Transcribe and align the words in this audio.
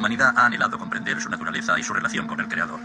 humanidad 0.00 0.32
ha 0.34 0.46
anhelado 0.46 0.78
comprender 0.78 1.20
su 1.20 1.28
naturaleza 1.28 1.78
y 1.78 1.82
su 1.82 1.92
relación 1.92 2.26
con 2.26 2.40
el 2.40 2.48
Creador. 2.48 2.80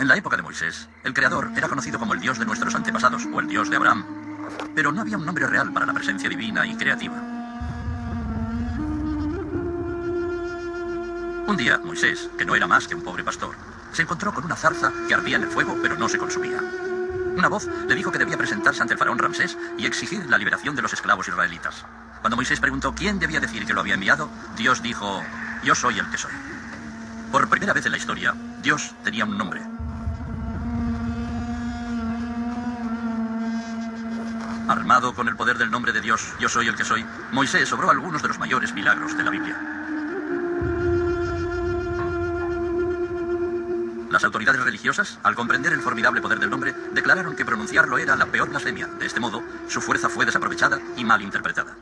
En 0.00 0.08
la 0.08 0.16
época 0.16 0.36
de 0.36 0.42
Moisés, 0.42 0.88
el 1.04 1.14
Creador 1.14 1.52
era 1.56 1.68
conocido 1.68 2.00
como 2.00 2.14
el 2.14 2.20
Dios 2.20 2.40
de 2.40 2.44
nuestros 2.44 2.74
antepasados 2.74 3.24
o 3.32 3.38
el 3.38 3.46
Dios 3.46 3.70
de 3.70 3.76
Abraham, 3.76 4.04
pero 4.74 4.90
no 4.90 5.00
había 5.00 5.16
un 5.16 5.24
nombre 5.24 5.46
real 5.46 5.72
para 5.72 5.86
la 5.86 5.92
presencia 5.92 6.28
divina 6.28 6.66
y 6.66 6.74
creativa. 6.74 7.14
Un 11.46 11.56
día, 11.56 11.78
Moisés, 11.78 12.28
que 12.36 12.44
no 12.44 12.56
era 12.56 12.66
más 12.66 12.88
que 12.88 12.96
un 12.96 13.02
pobre 13.02 13.22
pastor, 13.22 13.54
se 13.92 14.02
encontró 14.02 14.34
con 14.34 14.44
una 14.44 14.56
zarza 14.56 14.92
que 15.06 15.14
ardía 15.14 15.36
en 15.36 15.44
el 15.44 15.50
fuego 15.50 15.78
pero 15.80 15.96
no 15.96 16.08
se 16.08 16.18
consumía. 16.18 16.60
Una 17.36 17.48
voz 17.48 17.68
le 17.86 17.94
dijo 17.94 18.10
que 18.10 18.18
debía 18.18 18.36
presentarse 18.36 18.82
ante 18.82 18.94
el 18.94 18.98
faraón 18.98 19.18
Ramsés 19.18 19.56
y 19.78 19.86
exigir 19.86 20.28
la 20.28 20.36
liberación 20.36 20.74
de 20.74 20.82
los 20.82 20.92
esclavos 20.92 21.28
israelitas. 21.28 21.84
Cuando 22.20 22.36
Moisés 22.36 22.60
preguntó 22.60 22.94
quién 22.94 23.18
debía 23.18 23.40
decir 23.40 23.64
que 23.64 23.72
lo 23.72 23.80
había 23.80 23.94
enviado, 23.94 24.28
Dios 24.56 24.82
dijo, 24.82 25.22
yo 25.62 25.74
soy 25.74 25.98
el 25.98 26.10
que 26.10 26.18
soy. 26.18 26.32
Por 27.30 27.48
primera 27.48 27.72
vez 27.72 27.86
en 27.86 27.92
la 27.92 27.98
historia, 27.98 28.34
Dios 28.62 28.94
tenía 29.04 29.24
un 29.24 29.38
nombre. 29.38 29.62
Armado 34.68 35.14
con 35.14 35.28
el 35.28 35.36
poder 35.36 35.56
del 35.56 35.70
nombre 35.70 35.92
de 35.92 36.02
Dios, 36.02 36.34
yo 36.38 36.48
soy 36.48 36.68
el 36.68 36.76
que 36.76 36.84
soy, 36.84 37.04
Moisés 37.32 37.72
obró 37.72 37.90
algunos 37.90 38.20
de 38.20 38.28
los 38.28 38.38
mayores 38.38 38.74
milagros 38.74 39.16
de 39.16 39.24
la 39.24 39.30
Biblia. 39.30 39.56
Las 44.10 44.24
autoridades 44.24 44.62
religiosas, 44.62 45.18
al 45.22 45.34
comprender 45.34 45.72
el 45.72 45.80
formidable 45.80 46.20
poder 46.20 46.38
del 46.38 46.50
nombre, 46.50 46.74
declararon 46.92 47.34
que 47.34 47.46
pronunciarlo 47.46 47.96
era 47.96 48.16
la 48.16 48.26
peor 48.26 48.50
blasfemia. 48.50 48.86
De 48.86 49.06
este 49.06 49.20
modo, 49.20 49.42
su 49.68 49.80
fuerza 49.80 50.10
fue 50.10 50.26
desaprovechada 50.26 50.78
y 50.96 51.04
mal 51.04 51.22
interpretada. 51.22 51.77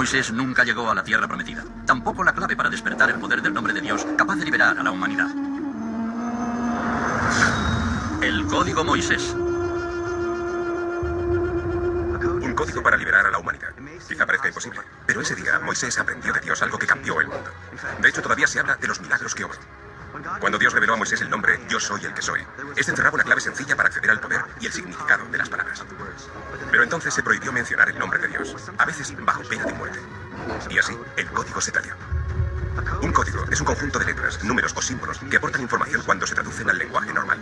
Moisés 0.00 0.32
nunca 0.32 0.64
llegó 0.64 0.90
a 0.90 0.94
la 0.94 1.04
tierra 1.04 1.28
prometida. 1.28 1.62
Tampoco 1.84 2.24
la 2.24 2.32
clave 2.32 2.56
para 2.56 2.70
despertar 2.70 3.10
el 3.10 3.16
poder 3.16 3.42
del 3.42 3.52
nombre 3.52 3.74
de 3.74 3.82
Dios, 3.82 4.06
capaz 4.16 4.36
de 4.36 4.46
liberar 4.46 4.78
a 4.78 4.82
la 4.82 4.90
humanidad. 4.90 5.28
El 8.22 8.46
Código 8.46 8.82
Moisés. 8.82 9.34
Un 12.40 12.54
código 12.56 12.82
para 12.82 12.96
liberar 12.96 13.26
a 13.26 13.30
la 13.30 13.36
humanidad. 13.40 13.74
Quizá 14.08 14.24
parezca 14.24 14.48
imposible, 14.48 14.80
pero 15.04 15.20
ese 15.20 15.34
día 15.34 15.58
Moisés 15.58 15.98
aprendió 15.98 16.32
de 16.32 16.40
Dios 16.40 16.62
algo 16.62 16.78
que 16.78 16.86
cambió 16.86 17.20
el 17.20 17.28
mundo. 17.28 17.50
De 18.00 18.08
hecho, 18.08 18.22
todavía 18.22 18.46
se 18.46 18.58
habla 18.58 18.76
de 18.76 18.88
los 18.88 19.02
milagros 19.02 19.34
que 19.34 19.44
obró. 19.44 19.58
Cuando 20.40 20.58
Dios 20.58 20.72
reveló 20.72 20.94
a 20.94 20.96
Moisés 20.96 21.20
el 21.20 21.30
nombre 21.30 21.60
Yo 21.68 21.80
soy 21.80 22.04
el 22.04 22.14
que 22.14 22.22
soy, 22.22 22.40
este 22.76 22.90
encerraba 22.90 23.14
una 23.14 23.24
clave 23.24 23.40
sencilla 23.40 23.76
para 23.76 23.88
acceder 23.88 24.10
al 24.10 24.20
poder 24.20 24.42
y 24.60 24.66
el 24.66 24.72
significado 24.72 25.24
de 25.26 25.38
las 25.38 25.48
palabras. 25.48 25.84
Pero 26.70 26.82
entonces 26.82 27.14
se 27.14 27.22
prohibió 27.22 27.52
mencionar 27.52 27.88
el 27.88 27.98
nombre 27.98 28.18
de 28.18 28.28
Dios, 28.28 28.54
a 28.78 28.84
veces 28.84 29.14
bajo 29.24 29.42
pena 29.44 29.64
de 29.64 29.74
muerte. 29.74 30.00
Y 30.70 30.78
así, 30.78 30.96
el 31.16 31.26
código 31.30 31.60
se 31.60 31.72
perdió. 31.72 31.94
Un 33.02 33.12
código 33.12 33.44
es 33.50 33.60
un 33.60 33.66
conjunto 33.66 33.98
de 33.98 34.06
letras, 34.06 34.42
números 34.44 34.72
o 34.76 34.82
símbolos 34.82 35.18
que 35.18 35.36
aportan 35.36 35.62
información 35.62 36.02
cuando 36.04 36.26
se 36.26 36.34
traducen 36.34 36.68
al 36.70 36.78
lenguaje 36.78 37.12
normal. 37.12 37.38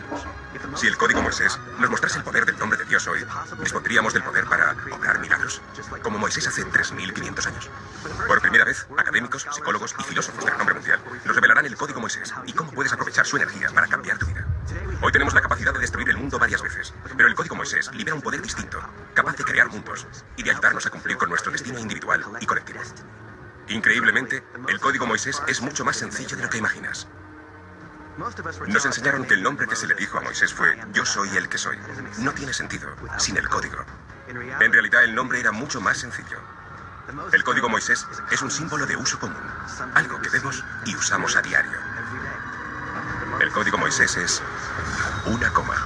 Si 0.75 0.87
el 0.87 0.97
código 0.97 1.23
Moisés 1.23 1.59
nos 1.79 1.91
mostrase 1.91 2.19
el 2.19 2.25
poder 2.25 2.47
del 2.47 2.59
nombre 2.59 2.79
de 2.79 2.85
Dios 2.85 3.07
hoy, 3.07 3.25
dispondríamos 3.61 4.13
del 4.15 4.23
poder 4.23 4.45
para 4.47 4.77
obrar 4.93 5.19
milagros, 5.19 5.61
como 6.03 6.19
Moisés 6.19 6.47
hace 6.47 6.65
3.500 6.65 7.47
años. 7.47 7.71
Académicos, 8.99 9.47
psicólogos 9.51 9.95
y 9.99 10.03
filósofos 10.03 10.45
de 10.45 10.51
renombre 10.51 10.75
mundial 10.75 11.01
nos 11.25 11.35
revelarán 11.35 11.65
el 11.65 11.77
código 11.77 12.01
Moisés 12.01 12.35
y 12.45 12.53
cómo 12.53 12.71
puedes 12.73 12.93
aprovechar 12.93 13.25
su 13.25 13.37
energía 13.37 13.71
para 13.71 13.87
cambiar 13.87 14.19
tu 14.19 14.27
vida. 14.27 14.47
Hoy 15.01 15.11
tenemos 15.11 15.33
la 15.33 15.41
capacidad 15.41 15.73
de 15.73 15.79
destruir 15.79 16.11
el 16.11 16.19
mundo 16.19 16.39
varias 16.39 16.61
veces, 16.61 16.93
pero 17.17 17.29
el 17.29 17.35
código 17.35 17.55
Moisés 17.55 17.91
libera 17.95 18.15
un 18.15 18.21
poder 18.21 18.43
distinto, 18.43 18.79
capaz 19.15 19.37
de 19.37 19.45
crear 19.45 19.69
mundos 19.71 20.07
y 20.37 20.43
de 20.43 20.51
ayudarnos 20.51 20.85
a 20.85 20.91
cumplir 20.91 21.17
con 21.17 21.31
nuestro 21.31 21.51
destino 21.51 21.79
individual 21.79 22.23
y 22.41 22.47
colectivo. 22.47 22.81
Increíblemente, 23.69 24.45
el 24.69 24.81
código 24.81 25.07
Moisés 25.07 25.43
es 25.47 25.63
mucho 25.63 25.85
más 25.85 25.97
sencillo 25.97 26.37
de 26.37 26.43
lo 26.43 26.51
que 26.51 26.59
imaginas. 26.59 27.09
Nos 28.67 28.85
enseñaron 28.85 29.25
que 29.25 29.35
el 29.35 29.43
nombre 29.43 29.67
que 29.67 29.77
se 29.77 29.87
le 29.87 29.95
dijo 29.95 30.19
a 30.19 30.21
Moisés 30.21 30.53
fue 30.53 30.77
Yo 30.93 31.07
soy 31.07 31.37
el 31.37 31.49
que 31.49 31.57
soy. 31.57 31.79
No 32.19 32.33
tiene 32.33 32.53
sentido 32.53 32.95
sin 33.17 33.37
el 33.37 33.49
código. 33.49 33.79
En 34.29 34.73
realidad 34.73 35.05
el 35.05 35.15
nombre 35.15 35.41
era 35.41 35.53
mucho 35.53 35.81
más 35.81 35.99
sencillo. 35.99 36.39
El 37.33 37.45
código 37.45 37.69
Moisés 37.69 38.07
es 38.31 38.43
un 38.43 38.51
símbolo 38.51 38.85
de 38.87 38.97
uso 38.97 39.19
común, 39.19 39.37
algo 39.95 40.21
que 40.21 40.29
vemos 40.29 40.63
y 40.85 40.95
usamos 40.95 41.37
a 41.37 41.43
diario. 41.43 41.79
El 43.41 43.51
código 43.53 43.79
Moisés 43.79 44.17
es 44.17 44.43
una 45.27 45.51
coma. 45.53 45.77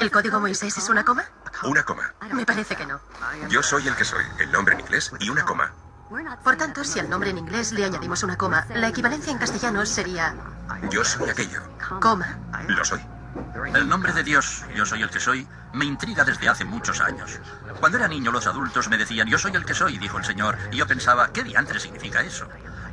¿El 0.00 0.10
código 0.10 0.40
Moisés 0.40 0.78
es 0.78 0.88
una 0.88 1.04
coma? 1.04 1.24
Una 1.64 1.82
coma. 1.82 2.14
Me 2.32 2.46
parece 2.46 2.76
que 2.76 2.86
no. 2.86 3.00
Yo 3.48 3.62
soy 3.62 3.88
el 3.88 3.96
que 3.96 4.04
soy, 4.04 4.24
el 4.38 4.50
nombre 4.52 4.74
en 4.74 4.80
inglés 4.80 5.12
y 5.20 5.28
una 5.28 5.44
coma. 5.44 5.72
Por 6.44 6.56
tanto, 6.56 6.84
si 6.84 6.98
al 7.00 7.08
nombre 7.10 7.30
en 7.30 7.38
inglés 7.38 7.72
le 7.72 7.84
añadimos 7.84 8.22
una 8.22 8.36
coma, 8.36 8.66
la 8.74 8.88
equivalencia 8.88 9.32
en 9.32 9.38
castellano 9.38 9.84
sería 9.84 10.34
Yo 10.90 11.04
soy 11.04 11.28
aquello. 11.28 11.62
coma. 12.00 12.38
Lo 12.68 12.84
soy. 12.84 13.00
El 13.74 13.88
nombre 13.88 14.12
de 14.12 14.22
Dios, 14.22 14.64
yo 14.74 14.84
soy 14.84 15.02
el 15.02 15.10
que 15.10 15.20
soy, 15.20 15.46
me 15.72 15.84
intriga 15.84 16.24
desde 16.24 16.48
hace 16.48 16.64
muchos 16.64 17.00
años. 17.00 17.40
Cuando 17.80 17.98
era 17.98 18.08
niño 18.08 18.30
los 18.30 18.46
adultos 18.46 18.88
me 18.88 18.98
decían, 18.98 19.28
yo 19.28 19.38
soy 19.38 19.52
el 19.54 19.64
que 19.64 19.74
soy, 19.74 19.98
dijo 19.98 20.18
el 20.18 20.24
Señor, 20.24 20.58
y 20.70 20.76
yo 20.76 20.86
pensaba, 20.86 21.32
¿qué 21.32 21.42
diantre 21.42 21.80
significa 21.80 22.20
eso? 22.22 22.46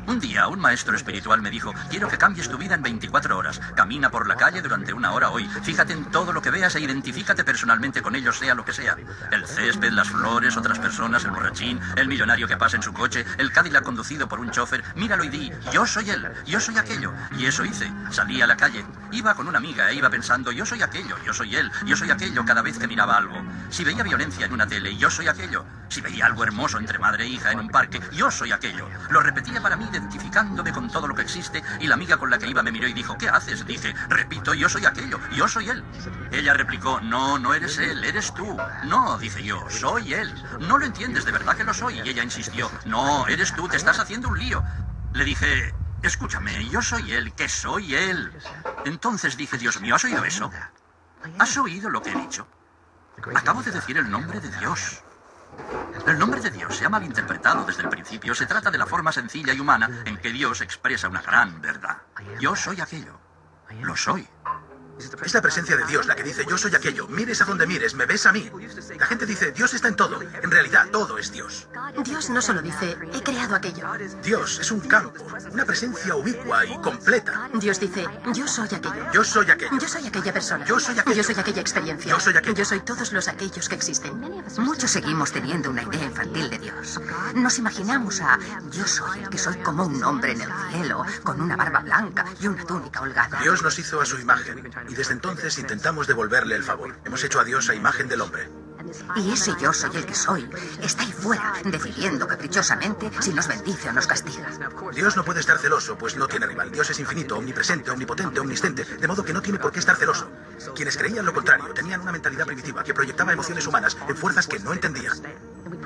Un 0.09 0.19
día 0.19 0.47
un 0.47 0.59
maestro 0.59 0.95
espiritual 0.95 1.39
me 1.39 1.51
dijo, 1.51 1.71
quiero 1.87 2.07
que 2.07 2.17
cambies 2.17 2.49
tu 2.49 2.57
vida 2.57 2.73
en 2.73 2.81
24 2.81 3.37
horas. 3.37 3.61
Camina 3.75 4.09
por 4.09 4.27
la 4.27 4.35
calle 4.35 4.59
durante 4.59 4.91
una 4.91 5.11
hora 5.11 5.29
hoy. 5.29 5.47
Fíjate 5.61 5.93
en 5.93 6.05
todo 6.05 6.33
lo 6.33 6.41
que 6.41 6.49
veas 6.49 6.73
e 6.73 6.79
identifícate 6.79 7.43
personalmente 7.43 8.01
con 8.01 8.15
ellos, 8.15 8.39
sea 8.39 8.55
lo 8.55 8.65
que 8.65 8.73
sea. 8.73 8.97
El 9.31 9.45
césped, 9.45 9.91
las 9.91 10.09
flores, 10.09 10.57
otras 10.57 10.79
personas, 10.79 11.25
el 11.25 11.29
borrachín, 11.29 11.79
el 11.95 12.07
millonario 12.07 12.47
que 12.47 12.57
pasa 12.57 12.77
en 12.77 12.81
su 12.81 12.91
coche, 12.91 13.23
el 13.37 13.51
Cadillac 13.51 13.83
conducido 13.83 14.27
por 14.27 14.39
un 14.39 14.49
chofer. 14.49 14.83
Míralo 14.95 15.23
y 15.25 15.29
di, 15.29 15.51
yo 15.71 15.85
soy 15.85 16.09
él, 16.09 16.27
yo 16.43 16.59
soy 16.59 16.79
aquello. 16.79 17.13
Y 17.37 17.45
eso 17.45 17.63
hice. 17.63 17.93
Salí 18.09 18.41
a 18.41 18.47
la 18.47 18.57
calle. 18.57 18.83
Iba 19.11 19.35
con 19.35 19.47
una 19.47 19.59
amiga 19.59 19.91
e 19.91 19.93
iba 19.93 20.09
pensando, 20.09 20.51
yo 20.51 20.65
soy 20.65 20.81
aquello, 20.81 21.17
yo 21.23 21.35
soy 21.35 21.55
él, 21.55 21.71
yo 21.85 21.95
soy 21.95 22.09
aquello 22.09 22.43
cada 22.45 22.63
vez 22.63 22.79
que 22.79 22.87
miraba 22.87 23.15
algo. 23.15 23.35
Si 23.69 23.83
veía 23.83 24.01
violencia 24.01 24.47
en 24.47 24.53
una 24.53 24.65
tele, 24.65 24.97
yo 24.97 25.11
soy 25.11 25.27
aquello. 25.27 25.65
Si 25.89 26.01
veía 26.01 26.27
algo 26.27 26.43
hermoso 26.43 26.77
entre 26.79 26.97
madre 26.99 27.25
e 27.25 27.29
hija 27.29 27.51
en 27.51 27.59
un 27.59 27.69
parque, 27.69 27.99
yo 28.11 28.31
soy 28.31 28.51
aquello. 28.51 28.87
Lo 29.09 29.21
repetía 29.21 29.61
para 29.61 29.75
mí 29.75 29.85
identificándome 29.99 30.71
con 30.71 30.89
todo 30.89 31.07
lo 31.07 31.15
que 31.15 31.21
existe 31.21 31.61
y 31.79 31.87
la 31.87 31.95
amiga 31.95 32.17
con 32.17 32.29
la 32.29 32.37
que 32.37 32.47
iba 32.47 32.63
me 32.63 32.71
miró 32.71 32.87
y 32.87 32.93
dijo, 32.93 33.17
¿qué 33.17 33.29
haces? 33.29 33.65
Dije, 33.65 33.93
repito, 34.09 34.53
yo 34.53 34.69
soy 34.69 34.85
aquello, 34.85 35.19
yo 35.33 35.47
soy 35.47 35.69
él. 35.69 35.83
Ella 36.31 36.53
replicó, 36.53 36.99
no, 37.01 37.37
no 37.37 37.53
eres 37.53 37.77
él, 37.77 38.03
eres 38.03 38.33
tú. 38.33 38.57
No, 38.85 39.17
dice 39.17 39.43
yo, 39.43 39.69
soy 39.69 40.13
él. 40.13 40.33
No 40.61 40.77
lo 40.77 40.85
entiendes, 40.85 41.25
de 41.25 41.31
verdad 41.31 41.55
que 41.55 41.63
lo 41.63 41.73
soy. 41.73 41.99
Y 41.99 42.09
ella 42.09 42.23
insistió, 42.23 42.71
no, 42.85 43.27
eres 43.27 43.53
tú, 43.53 43.67
te 43.67 43.77
estás 43.77 43.99
haciendo 43.99 44.29
un 44.29 44.39
lío. 44.39 44.63
Le 45.13 45.25
dije, 45.25 45.73
escúchame, 46.01 46.67
yo 46.69 46.81
soy 46.81 47.11
él, 47.11 47.33
que 47.33 47.49
soy 47.49 47.95
él. 47.95 48.31
Entonces 48.85 49.37
dije, 49.37 49.57
Dios 49.57 49.79
mío, 49.81 49.95
¿has 49.95 50.03
oído 50.03 50.23
eso? 50.23 50.51
¿Has 51.37 51.57
oído 51.57 51.89
lo 51.89 52.01
que 52.01 52.11
he 52.11 52.15
dicho? 52.15 52.47
Acabo 53.35 53.61
de 53.61 53.71
decir 53.71 53.97
el 53.97 54.09
nombre 54.09 54.39
de 54.39 54.49
Dios. 54.59 55.03
El 56.05 56.17
nombre 56.17 56.41
de 56.41 56.49
Dios 56.49 56.75
se 56.75 56.85
ha 56.85 56.89
malinterpretado 56.89 57.63
desde 57.65 57.83
el 57.83 57.89
principio. 57.89 58.33
Se 58.33 58.45
trata 58.45 58.71
de 58.71 58.77
la 58.77 58.85
forma 58.85 59.11
sencilla 59.11 59.53
y 59.53 59.59
humana 59.59 60.03
en 60.05 60.17
que 60.17 60.31
Dios 60.31 60.61
expresa 60.61 61.07
una 61.07 61.21
gran 61.21 61.61
verdad. 61.61 61.97
Yo 62.39 62.55
soy 62.55 62.81
aquello. 62.81 63.19
Lo 63.81 63.95
soy. 63.95 64.27
Es 65.23 65.33
la 65.33 65.41
presencia 65.41 65.77
de 65.77 65.85
Dios 65.85 66.07
la 66.07 66.15
que 66.15 66.23
dice 66.23 66.45
yo 66.47 66.57
soy 66.57 66.75
aquello. 66.75 67.07
Mires 67.07 67.41
a 67.41 67.45
donde 67.45 67.65
mires, 67.65 67.95
me 67.95 68.05
ves 68.05 68.25
a 68.25 68.31
mí. 68.31 68.49
La 68.97 69.05
gente 69.05 69.25
dice 69.25 69.51
Dios 69.51 69.73
está 69.73 69.87
en 69.87 69.95
todo. 69.95 70.19
En 70.21 70.51
realidad 70.51 70.87
todo 70.91 71.17
es 71.17 71.31
Dios. 71.31 71.67
Dios 72.03 72.29
no 72.29 72.41
solo 72.41 72.61
dice, 72.61 72.97
he 73.13 73.23
creado 73.23 73.55
aquello. 73.55 73.87
Dios 74.23 74.59
es 74.59 74.71
un 74.71 74.81
campo, 74.81 75.25
una 75.51 75.65
presencia 75.65 76.15
ubicua 76.15 76.65
y 76.65 76.77
completa. 76.81 77.49
Dios 77.53 77.79
dice, 77.79 78.05
yo 78.33 78.47
soy 78.47 78.67
aquello. 78.67 79.11
Yo 79.13 79.23
soy 79.23 79.49
aquello. 79.49 79.79
Yo 79.79 79.87
soy 79.87 80.05
aquella 80.07 80.33
persona. 80.33 80.65
Yo 80.65 80.79
soy 80.79 80.99
aquello. 80.99 81.15
Yo 81.15 81.23
soy 81.23 81.35
aquella 81.37 81.61
experiencia. 81.61 82.11
Yo 82.11 82.19
soy 82.19 82.37
aquello. 82.37 82.55
Yo 82.55 82.65
soy 82.65 82.79
todos 82.81 83.13
los 83.13 83.27
aquellos 83.27 83.69
que 83.69 83.75
existen. 83.75 84.19
Muchos 84.57 84.91
seguimos 84.91 85.31
teniendo 85.31 85.69
una 85.69 85.83
idea 85.83 86.05
infantil 86.05 86.49
de 86.49 86.59
Dios. 86.59 86.99
Nos 87.35 87.57
imaginamos 87.57 88.21
a 88.21 88.37
yo 88.71 88.85
soy 88.85 89.19
el 89.23 89.29
que 89.29 89.37
soy 89.37 89.57
como 89.57 89.85
un 89.85 90.03
hombre 90.03 90.33
en 90.33 90.41
el 90.41 90.51
cielo, 90.71 91.05
con 91.23 91.41
una 91.41 91.55
barba 91.55 91.79
blanca 91.79 92.25
y 92.41 92.47
una 92.47 92.65
túnica 92.65 93.01
holgada. 93.01 93.39
Dios 93.41 93.63
nos 93.63 93.77
hizo 93.79 94.01
a 94.01 94.05
su 94.05 94.19
imagen 94.19 94.69
y 94.89 94.95
desde 94.95 95.13
entonces 95.13 95.57
intentamos 95.59 96.07
devolverle 96.07 96.55
el 96.55 96.63
favor. 96.63 96.97
Hemos 97.05 97.23
hecho 97.23 97.39
a 97.39 97.43
Dios 97.43 97.69
a 97.69 97.75
imagen 97.75 98.09
del 98.09 98.21
hombre. 98.21 98.49
Y 99.15 99.31
ese 99.31 99.53
yo 99.61 99.71
soy 99.71 99.95
el 99.95 100.05
que 100.05 100.15
soy 100.15 100.49
está 100.81 101.03
ahí 101.03 101.11
fuera, 101.11 101.53
decidiendo 101.63 102.25
caprichosamente 102.27 103.11
si 103.19 103.33
nos 103.33 103.47
bendice 103.47 103.89
o 103.89 103.93
nos 103.93 104.07
castiga. 104.07 104.49
Dios 104.93 105.15
no 105.15 105.23
puede 105.23 105.41
estar 105.41 105.59
celoso, 105.59 105.97
pues 105.97 106.15
no 106.15 106.27
tiene 106.27 106.47
rival. 106.47 106.71
Dios 106.71 106.89
es 106.89 106.99
infinito, 106.99 107.37
omnipresente, 107.37 107.91
omnipotente, 107.91 108.39
omnisciente, 108.39 108.83
de 108.85 109.07
modo 109.07 109.23
que 109.23 109.33
no 109.33 109.41
tiene 109.41 109.59
por 109.59 109.71
qué 109.71 109.79
estar 109.79 109.95
celoso. 109.95 110.29
Quienes 110.75 110.97
creían 110.97 111.25
lo 111.25 111.33
contrario 111.33 111.73
tenían 111.73 112.01
una 112.01 112.11
mentalidad 112.11 112.45
primitiva 112.45 112.83
que 112.83 112.93
proyectaba 112.93 113.31
emociones 113.31 113.67
humanas 113.67 113.95
en 114.07 114.17
fuerzas 114.17 114.47
que 114.47 114.59
no 114.59 114.73
entendían. 114.73 115.13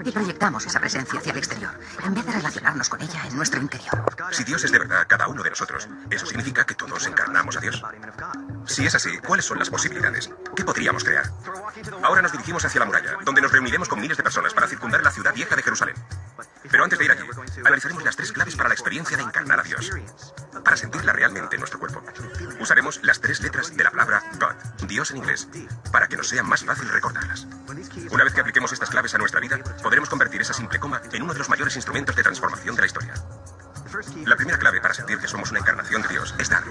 Y 0.05 0.11
proyectamos 0.11 0.65
esa 0.65 0.79
presencia 0.79 1.19
hacia 1.19 1.31
el 1.31 1.37
exterior, 1.37 1.71
en 2.03 2.13
vez 2.13 2.25
de 2.25 2.31
relacionarnos 2.31 2.89
con 2.89 3.01
ella 3.01 3.21
en 3.27 3.35
nuestro 3.35 3.61
interior. 3.61 4.03
Si 4.31 4.43
Dios 4.43 4.63
es 4.63 4.71
de 4.71 4.79
verdad 4.79 5.05
cada 5.07 5.27
uno 5.27 5.43
de 5.43 5.49
nosotros, 5.49 5.87
eso 6.09 6.25
significa 6.25 6.65
que 6.65 6.75
todos 6.75 7.05
encarnamos 7.07 7.57
a 7.57 7.59
Dios. 7.59 7.83
Si 8.65 8.85
es 8.85 8.95
así, 8.95 9.17
¿cuáles 9.19 9.45
son 9.45 9.59
las 9.59 9.69
posibilidades? 9.69 10.29
¿Qué 10.55 10.63
podríamos 10.63 11.03
crear? 11.03 11.29
Ahora 12.01 12.21
nos 12.21 12.31
dirigimos 12.31 12.63
hacia 12.65 12.79
la 12.79 12.85
muralla, 12.85 13.17
donde 13.23 13.41
nos 13.41 13.51
reuniremos 13.51 13.89
con 13.89 13.99
miles 13.99 14.17
de 14.17 14.23
personas 14.23 14.53
para 14.53 14.67
circundar 14.67 15.03
la 15.03 15.11
ciudad 15.11 15.33
vieja 15.33 15.55
de 15.55 15.63
Jerusalén. 15.63 15.95
Pero 16.71 16.83
antes 16.83 16.97
de 16.97 17.05
ir 17.05 17.11
allí, 17.11 17.23
analizaremos 17.65 18.03
las 18.03 18.15
tres 18.15 18.31
claves 18.31 18.55
para 18.55 18.69
la 18.69 18.75
experiencia 18.75 19.17
de 19.17 19.23
encarnar 19.23 19.59
a 19.59 19.63
Dios. 19.63 19.91
Para 20.63 20.77
sentirla 20.77 21.13
realmente 21.13 21.55
en 21.55 21.59
nuestro 21.59 21.79
cuerpo. 21.79 22.03
Usaremos 22.59 22.99
las 23.03 23.19
tres 23.19 23.41
letras 23.41 23.75
de 23.75 23.83
la 23.83 23.91
palabra 23.91 24.23
God, 24.39 24.87
Dios 24.87 25.11
en 25.11 25.17
inglés, 25.17 25.47
para 25.91 26.07
que 26.07 26.17
nos 26.17 26.27
sea 26.29 26.43
más 26.43 26.63
fácil 26.63 26.89
recordarlas. 26.89 27.47
Una 28.11 28.23
vez 28.23 28.33
que 28.33 28.41
apliquemos 28.41 28.71
estas 28.71 28.89
claves 28.89 29.13
a 29.15 29.17
nuestra 29.17 29.39
vida, 29.39 29.57
podremos 29.81 30.09
convertir 30.09 30.41
esa 30.41 30.53
simple 30.53 30.79
coma 30.79 31.01
en 31.11 31.23
uno 31.23 31.33
de 31.33 31.39
los 31.39 31.49
mayores 31.49 31.75
instrumentos 31.75 32.15
de 32.15 32.23
transformación 32.23 32.75
de 32.75 32.81
la 32.81 32.87
historia. 32.87 33.13
La 34.25 34.35
primera 34.35 34.57
clave 34.57 34.81
para 34.81 34.93
sentir 34.93 35.19
que 35.19 35.27
somos 35.27 35.51
una 35.51 35.59
encarnación 35.59 36.01
de 36.01 36.07
Dios 36.07 36.33
es 36.39 36.49
dar. 36.49 36.63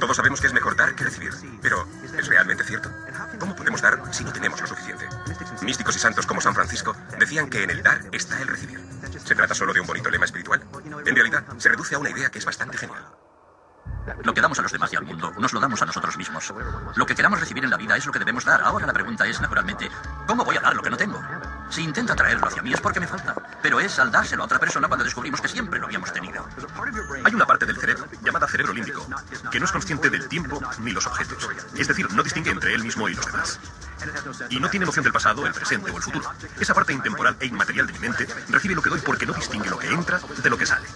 Todos 0.00 0.16
sabemos 0.16 0.40
que 0.40 0.46
es 0.46 0.52
mejor 0.52 0.76
dar 0.76 0.94
que 0.94 1.04
recibir, 1.04 1.32
pero 1.60 1.86
¿es 2.16 2.26
realmente 2.26 2.64
cierto? 2.64 2.90
¿Cómo 3.38 3.54
podemos 3.54 3.80
dar 3.80 4.00
si 4.12 4.24
no 4.24 4.32
tenemos 4.32 4.60
lo 4.60 4.66
suficiente? 4.66 5.06
Místicos 5.62 5.96
y 5.96 5.98
santos 5.98 6.26
como 6.26 6.40
San 6.40 6.54
Francisco 6.54 6.96
decían 7.18 7.48
que 7.50 7.62
en 7.62 7.70
el 7.70 7.82
dar 7.82 8.00
está 8.12 8.40
el 8.40 8.48
recibir. 8.48 8.80
¿Se 9.24 9.34
trata 9.34 9.54
solo 9.54 9.72
de 9.72 9.80
un 9.80 9.86
bonito 9.86 10.10
lema 10.10 10.24
espiritual? 10.24 10.62
En 11.06 11.14
realidad, 11.14 11.44
se 11.58 11.68
reduce 11.68 11.94
a 11.94 11.98
una 11.98 12.10
idea 12.10 12.30
que 12.30 12.38
es 12.38 12.44
bastante 12.44 12.78
genial. 12.78 13.04
Lo 14.24 14.34
que 14.34 14.40
damos 14.40 14.58
a 14.58 14.62
los 14.62 14.72
demás 14.72 14.92
y 14.92 14.96
al 14.96 15.04
mundo, 15.04 15.32
nos 15.38 15.52
lo 15.52 15.60
damos 15.60 15.80
a 15.82 15.86
nosotros 15.86 16.16
mismos. 16.16 16.52
Lo 16.94 17.06
que 17.06 17.14
queramos 17.14 17.40
recibir 17.40 17.64
en 17.64 17.70
la 17.70 17.76
vida 17.76 17.96
es 17.96 18.06
lo 18.06 18.12
que 18.12 18.18
debemos 18.18 18.44
dar. 18.44 18.60
Ahora 18.62 18.86
la 18.86 18.92
pregunta 18.92 19.26
es, 19.26 19.40
naturalmente, 19.40 19.90
¿cómo 20.26 20.44
voy 20.44 20.56
a 20.56 20.60
dar 20.60 20.74
lo 20.74 20.82
que 20.82 20.90
no 20.90 20.96
tengo? 20.96 21.20
Si 21.70 21.82
intento 21.82 22.12
atraerlo 22.12 22.48
hacia 22.48 22.62
mí 22.62 22.72
es 22.72 22.80
porque 22.80 23.00
me 23.00 23.06
falta. 23.06 23.34
Pero 23.62 23.78
es 23.78 23.98
al 23.98 24.10
dárselo 24.10 24.42
a 24.42 24.46
otra 24.46 24.58
persona 24.58 24.88
cuando 24.88 25.04
descubrimos 25.04 25.40
que 25.40 25.48
siempre 25.48 25.78
lo 25.78 25.86
habíamos 25.86 26.12
tenido. 26.12 26.46
Hay 27.24 27.34
una 27.34 27.46
parte 27.46 27.66
del 27.66 27.76
cerebro, 27.76 28.06
llamada 28.22 28.48
cerebro 28.48 28.72
límbico, 28.72 29.06
que 29.50 29.58
no 29.60 29.66
es 29.66 29.72
consciente 29.72 30.10
del 30.10 30.28
tiempo 30.28 30.60
ni 30.80 30.90
los 30.92 31.06
objetos. 31.06 31.48
Es 31.76 31.86
decir, 31.86 32.12
no 32.12 32.22
distingue 32.22 32.50
entre 32.50 32.74
él 32.74 32.82
mismo 32.82 33.08
y 33.08 33.14
los 33.14 33.26
demás. 33.26 33.60
Y 34.48 34.58
no 34.58 34.68
tiene 34.70 34.86
noción 34.86 35.04
del 35.04 35.12
pasado, 35.12 35.46
el 35.46 35.52
presente 35.52 35.90
o 35.90 35.96
el 35.96 36.02
futuro. 36.02 36.30
Esa 36.58 36.74
parte 36.74 36.92
intemporal 36.92 37.36
e 37.38 37.46
inmaterial 37.46 37.86
de 37.86 37.92
mi 37.92 37.98
mente 37.98 38.26
recibe 38.48 38.74
lo 38.74 38.82
que 38.82 38.90
doy 38.90 39.00
porque 39.00 39.26
no 39.26 39.32
distingue 39.32 39.70
lo 39.70 39.78
que 39.78 39.88
entra 39.88 40.18
de 40.42 40.50
lo 40.50 40.56
que 40.56 40.66
sale. 40.66 40.86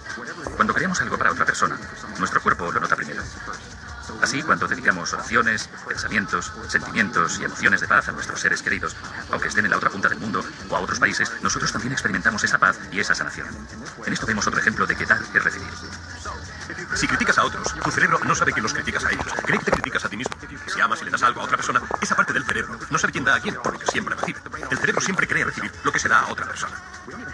Cuando 0.55 0.73
queremos 0.73 1.01
algo 1.01 1.17
para 1.17 1.31
otra 1.31 1.45
persona, 1.45 1.77
nuestro 2.17 2.41
cuerpo 2.41 2.71
lo 2.71 2.79
nota 2.79 2.95
primero. 2.95 3.21
Así, 4.21 4.41
cuando 4.41 4.67
dedicamos 4.67 5.13
oraciones, 5.13 5.69
pensamientos, 5.87 6.51
sentimientos 6.67 7.39
y 7.39 7.43
emociones 7.43 7.81
de 7.81 7.87
paz 7.87 8.07
a 8.07 8.11
nuestros 8.11 8.39
seres 8.39 8.61
queridos, 8.61 8.95
aunque 9.31 9.49
estén 9.49 9.65
en 9.65 9.71
la 9.71 9.77
otra 9.77 9.89
punta 9.89 10.09
del 10.09 10.19
mundo 10.19 10.43
o 10.69 10.75
a 10.75 10.79
otros 10.79 10.99
países, 10.99 11.31
nosotros 11.41 11.71
también 11.71 11.91
experimentamos 11.91 12.43
esa 12.43 12.57
paz 12.57 12.79
y 12.91 12.99
esa 12.99 13.15
sanación. 13.15 13.47
En 14.05 14.13
esto 14.13 14.25
vemos 14.25 14.47
otro 14.47 14.59
ejemplo 14.59 14.85
de 14.85 14.95
que 14.95 15.05
dar 15.05 15.21
es 15.21 15.43
recibir. 15.43 15.67
Si 16.95 17.07
criticas 17.07 17.37
a 17.37 17.45
otros, 17.45 17.73
tu 17.83 17.91
cerebro 17.91 18.19
no 18.23 18.35
sabe 18.35 18.53
que 18.53 18.61
los 18.61 18.73
criticas 18.73 19.05
a 19.05 19.11
ellos. 19.11 19.25
Cree 19.45 19.59
que 19.59 19.65
te 19.65 19.71
criticas 19.71 20.05
a 20.05 20.09
ti 20.09 20.17
mismo. 20.17 20.35
Si 20.67 20.81
amas 20.81 21.01
y 21.01 21.05
le 21.05 21.11
das 21.11 21.23
algo 21.23 21.41
a 21.41 21.43
otra 21.43 21.57
persona, 21.57 21.81
esa 22.01 22.15
parte 22.15 22.33
del 22.33 22.45
cerebro 22.45 22.79
no 22.89 22.97
sabe 22.97 23.13
quién 23.13 23.23
da 23.23 23.35
a 23.35 23.39
quién, 23.39 23.55
por 23.55 23.73
lo 23.73 23.79
que 23.79 23.87
siempre 23.87 24.15
recibe. 24.15 24.39
El 24.69 24.77
cerebro 24.77 25.01
siempre 25.01 25.27
cree 25.27 25.43
recibir 25.43 25.71
lo 25.83 25.91
que 25.91 25.99
se 25.99 26.09
da 26.09 26.19
a 26.19 26.31
otra 26.31 26.45
persona. 26.45 26.73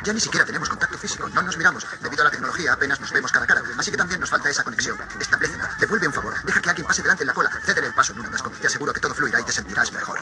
Ya 0.04 0.14
ni 0.14 0.20
siquiera 0.20 0.46
tenemos 0.46 0.68
contacto 0.68 0.98
físico, 0.98 1.30
no 1.30 1.42
nos 1.42 1.58
miramos. 1.58 1.86
Debido 2.02 2.24
a 2.24 2.26
la 2.26 2.32
tecnología 2.32 2.74
apenas 2.74 3.00
nos 3.00 3.12
vemos 3.12 3.32
cara 3.32 3.46
a 3.46 3.48
cara. 3.48 3.62
Así 3.78 3.92
que 3.92 3.98
también 3.98 4.20
nos 4.20 4.30
falta 4.30 4.50
esa 4.50 4.64
conexión. 4.64 4.98
Establecela, 5.20 5.70
devuelve 5.80 6.08
un 6.08 6.14
favor, 6.14 6.34
deja 6.44 6.62
que 6.62 6.70
alguien 6.70 6.88
pase 6.88 7.02
delante 7.02 7.24
en 7.24 7.28
la 7.28 7.34
cola, 7.34 7.52
cédele 7.64 7.88
el 7.88 7.94
paso 7.94 8.14
en 8.14 8.20
un 8.20 8.26
atasco. 8.26 8.50
Te 8.50 8.68
aseguro 8.68 8.94
que 8.94 9.00
todo 9.00 9.14
fluirá 9.14 9.40
y 9.40 9.44
te 9.44 9.52
sentirás 9.52 9.92
mejor. 9.94 10.20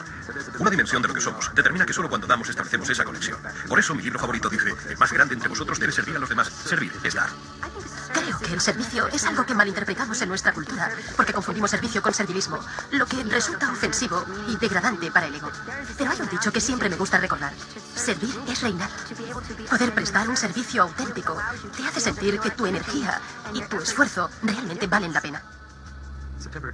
Una 0.58 0.70
dimensión 0.70 1.02
de 1.02 1.08
lo 1.08 1.14
que 1.14 1.20
somos 1.20 1.50
determina 1.54 1.86
que 1.86 1.92
solo 1.92 2.08
cuando 2.08 2.26
damos 2.26 2.48
establecemos 2.48 2.88
esa 2.90 3.04
conexión. 3.04 3.38
Por 3.68 3.78
eso 3.78 3.94
mi 3.94 4.02
libro 4.02 4.18
favorito 4.18 4.48
dice, 4.48 4.74
el 4.88 4.98
más 4.98 5.12
grande 5.12 5.34
entre 5.34 5.48
vosotros 5.48 5.78
debe 5.78 5.92
servir 5.92 6.16
a 6.16 6.18
los 6.18 6.28
demás. 6.28 6.48
Servir 6.48 6.92
es 7.02 7.14
dar. 7.14 7.30
El 8.50 8.60
servicio 8.60 9.06
es 9.08 9.24
algo 9.26 9.46
que 9.46 9.54
malinterpretamos 9.54 10.20
en 10.22 10.28
nuestra 10.28 10.52
cultura, 10.52 10.90
porque 11.16 11.32
confundimos 11.32 11.70
servicio 11.70 12.02
con 12.02 12.12
servilismo, 12.12 12.58
lo 12.90 13.06
que 13.06 13.22
resulta 13.24 13.70
ofensivo 13.70 14.24
y 14.48 14.56
degradante 14.56 15.10
para 15.10 15.26
el 15.26 15.34
ego. 15.36 15.50
Pero 15.96 16.10
hay 16.10 16.20
un 16.20 16.28
dicho 16.28 16.52
que 16.52 16.60
siempre 16.60 16.88
me 16.88 16.96
gusta 16.96 17.18
recordar. 17.18 17.52
Servir 17.94 18.34
es 18.48 18.60
reinar. 18.62 18.90
Poder 19.70 19.94
prestar 19.94 20.28
un 20.28 20.36
servicio 20.36 20.82
auténtico 20.82 21.36
te 21.76 21.86
hace 21.86 22.00
sentir 22.00 22.40
que 22.40 22.50
tu 22.50 22.66
energía 22.66 23.20
y 23.54 23.62
tu 23.62 23.76
esfuerzo 23.78 24.28
realmente 24.42 24.86
valen 24.88 25.12
la 25.12 25.20
pena. 25.20 25.42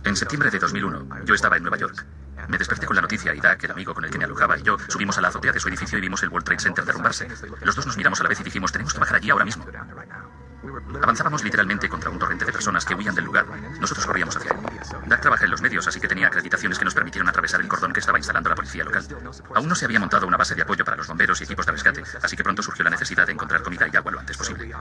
En 0.05 0.17
septiembre 0.17 0.51
de 0.51 0.59
2001, 0.59 1.25
yo 1.25 1.35
estaba 1.35 1.57
en 1.57 1.63
Nueva 1.63 1.77
York. 1.77 2.05
Me 2.49 2.59
desperté 2.59 2.87
con 2.87 2.95
la 2.95 3.03
noticia 3.03 3.35
y 3.35 3.41
Doug, 3.41 3.57
el 3.61 3.71
amigo 3.73 3.95
con 3.95 4.05
el 4.05 4.11
que 4.11 4.19
me 4.19 4.25
alojaba, 4.25 4.59
y 4.59 4.63
yo 4.63 4.77
subimos 4.89 5.19
a 5.19 5.21
la 5.21 5.29
azotea 5.29 5.53
de 5.53 5.59
su 5.59 5.69
edificio 5.69 5.99
y 5.99 6.01
vimos 6.01 6.23
el 6.23 6.29
World 6.29 6.45
Trade 6.45 6.61
Center 6.61 6.85
derrumbarse. 6.85 7.29
Los 7.63 7.75
dos 7.75 7.87
nos 7.87 7.97
miramos 7.97 8.21
a 8.21 8.23
la 8.23 8.29
vez 8.29 8.41
y 8.41 8.45
dijimos, 8.45 8.71
tenemos 8.71 8.95
que 8.95 9.01
bajar 9.01 9.17
allí 9.17 9.31
ahora 9.31 9.45
mismo. 9.45 9.67
Avanzábamos 11.03 11.45
literalmente 11.45 11.89
contra 11.89 12.11
un 12.11 12.19
torrente 12.19 12.45
de 12.45 12.53
personas 12.53 12.85
que 12.85 12.95
huían 12.95 13.15
del 13.15 13.25
lugar. 13.25 13.47
Nosotros 13.81 14.07
corríamos 14.07 14.37
hacia 14.37 14.53
él. 14.53 14.59
Doug 15.07 15.21
trabaja 15.21 15.45
en 15.45 15.51
los 15.51 15.61
medios, 15.61 15.87
así 15.87 16.01
que 16.01 16.09
tenía 16.09 16.29
acreditaciones 16.29 16.79
que 16.79 16.85
nos 16.85 16.95
permitieron 16.95 17.29
atravesar 17.29 17.61
el 17.61 17.69
cordón 17.69 17.93
que 17.93 18.01
estaba 18.01 18.19
instalando 18.19 18.49
la 18.49 18.57
policía 18.57 18.85
local. 18.85 19.05
Aún 19.55 19.69
no 19.69 19.75
se 19.75 19.85
había 19.85 20.01
montado 20.01 20.27
una 20.27 20.37
base 20.37 20.55
de 20.55 20.63
apoyo 20.63 20.85
para 20.85 20.97
los 20.97 21.07
bomberos 21.07 21.41
y 21.41 21.45
equipos 21.45 21.67
de 21.67 21.73
rescate, 21.73 22.03
así 22.23 22.37
que 22.37 22.43
pronto 22.43 22.63
surgió 22.63 22.85
la 22.85 22.91
necesidad 22.91 23.27
de 23.27 23.33
encontrar 23.33 23.63
comida 23.63 23.87
y 23.93 23.97
agua 23.97 24.13
lo 24.13 24.21
antes 24.21 24.37
posible. 24.37 24.75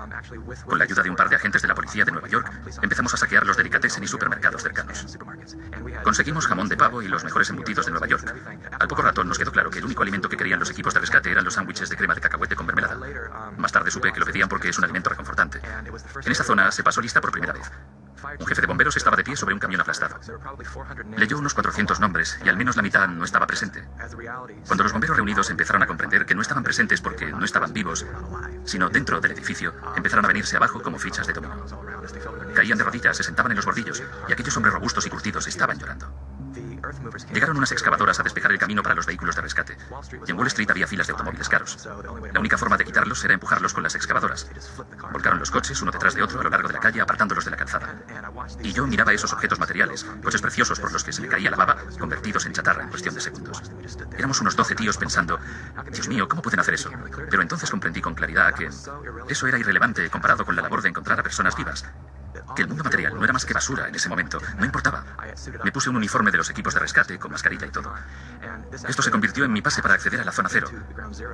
Con 0.65 0.77
la 0.77 0.83
ayuda 0.83 1.03
de 1.03 1.09
un 1.09 1.15
par 1.15 1.29
de 1.29 1.35
agentes 1.35 1.61
de 1.61 1.67
la 1.67 1.75
policía 1.75 2.05
de 2.05 2.11
Nueva 2.11 2.27
York, 2.27 2.51
empezamos 2.81 3.13
a 3.13 3.17
saquear 3.17 3.45
los 3.45 3.57
delicatessen 3.57 4.03
y 4.03 4.07
supermercados 4.07 4.63
cercanos. 4.63 5.17
Conseguimos 6.03 6.47
jamón 6.47 6.69
de 6.69 6.77
pavo 6.77 7.01
y 7.01 7.07
los 7.07 7.23
mejores 7.23 7.49
embutidos 7.49 7.85
de 7.85 7.91
Nueva 7.91 8.07
York. 8.07 8.33
Al 8.79 8.87
poco 8.87 9.01
rato 9.01 9.23
nos 9.23 9.37
quedó 9.37 9.51
claro 9.51 9.69
que 9.69 9.79
el 9.79 9.85
único 9.85 10.03
alimento 10.03 10.29
que 10.29 10.37
querían 10.37 10.59
los 10.59 10.69
equipos 10.69 10.93
de 10.93 10.99
rescate 10.99 11.31
eran 11.31 11.45
los 11.45 11.53
sándwiches 11.53 11.89
de 11.89 11.97
crema 11.97 12.15
de 12.15 12.21
cacahuete 12.21 12.55
con 12.55 12.65
mermelada. 12.65 12.97
Más 13.57 13.71
tarde 13.71 13.91
supe 13.91 14.11
que 14.11 14.19
lo 14.19 14.25
pedían 14.25 14.49
porque 14.49 14.69
es 14.69 14.77
un 14.77 14.83
alimento 14.83 15.09
reconfortante. 15.09 15.61
En 16.23 16.31
esa 16.31 16.43
zona 16.43 16.71
se 16.71 16.83
pasó 16.83 17.01
lista 17.01 17.21
por 17.21 17.31
primera 17.31 17.53
vez. 17.53 17.71
Un 18.39 18.47
jefe 18.47 18.61
de 18.61 18.67
bomberos 18.67 18.95
estaba 18.97 19.15
de 19.17 19.23
pie 19.23 19.35
sobre 19.35 19.53
un 19.53 19.59
camión 19.59 19.81
aplastado. 19.81 20.19
Leyó 21.17 21.37
unos 21.37 21.53
400 21.53 21.99
nombres 21.99 22.39
y 22.43 22.49
al 22.49 22.57
menos 22.57 22.75
la 22.75 22.81
mitad 22.81 23.07
no 23.07 23.23
estaba 23.23 23.45
presente. 23.45 23.83
Cuando 24.67 24.83
los 24.83 24.91
bomberos 24.91 25.17
reunidos 25.17 25.49
empezaron 25.49 25.83
a 25.83 25.87
comprender 25.87 26.25
que 26.25 26.33
no 26.33 26.41
estaban 26.41 26.63
presentes 26.63 27.01
porque 27.01 27.31
no 27.31 27.45
estaban 27.45 27.73
vivos, 27.73 28.05
sino 28.63 28.89
dentro 28.89 29.19
del 29.19 29.31
edificio, 29.31 29.73
empezaron 29.95 30.25
a 30.25 30.27
venirse 30.27 30.57
abajo 30.57 30.81
como 30.81 30.97
fichas 30.97 31.27
de 31.27 31.33
dominó. 31.33 31.65
Caían 32.53 32.77
de 32.77 32.83
rodillas, 32.83 33.17
se 33.17 33.23
sentaban 33.23 33.51
en 33.51 33.57
los 33.57 33.65
bordillos 33.65 34.01
y 34.27 34.33
aquellos 34.33 34.55
hombres 34.57 34.73
robustos 34.73 35.05
y 35.05 35.09
curtidos 35.09 35.47
estaban 35.47 35.77
llorando. 35.77 36.34
Llegaron 37.33 37.57
unas 37.57 37.71
excavadoras 37.71 38.19
a 38.19 38.23
despejar 38.23 38.51
el 38.51 38.57
camino 38.57 38.83
para 38.83 38.95
los 38.95 39.05
vehículos 39.05 39.35
de 39.35 39.41
rescate. 39.41 39.77
Y 40.27 40.31
en 40.31 40.37
Wall 40.37 40.47
Street 40.47 40.69
había 40.69 40.87
filas 40.87 41.07
de 41.07 41.11
automóviles 41.11 41.49
caros. 41.49 41.87
La 42.33 42.39
única 42.39 42.57
forma 42.57 42.77
de 42.77 42.85
quitarlos 42.85 43.23
era 43.23 43.33
empujarlos 43.33 43.73
con 43.73 43.83
las 43.83 43.95
excavadoras. 43.95 44.49
Volcaron 45.11 45.39
los 45.39 45.51
coches 45.51 45.81
uno 45.81 45.91
detrás 45.91 46.15
de 46.15 46.23
otro 46.23 46.39
a 46.39 46.43
lo 46.43 46.49
largo 46.49 46.67
de 46.67 46.73
la 46.73 46.79
calle, 46.79 47.01
apartándolos 47.01 47.45
de 47.45 47.51
la 47.51 47.57
calzada. 47.57 47.95
Y 48.61 48.73
yo 48.73 48.87
miraba 48.87 49.13
esos 49.13 49.31
objetos 49.33 49.59
materiales, 49.59 50.05
coches 50.23 50.41
preciosos 50.41 50.79
por 50.79 50.91
los 50.91 51.03
que 51.03 51.13
se 51.13 51.21
me 51.21 51.27
caía 51.27 51.51
la 51.51 51.57
baba, 51.57 51.77
convertidos 51.99 52.45
en 52.45 52.53
chatarra 52.53 52.83
en 52.83 52.89
cuestión 52.89 53.15
de 53.15 53.21
segundos. 53.21 53.61
Éramos 54.17 54.41
unos 54.41 54.55
doce 54.55 54.75
tíos 54.75 54.97
pensando, 54.97 55.39
Dios 55.91 56.07
mío, 56.07 56.27
¿cómo 56.27 56.41
pueden 56.41 56.59
hacer 56.59 56.73
eso? 56.75 56.89
Pero 57.29 57.41
entonces 57.41 57.69
comprendí 57.69 58.01
con 58.01 58.15
claridad 58.15 58.53
que 58.53 58.69
eso 59.29 59.47
era 59.47 59.57
irrelevante 59.57 60.09
comparado 60.09 60.45
con 60.45 60.55
la 60.55 60.61
labor 60.61 60.81
de 60.81 60.89
encontrar 60.89 61.19
a 61.19 61.23
personas 61.23 61.55
vivas, 61.55 61.85
que 62.55 62.61
el 62.61 62.67
mundo 62.67 62.83
material 62.83 63.15
no 63.15 63.23
era 63.23 63.33
más 63.33 63.45
que 63.45 63.53
basura 63.53 63.87
en 63.87 63.95
ese 63.95 64.09
momento. 64.09 64.39
No 64.57 64.65
importaba. 64.65 65.03
Me 65.63 65.71
puse 65.71 65.89
un 65.89 65.95
uniforme 65.95 66.31
de 66.31 66.37
los 66.37 66.49
equipos 66.49 66.73
de 66.73 66.79
rescate, 66.79 67.17
con 67.19 67.31
mascarilla 67.31 67.67
y 67.67 67.71
todo. 67.71 67.93
Esto 68.87 69.01
se 69.01 69.11
convirtió 69.11 69.45
en 69.45 69.53
mi 69.53 69.61
pase 69.61 69.81
para 69.81 69.95
acceder 69.95 70.21
a 70.21 70.25
la 70.25 70.31
zona 70.31 70.49
cero, 70.49 70.69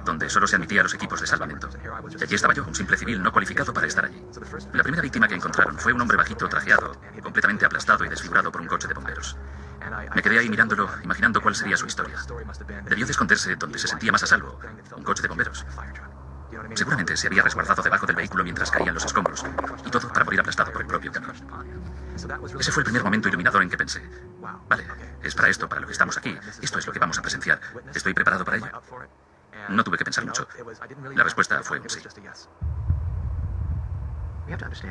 donde 0.05 0.29
solo 0.29 0.47
se 0.47 0.55
admitía 0.55 0.81
a 0.81 0.83
los 0.83 0.93
equipos 0.93 1.21
de 1.21 1.27
salvamento. 1.27 1.69
Y 2.19 2.23
allí 2.23 2.35
estaba 2.35 2.53
yo, 2.53 2.63
un 2.65 2.75
simple 2.75 2.97
civil 2.97 3.21
no 3.21 3.31
cualificado 3.31 3.73
para 3.73 3.87
estar 3.87 4.05
allí. 4.05 4.23
La 4.73 4.83
primera 4.83 5.01
víctima 5.01 5.27
que 5.27 5.35
encontraron 5.35 5.77
fue 5.77 5.93
un 5.93 6.01
hombre 6.01 6.17
bajito, 6.17 6.47
trajeado, 6.47 6.99
completamente 7.21 7.65
aplastado 7.65 8.05
y 8.05 8.09
desfigurado 8.09 8.51
por 8.51 8.61
un 8.61 8.67
coche 8.67 8.87
de 8.87 8.93
bomberos. 8.93 9.37
Me 10.15 10.21
quedé 10.21 10.39
ahí 10.39 10.49
mirándolo, 10.49 10.89
imaginando 11.03 11.41
cuál 11.41 11.55
sería 11.55 11.77
su 11.77 11.85
historia. 11.85 12.15
Debió 12.85 13.05
de 13.05 13.11
esconderse 13.11 13.55
donde 13.55 13.79
se 13.79 13.87
sentía 13.87 14.11
más 14.11 14.23
a 14.23 14.27
salvo, 14.27 14.59
un 14.95 15.03
coche 15.03 15.21
de 15.21 15.27
bomberos. 15.27 15.65
Seguramente 16.75 17.17
se 17.17 17.27
había 17.27 17.43
resguardado 17.43 17.81
debajo 17.81 18.05
del 18.05 18.15
vehículo 18.15 18.43
mientras 18.43 18.71
caían 18.71 18.93
los 18.93 19.05
escombros, 19.05 19.45
y 19.85 19.89
todo 19.89 20.07
para 20.09 20.25
morir 20.25 20.39
aplastado 20.39 20.71
por 20.71 20.81
el 20.81 20.87
propio 20.87 21.11
camión. 21.11 21.35
Ese 22.59 22.71
fue 22.71 22.81
el 22.81 22.85
primer 22.85 23.03
momento 23.03 23.29
iluminador 23.29 23.61
en 23.63 23.69
que 23.69 23.77
pensé, 23.77 24.01
vale, 24.67 24.85
es 25.23 25.35
para 25.35 25.49
esto, 25.49 25.67
para 25.67 25.81
lo 25.81 25.87
que 25.87 25.93
estamos 25.93 26.17
aquí, 26.17 26.37
esto 26.61 26.79
es 26.79 26.87
lo 26.87 26.93
que 26.93 26.99
vamos 26.99 27.17
a 27.17 27.21
presenciar, 27.21 27.59
¿estoy 27.93 28.13
preparado 28.13 28.45
para 28.45 28.57
ello? 28.57 28.81
No 29.69 29.83
tuve 29.83 29.97
que 29.97 30.03
pensar 30.03 30.25
mucho. 30.25 30.47
La 31.15 31.23
respuesta 31.23 31.61
fue 31.63 31.79
un 31.79 31.89
sí. 31.89 32.01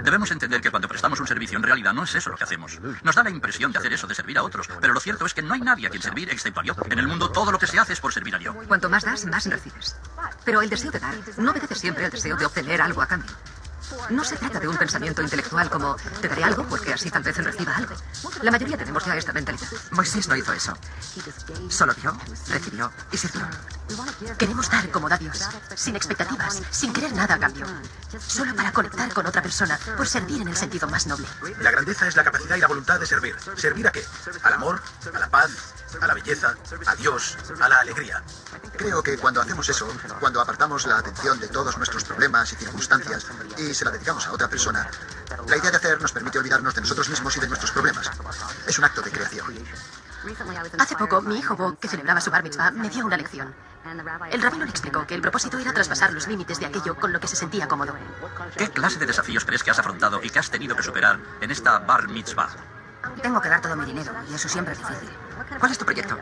Debemos 0.03 0.31
entender 0.31 0.61
que 0.61 0.71
cuando 0.71 0.89
prestamos 0.89 1.21
un 1.21 1.27
servicio, 1.27 1.57
en 1.59 1.63
realidad 1.63 1.93
no 1.93 2.05
es 2.05 2.15
eso 2.15 2.31
lo 2.31 2.37
que 2.37 2.45
hacemos. 2.45 2.79
Nos 3.03 3.15
da 3.15 3.23
la 3.23 3.31
impresión 3.31 3.73
de 3.73 3.79
hacer 3.79 3.93
eso, 3.93 4.07
de 4.07 4.15
servir 4.15 4.39
a 4.39 4.43
otros. 4.43 4.69
Pero 4.81 4.93
lo 4.93 5.01
cierto 5.01 5.27
es 5.27 5.35
que 5.35 5.43
no 5.43 5.55
hay 5.55 5.61
nadie 5.61 5.87
a 5.87 5.91
quien 5.91 6.03
servir 6.03 6.31
excepto 6.31 6.61
a 6.61 6.63
Dios. 6.63 6.77
En 6.91 6.99
el 6.99 7.09
mundo 7.09 7.31
todo 7.31 7.53
lo 7.53 7.59
que 7.59 7.67
se 7.67 7.79
hace 7.79 7.93
es 7.93 8.01
por 8.01 8.13
servir 8.13 8.35
a 8.35 8.39
Dios. 8.39 8.55
Cuanto 8.69 8.89
más 8.89 9.05
das, 9.05 9.25
más 9.27 9.47
recibes. 9.47 9.97
Pero 10.45 10.63
el 10.63 10.71
deseo 10.71 10.91
de 10.91 11.01
dar 11.01 11.15
no 11.39 11.51
obedece 11.51 11.75
siempre 11.75 12.05
al 12.05 12.11
deseo 12.11 12.37
de 12.37 12.47
obtener 12.47 12.81
algo 12.81 13.03
a 13.03 13.07
cambio. 13.07 13.31
No 14.11 14.25
se 14.25 14.37
trata 14.37 14.61
de 14.61 14.69
un 14.69 14.77
pensamiento 14.77 15.23
intelectual 15.23 15.71
como 15.71 15.97
te 16.21 16.29
daré 16.29 16.45
algo 16.45 16.65
porque 16.65 16.93
así 16.93 17.11
tal 17.11 17.23
vez 17.23 17.37
reciba 17.37 17.77
algo. 17.77 17.95
La 18.43 18.51
mayoría 18.51 18.77
tenemos 18.77 19.05
ya 19.05 19.17
esta 19.17 19.33
mentalidad. 19.33 19.69
Moisés 19.91 20.29
no 20.29 20.37
hizo 20.37 20.53
eso. 20.53 20.77
Solo 21.69 21.95
vio, 21.95 22.17
recibió 22.49 22.93
y 23.13 23.17
sirvió. 23.17 23.47
Queremos 24.39 24.71
dar 24.71 24.89
como 24.91 25.09
da 25.09 25.19
Dios, 25.19 25.49
sin 25.75 25.97
expectativas, 25.97 26.63
sin 26.71 26.93
querer 26.93 27.13
nada 27.13 27.35
a 27.35 27.39
cambio. 27.39 27.67
Solo 28.27 28.55
para 28.55 28.73
conectar 28.73 29.13
con 29.13 29.27
otra 29.27 29.43
persona, 29.43 29.79
por 29.97 30.07
servir 30.07 30.43
en 30.43 30.49
el 30.49 30.57
sentido 30.57 30.89
más 30.89 31.07
noble. 31.07 31.27
La 31.61 31.71
grandeza 31.71 32.07
es 32.07 32.17
la 32.17 32.25
capacidad 32.25 32.57
y 32.57 32.61
la 32.61 32.69
voluntad 32.69 33.01
de 33.01 33.07
servir. 33.07 33.37
¿Servir 33.57 33.89
a 33.89 33.93
qué? 33.93 34.05
Al 34.43 34.55
amor, 34.55 34.81
a 35.13 35.19
la 35.19 35.29
paz, 35.29 35.51
a 36.01 36.07
la 36.07 36.15
belleza, 36.15 36.55
a 36.87 36.95
Dios, 36.97 37.37
a 37.61 37.69
la 37.69 37.81
alegría. 37.81 38.23
Creo 38.77 39.03
que 39.03 39.17
cuando 39.19 39.41
hacemos 39.41 39.69
eso, 39.69 39.89
cuando 40.19 40.41
apartamos 40.41 40.87
la 40.87 40.99
atención 40.99 41.39
de 41.41 41.49
todos 41.49 41.77
nuestros 41.77 42.05
problemas 42.05 42.53
y 42.53 42.57
circunstancias 42.57 43.27
y 43.59 43.75
se 43.75 43.85
la 43.85 43.91
dedicamos 43.91 44.27
a 44.27 44.33
otra 44.33 44.49
persona, 44.49 44.89
la 45.47 45.57
idea 45.57 45.71
de 45.71 45.77
hacer 45.77 46.01
nos 46.01 46.13
permite 46.13 46.39
olvidarnos 46.39 46.75
de 46.75 46.81
nosotros 46.81 47.09
mismos 47.09 47.37
y 47.37 47.41
de 47.41 47.49
nuestros 47.49 47.71
problemas. 47.73 48.11
Es 48.67 48.79
un 48.79 48.85
acto 48.85 49.03
de 49.03 49.11
creación. 49.11 49.47
Hace 50.79 50.97
poco, 50.97 51.23
mi 51.23 51.39
hijo 51.39 51.57
Bo, 51.57 51.79
que 51.79 51.89
celebraba 51.89 52.21
su 52.21 52.31
bar 52.31 52.43
mitzvah, 52.43 52.71
me 52.73 52.91
dio 52.91 53.07
una 53.07 53.17
lección. 53.17 53.55
El 54.31 54.43
rabino 54.43 54.65
le 54.65 54.71
explicó 54.71 55.07
que 55.07 55.15
el 55.15 55.23
propósito 55.23 55.59
era 55.59 55.73
traspasar 55.73 56.13
los 56.13 56.29
límites 56.29 56.61
de 56.61 56.67
aquello 56.67 56.95
con 56.97 57.13
lo 57.13 57.21
que 57.21 57.27
se 57.27 57.37
sentía 57.37 57.67
cómodo. 57.67 57.95
¿Qué 58.57 58.71
clase 58.71 58.99
de 58.99 59.07
desafíos 59.07 59.45
crees 59.47 59.63
que 59.63 59.71
has 59.71 59.79
afrontado 59.79 60.21
y 60.23 60.29
que 60.29 60.39
has 60.39 60.51
tenido 60.51 60.77
que 60.77 60.83
superar 60.83 61.19
en 61.41 61.51
esta 61.51 61.79
bar 61.79 62.09
mitzvah? 62.09 62.51
Tengo 63.23 63.41
que 63.41 63.49
dar 63.49 63.63
todo 63.63 63.77
mi 63.77 63.87
dinero 63.87 64.13
y 64.31 64.35
eso 64.35 64.49
siempre 64.49 64.75
es 64.75 64.79
difícil. 64.79 65.09
¿Cuál 65.59 65.73
es 65.73 65.79
tu 65.79 65.85
proyecto? 65.85 66.19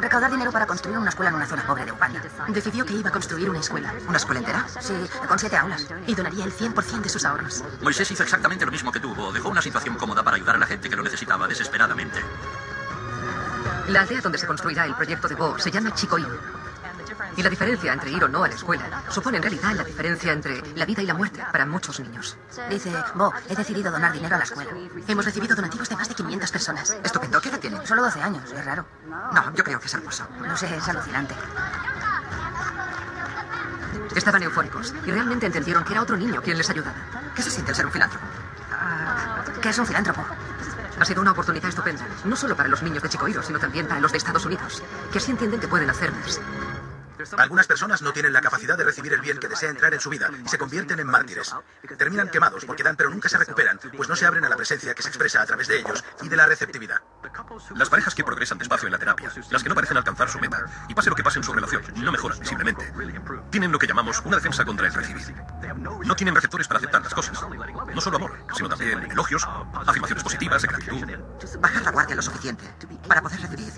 Recaudar 0.00 0.30
dinero 0.30 0.52
para 0.52 0.66
construir 0.66 0.98
una 0.98 1.10
escuela 1.10 1.30
en 1.30 1.36
una 1.36 1.46
zona 1.46 1.66
pobre 1.66 1.84
de 1.84 1.92
Uganda. 1.92 2.22
Decidió 2.48 2.84
que 2.84 2.94
iba 2.94 3.08
a 3.08 3.12
construir 3.12 3.50
una 3.50 3.60
escuela 3.60 3.92
¿Una 4.08 4.16
escuela 4.16 4.40
entera? 4.40 4.66
Sí, 4.80 4.94
con 5.28 5.38
siete 5.38 5.56
aulas. 5.56 5.86
y 6.06 6.14
donaría 6.14 6.44
el 6.44 6.52
100% 6.52 7.00
de 7.02 7.08
sus 7.08 7.24
ahorros. 7.24 7.64
Moisés 7.82 8.10
hizo 8.10 8.22
exactamente 8.22 8.64
lo 8.64 8.72
mismo 8.72 8.92
que 8.92 9.00
tú. 9.00 9.14
Bo. 9.14 9.32
Dejó 9.32 9.48
una 9.48 9.62
situación 9.62 9.96
cómoda 9.96 10.22
para 10.22 10.36
ayudar 10.36 10.56
a 10.56 10.58
la 10.58 10.66
gente 10.66 10.88
que 10.88 10.96
lo 10.96 11.02
necesitaba 11.02 11.48
desesperadamente. 11.48 12.20
La 13.88 14.02
aldea 14.02 14.20
donde 14.20 14.38
se 14.38 14.46
construirá 14.46 14.84
el 14.86 14.94
proyecto 14.94 15.26
de 15.28 15.34
Bo 15.34 15.58
se 15.58 15.70
llama 15.70 15.92
Chicoín. 15.94 16.28
Y 17.36 17.42
la 17.42 17.50
diferencia 17.50 17.92
entre 17.92 18.10
ir 18.10 18.24
o 18.24 18.28
no 18.28 18.44
a 18.44 18.48
la 18.48 18.54
escuela 18.54 19.02
supone 19.08 19.38
en 19.38 19.42
realidad 19.42 19.72
la 19.72 19.84
diferencia 19.84 20.32
entre 20.32 20.62
la 20.74 20.84
vida 20.84 21.02
y 21.02 21.06
la 21.06 21.14
muerte 21.14 21.44
para 21.50 21.66
muchos 21.66 22.00
niños. 22.00 22.36
Dice, 22.68 22.92
Bo, 23.14 23.32
he 23.48 23.54
decidido 23.54 23.90
donar 23.90 24.12
dinero 24.12 24.34
a 24.34 24.38
la 24.38 24.44
escuela. 24.44 24.70
Hemos 25.06 25.24
recibido 25.24 25.54
donativos 25.54 25.88
de 25.88 25.96
más 25.96 26.08
de 26.08 26.14
500 26.14 26.50
personas. 26.50 26.96
Estupendo. 27.02 27.40
¿Qué 27.40 27.48
edad 27.48 27.60
tiene? 27.60 27.86
Solo 27.86 28.02
12 28.02 28.22
años, 28.22 28.50
es 28.52 28.64
raro. 28.64 28.86
No, 29.06 29.54
yo 29.54 29.64
creo 29.64 29.80
que 29.80 29.86
es 29.86 29.94
hermoso. 29.94 30.26
No 30.40 30.56
sé, 30.56 30.74
es 30.74 30.88
alucinante. 30.88 31.34
Estaban 34.14 34.42
eufóricos 34.42 34.94
y 35.04 35.10
realmente 35.10 35.46
entendieron 35.46 35.84
que 35.84 35.92
era 35.92 36.02
otro 36.02 36.16
niño 36.16 36.42
quien 36.42 36.58
les 36.58 36.68
ayudaba. 36.68 36.96
¿Qué 37.34 37.42
se 37.42 37.50
siente 37.50 37.70
el 37.70 37.76
ser 37.76 37.86
un 37.86 37.92
filántropo? 37.92 38.26
¿Qué 39.60 39.68
es 39.68 39.78
un 39.78 39.86
filántropo? 39.86 40.24
Ha 40.98 41.04
sido 41.04 41.22
una 41.22 41.32
oportunidad 41.32 41.68
estupenda, 41.68 42.04
no 42.24 42.36
solo 42.36 42.56
para 42.56 42.68
los 42.68 42.82
niños 42.82 43.02
de 43.02 43.08
Chicoiro, 43.08 43.42
sino 43.42 43.58
también 43.58 43.86
para 43.86 44.00
los 44.00 44.12
de 44.12 44.18
Estados 44.18 44.44
Unidos, 44.44 44.82
que 45.12 45.18
así 45.18 45.30
entienden 45.30 45.60
que 45.60 45.68
pueden 45.68 45.88
hacer 45.88 46.12
más. 46.12 46.40
Algunas 47.36 47.66
personas 47.66 48.02
no 48.02 48.12
tienen 48.12 48.32
la 48.32 48.40
capacidad 48.40 48.76
de 48.76 48.84
recibir 48.84 49.12
el 49.12 49.20
bien 49.20 49.38
que 49.38 49.48
desea 49.48 49.70
entrar 49.70 49.92
en 49.94 50.00
su 50.00 50.10
vida 50.10 50.30
y 50.44 50.48
se 50.48 50.58
convierten 50.58 51.00
en 51.00 51.06
mártires. 51.06 51.54
Terminan 51.98 52.28
quemados 52.28 52.64
porque 52.64 52.82
dan 52.82 52.96
pero 52.96 53.10
nunca 53.10 53.28
se 53.28 53.38
recuperan, 53.38 53.78
pues 53.96 54.08
no 54.08 54.16
se 54.16 54.26
abren 54.26 54.44
a 54.44 54.48
la 54.48 54.56
presencia 54.56 54.94
que 54.94 55.02
se 55.02 55.08
expresa 55.08 55.42
a 55.42 55.46
través 55.46 55.68
de 55.68 55.78
ellos 55.78 56.04
y 56.22 56.28
de 56.28 56.36
la 56.36 56.46
receptividad. 56.46 57.00
Las 57.74 57.88
parejas 57.88 58.14
que 58.14 58.24
progresan 58.24 58.58
despacio 58.58 58.86
en 58.86 58.92
la 58.92 58.98
terapia, 58.98 59.30
las 59.50 59.62
que 59.62 59.68
no 59.68 59.74
parecen 59.74 59.96
alcanzar 59.96 60.28
su 60.28 60.38
meta, 60.38 60.64
y 60.88 60.94
pase 60.94 61.10
lo 61.10 61.16
que 61.16 61.22
pase 61.22 61.38
en 61.38 61.44
su 61.44 61.52
relación, 61.52 61.82
no 61.96 62.12
mejoran 62.12 62.38
visiblemente, 62.38 62.92
tienen 63.50 63.72
lo 63.72 63.78
que 63.78 63.86
llamamos 63.86 64.20
una 64.24 64.36
defensa 64.36 64.64
contra 64.64 64.86
el 64.86 64.94
recibir. 64.94 65.34
No 65.76 66.16
tienen 66.16 66.34
receptores 66.34 66.66
para 66.68 66.78
aceptar 66.78 67.02
las 67.02 67.14
cosas. 67.14 67.40
No 67.94 68.00
solo 68.00 68.16
amor, 68.16 68.32
sino 68.54 68.68
también 68.68 69.02
elogios, 69.10 69.46
afirmaciones 69.86 70.22
positivas, 70.22 70.62
gratitud. 70.64 71.06
Bajar 71.58 71.82
la 71.82 71.90
guardia 71.90 72.16
lo 72.16 72.22
suficiente 72.22 72.64
para 73.06 73.22
poder 73.22 73.40
recibir. 73.40 73.72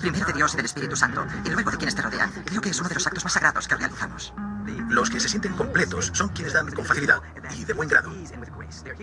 Primero 0.00 0.26
de 0.26 0.32
Dios 0.32 0.54
y 0.54 0.56
del 0.56 0.66
Espíritu 0.66 0.96
Santo, 0.96 1.26
y 1.44 1.50
luego 1.50 1.70
de 1.70 1.76
quienes 1.76 1.94
te 1.94 2.02
rodean. 2.02 2.32
Creo 2.44 2.60
que 2.60 2.70
es 2.70 2.78
uno 2.78 2.88
de 2.88 2.94
los 2.94 3.06
actos 3.06 3.24
más 3.24 3.32
sagrados 3.32 3.66
que 3.66 3.74
realizamos. 3.74 4.32
Los 4.88 5.10
que 5.10 5.20
se 5.20 5.28
sienten 5.28 5.54
completos 5.54 6.10
son 6.14 6.28
quienes 6.28 6.52
dan 6.52 6.70
con 6.72 6.84
facilidad 6.84 7.20
y 7.54 7.64
de 7.64 7.72
buen 7.72 7.88
grado. 7.88 8.12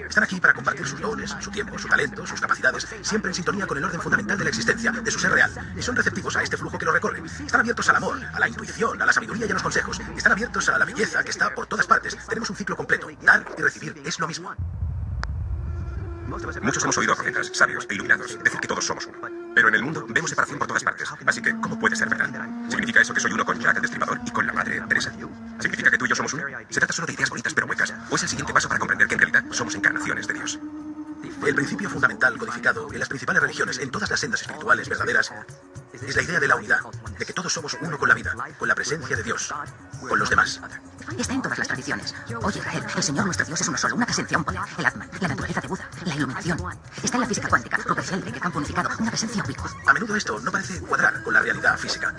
Están 0.09 0.23
aquí 0.23 0.39
para 0.39 0.53
compartir 0.53 0.87
sus 0.87 0.99
dones, 0.99 1.35
su 1.39 1.51
tiempo, 1.51 1.77
su 1.77 1.87
talento, 1.87 2.25
sus 2.25 2.39
capacidades, 2.39 2.87
siempre 3.01 3.29
en 3.31 3.35
sintonía 3.35 3.67
con 3.67 3.77
el 3.77 3.85
orden 3.85 4.01
fundamental 4.01 4.37
de 4.37 4.43
la 4.43 4.49
existencia, 4.49 4.91
de 4.91 5.11
su 5.11 5.19
ser 5.19 5.31
real. 5.31 5.51
Y 5.75 5.81
son 5.81 5.95
receptivos 5.95 6.35
a 6.35 6.43
este 6.43 6.57
flujo 6.57 6.77
que 6.77 6.85
lo 6.85 6.91
recorre. 6.91 7.21
Están 7.25 7.61
abiertos 7.61 7.89
al 7.89 7.97
amor, 7.97 8.19
a 8.33 8.39
la 8.39 8.47
intuición, 8.47 9.01
a 9.01 9.05
la 9.05 9.13
sabiduría 9.13 9.45
y 9.45 9.49
a 9.49 9.53
los 9.53 9.63
consejos. 9.63 9.99
Están 10.15 10.33
abiertos 10.33 10.69
a 10.69 10.77
la 10.77 10.85
belleza 10.85 11.23
que 11.23 11.31
está 11.31 11.53
por 11.53 11.67
todas 11.67 11.87
partes. 11.87 12.17
Tenemos 12.27 12.49
un 12.49 12.55
ciclo 12.55 12.75
completo. 12.75 13.07
Dar 13.21 13.45
y 13.57 13.61
recibir 13.61 14.01
es 14.05 14.19
lo 14.19 14.27
mismo. 14.27 14.53
Muchos 16.27 16.83
hemos 16.83 16.97
oído 16.97 17.13
a 17.13 17.15
profetas, 17.15 17.51
sabios 17.53 17.85
e 17.89 17.95
iluminados 17.95 18.41
decir 18.43 18.59
que 18.59 18.67
todos 18.67 18.85
somos 18.85 19.05
uno. 19.05 19.40
Pero 19.53 19.67
en 19.67 19.75
el 19.75 19.83
mundo 19.83 20.05
vemos 20.07 20.29
separación 20.29 20.59
por 20.59 20.67
todas 20.67 20.83
partes. 20.83 21.09
Así 21.25 21.41
que, 21.41 21.51
¿cómo 21.59 21.77
puede 21.77 21.95
ser 21.95 22.09
verdad? 22.09 22.29
¿Significa 22.69 23.01
eso 23.01 23.13
que 23.13 23.19
soy 23.19 23.33
uno 23.33 23.45
con 23.45 23.59
Jack 23.59 23.75
el 23.75 23.81
Destripador 23.81 24.19
y 24.25 24.31
con 24.31 24.47
la 24.47 24.53
Madre 24.53 24.81
Teresa? 24.87 25.11
¿Significa 25.59 25.91
que 25.91 25.97
tú 25.97 26.05
y 26.05 26.09
yo 26.09 26.15
somos 26.15 26.33
uno? 26.33 26.43
¿Se 26.69 26.79
trata 26.79 26.93
solo 26.93 27.07
de 27.07 27.13
ideas 27.13 27.29
bonitas 27.29 27.53
pero 27.53 27.67
huecas? 27.67 27.93
¿O 28.09 28.15
es 28.15 28.23
el 28.23 28.29
siguiente 28.29 28.53
paso 28.53 28.67
para 28.67 28.79
comprender 28.79 29.07
que 29.07 29.15
en 29.15 29.19
realidad 29.19 29.43
somos 29.51 29.75
encarnaciones 29.75 30.27
de 30.27 30.33
Dios? 30.33 30.59
El 31.45 31.55
principio 31.55 31.89
fundamental 31.89 32.37
codificado 32.37 32.91
en 32.91 32.99
las 32.99 33.09
principales 33.09 33.41
religiones, 33.41 33.79
en 33.79 33.89
todas 33.89 34.09
las 34.09 34.19
sendas 34.19 34.41
espirituales 34.41 34.87
verdaderas, 34.87 35.31
es 35.93 36.15
la 36.15 36.21
idea 36.21 36.39
de 36.39 36.47
la 36.47 36.55
unidad, 36.55 36.79
de 37.17 37.25
que 37.25 37.33
todos 37.33 37.51
somos 37.51 37.77
uno 37.81 37.97
con 37.97 38.09
la 38.09 38.15
vida, 38.15 38.35
con 38.57 38.67
la 38.67 38.75
presencia 38.75 39.15
de 39.15 39.23
Dios, 39.23 39.53
con 40.07 40.17
los 40.17 40.29
demás. 40.29 40.61
Está 41.17 41.33
en 41.33 41.41
todas 41.41 41.57
las 41.57 41.67
tradiciones. 41.67 42.15
Oye, 42.41 42.59
Israel, 42.59 42.85
el 42.95 43.03
Señor 43.03 43.25
nuestro 43.25 43.45
Dios 43.45 43.61
es 43.61 43.67
uno 43.67 43.77
solo, 43.77 43.95
una 43.95 44.05
presencia, 44.05 44.37
un 44.37 44.43
poder, 44.43 44.61
el 44.77 44.85
Atman, 44.85 45.09
la 45.19 45.27
naturaleza 45.27 45.61
de 45.61 45.67
Buda, 45.67 45.89
la 46.05 46.15
iluminación. 46.15 46.57
Está 47.03 47.17
en 47.17 47.21
la 47.21 47.27
física 47.27 47.49
cuántica, 47.49 47.77
Rupert 47.77 48.07
Sheldrake, 48.07 48.35
el 48.35 48.41
campo 48.41 48.59
unificado, 48.59 48.89
una 48.97 49.11
presencia 49.11 49.43
ubicua. 49.43 49.71
A 49.87 49.93
menudo 49.93 50.15
esto 50.15 50.39
no 50.39 50.51
parece 50.51 50.79
cuadrar 50.79 51.21
con 51.23 51.33
la 51.33 51.41
realidad 51.41 51.77
física. 51.77 52.13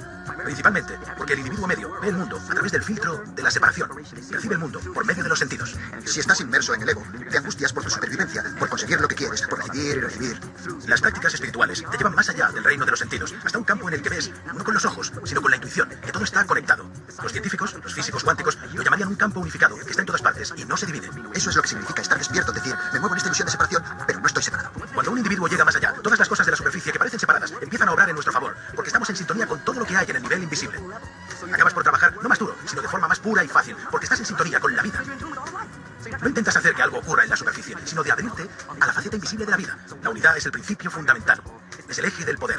Principalmente 0.45 0.99
porque 1.17 1.35
el 1.35 1.41
individuo 1.41 1.67
medio 1.67 2.01
ve 2.01 2.09
el 2.09 2.17
mundo 2.17 2.39
a 2.39 2.53
través 2.53 2.73
del 2.73 2.83
filtro 2.83 3.23
de 3.35 3.43
la 3.43 3.51
separación. 3.51 3.89
Percibe 4.31 4.55
el 4.55 4.61
mundo 4.61 4.81
por 4.93 5.05
medio 5.05 5.23
de 5.23 5.29
los 5.29 5.39
sentidos. 5.39 5.77
Si 6.05 6.21
estás 6.21 6.41
inmerso 6.41 6.75
en 6.75 6.83
el 6.83 6.89
ego, 6.91 7.03
te 7.31 7.39
angustias 7.39 7.73
por 7.73 7.85
tu 7.85 7.91
supervivencia, 7.91 8.45
por 8.59 8.69
conseguir 8.69 9.01
lo 9.01 9.09
que 9.09 9.15
quieres, 9.15 9.43
por 9.43 9.59
recibir 9.59 9.97
y 9.97 10.01
recibir. 10.01 10.41
Las 10.87 11.01
prácticas 11.01 11.35
espirituales 11.35 11.83
te 11.91 11.97
llevan 11.97 12.15
más 12.15 12.29
allá 12.29 12.51
del 12.51 12.65
reino 12.65 12.85
de 12.85 12.91
los 12.91 13.01
sentidos, 13.01 13.35
hasta 13.45 13.59
un 13.63 13.65
campo 13.65 13.87
en 13.87 13.95
el 13.95 14.03
que 14.03 14.11
ves, 14.11 14.33
no 14.53 14.65
con 14.65 14.75
los 14.75 14.85
ojos, 14.85 15.13
sino 15.23 15.41
con 15.41 15.53
la 15.53 15.57
intuición, 15.57 15.89
que 15.89 16.11
todo 16.11 16.25
está 16.25 16.45
conectado. 16.45 16.85
Los 17.23 17.31
científicos, 17.31 17.73
los 17.73 17.95
físicos 17.95 18.25
cuánticos, 18.25 18.59
lo 18.75 18.83
llamarían 18.83 19.09
un 19.09 19.15
campo 19.15 19.39
unificado, 19.39 19.77
que 19.77 19.91
está 19.91 20.03
en 20.03 20.07
todas 20.07 20.21
partes 20.21 20.53
y 20.57 20.65
no 20.65 20.77
se 20.77 20.87
divide. 20.87 21.09
Eso 21.33 21.51
es 21.51 21.55
lo 21.55 21.63
que 21.63 21.69
significa 21.69 22.03
estar 22.03 22.19
despierto, 22.19 22.51
decir, 22.51 22.75
me 22.93 22.99
muevo 22.99 23.15
en 23.15 23.19
esta 23.19 23.29
ilusión 23.29 23.47
de 23.47 23.53
separación, 23.53 23.85
pero 24.05 24.19
no 24.19 24.27
estoy 24.27 24.43
separado. 24.43 24.73
Cuando 24.93 25.13
un 25.13 25.19
individuo 25.19 25.47
llega 25.47 25.65
más 25.65 25.77
allá, 25.77 25.95
todas 26.03 26.19
las 26.19 26.29
cosas 26.29 26.45
de 26.45 26.51
la 26.51 26.57
superficie 26.57 26.91
que 26.91 26.99
parecen 26.99 27.21
separadas 27.21 27.53
empiezan 27.61 27.89
a 27.89 27.93
obrar 27.93 28.09
en 28.09 28.15
nuestro 28.17 28.33
favor, 28.33 28.57
porque 28.75 28.89
estamos 28.89 29.09
en 29.11 29.15
sintonía 29.17 29.47
con 29.47 29.65
todo 29.65 29.79
lo 29.79 29.87
que 29.87 29.97
hay 29.97 30.11
en 30.11 30.17
el 30.17 30.23
nivel 30.23 30.43
invisible. 30.43 30.81
Acabas 31.53 31.73
por 31.73 31.85
trabajar 31.85 32.17
no 32.21 32.29
más 32.29 32.39
duro, 32.41 32.57
sino 32.67 32.83
de 32.83 32.89
forma 32.89 33.07
más 33.07 33.21
pura 33.21 33.45
y 33.45 33.49
fácil, 33.49 33.77
porque 33.93 34.07
estás 34.07 34.19
en 34.19 34.27
sintonía 34.27 34.59
con 34.59 34.75
la 34.75 34.83
vida. 34.83 35.05
No 36.21 36.29
intentas 36.29 36.57
hacer 36.57 36.75
que 36.75 36.83
algo 36.83 36.99
ocurra 36.99 37.23
en 37.23 37.31
la 37.31 37.37
superficie, 37.37 37.77
sino 37.85 38.03
de 38.03 38.11
abrirte 38.11 38.49
a 38.81 38.87
la 38.87 38.93
faceta 38.93 39.15
invisible 39.15 39.45
de 39.45 39.53
la 39.53 39.57
vida. 39.57 39.79
La 40.03 40.11
unidad 40.11 40.37
es 40.37 40.47
el 40.47 40.53
principio 40.53 40.91
fundamental, 40.91 41.41
es 41.89 41.99
el 41.99 42.07
eje 42.07 42.25
del 42.25 42.39
poder. 42.39 42.59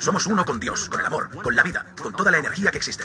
Somos 0.00 0.26
uno 0.26 0.46
con 0.46 0.58
Dios, 0.58 0.88
con 0.88 0.98
el 0.98 1.04
amor, 1.04 1.28
con 1.42 1.54
la 1.54 1.62
vida, 1.62 1.84
con 2.00 2.14
toda 2.14 2.30
la 2.30 2.38
energía 2.38 2.70
que 2.70 2.78
existe. 2.78 3.04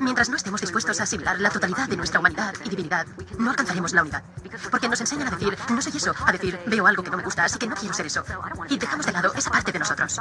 Mientras 0.00 0.30
no 0.30 0.36
estemos 0.36 0.62
dispuestos 0.62 0.98
a 0.98 1.02
asimilar 1.02 1.38
la 1.38 1.50
totalidad 1.50 1.86
de 1.86 1.98
nuestra 1.98 2.18
humanidad 2.18 2.54
y 2.64 2.70
divinidad, 2.70 3.06
no 3.38 3.50
alcanzaremos 3.50 3.92
la 3.92 4.00
unidad. 4.00 4.24
Porque 4.70 4.88
nos 4.88 4.98
enseñan 5.02 5.28
a 5.28 5.30
decir, 5.32 5.56
no 5.68 5.82
soy 5.82 5.92
eso, 5.94 6.14
a 6.24 6.32
decir, 6.32 6.58
veo 6.66 6.86
algo 6.86 7.02
que 7.02 7.10
no 7.10 7.18
me 7.18 7.22
gusta, 7.24 7.44
así 7.44 7.58
que 7.58 7.66
no 7.66 7.76
quiero 7.76 7.94
ser 7.94 8.06
eso. 8.06 8.24
Y 8.70 8.78
dejamos 8.78 9.04
de 9.04 9.12
lado 9.12 9.34
esa 9.34 9.50
parte 9.50 9.70
de 9.70 9.80
nosotros. 9.80 10.18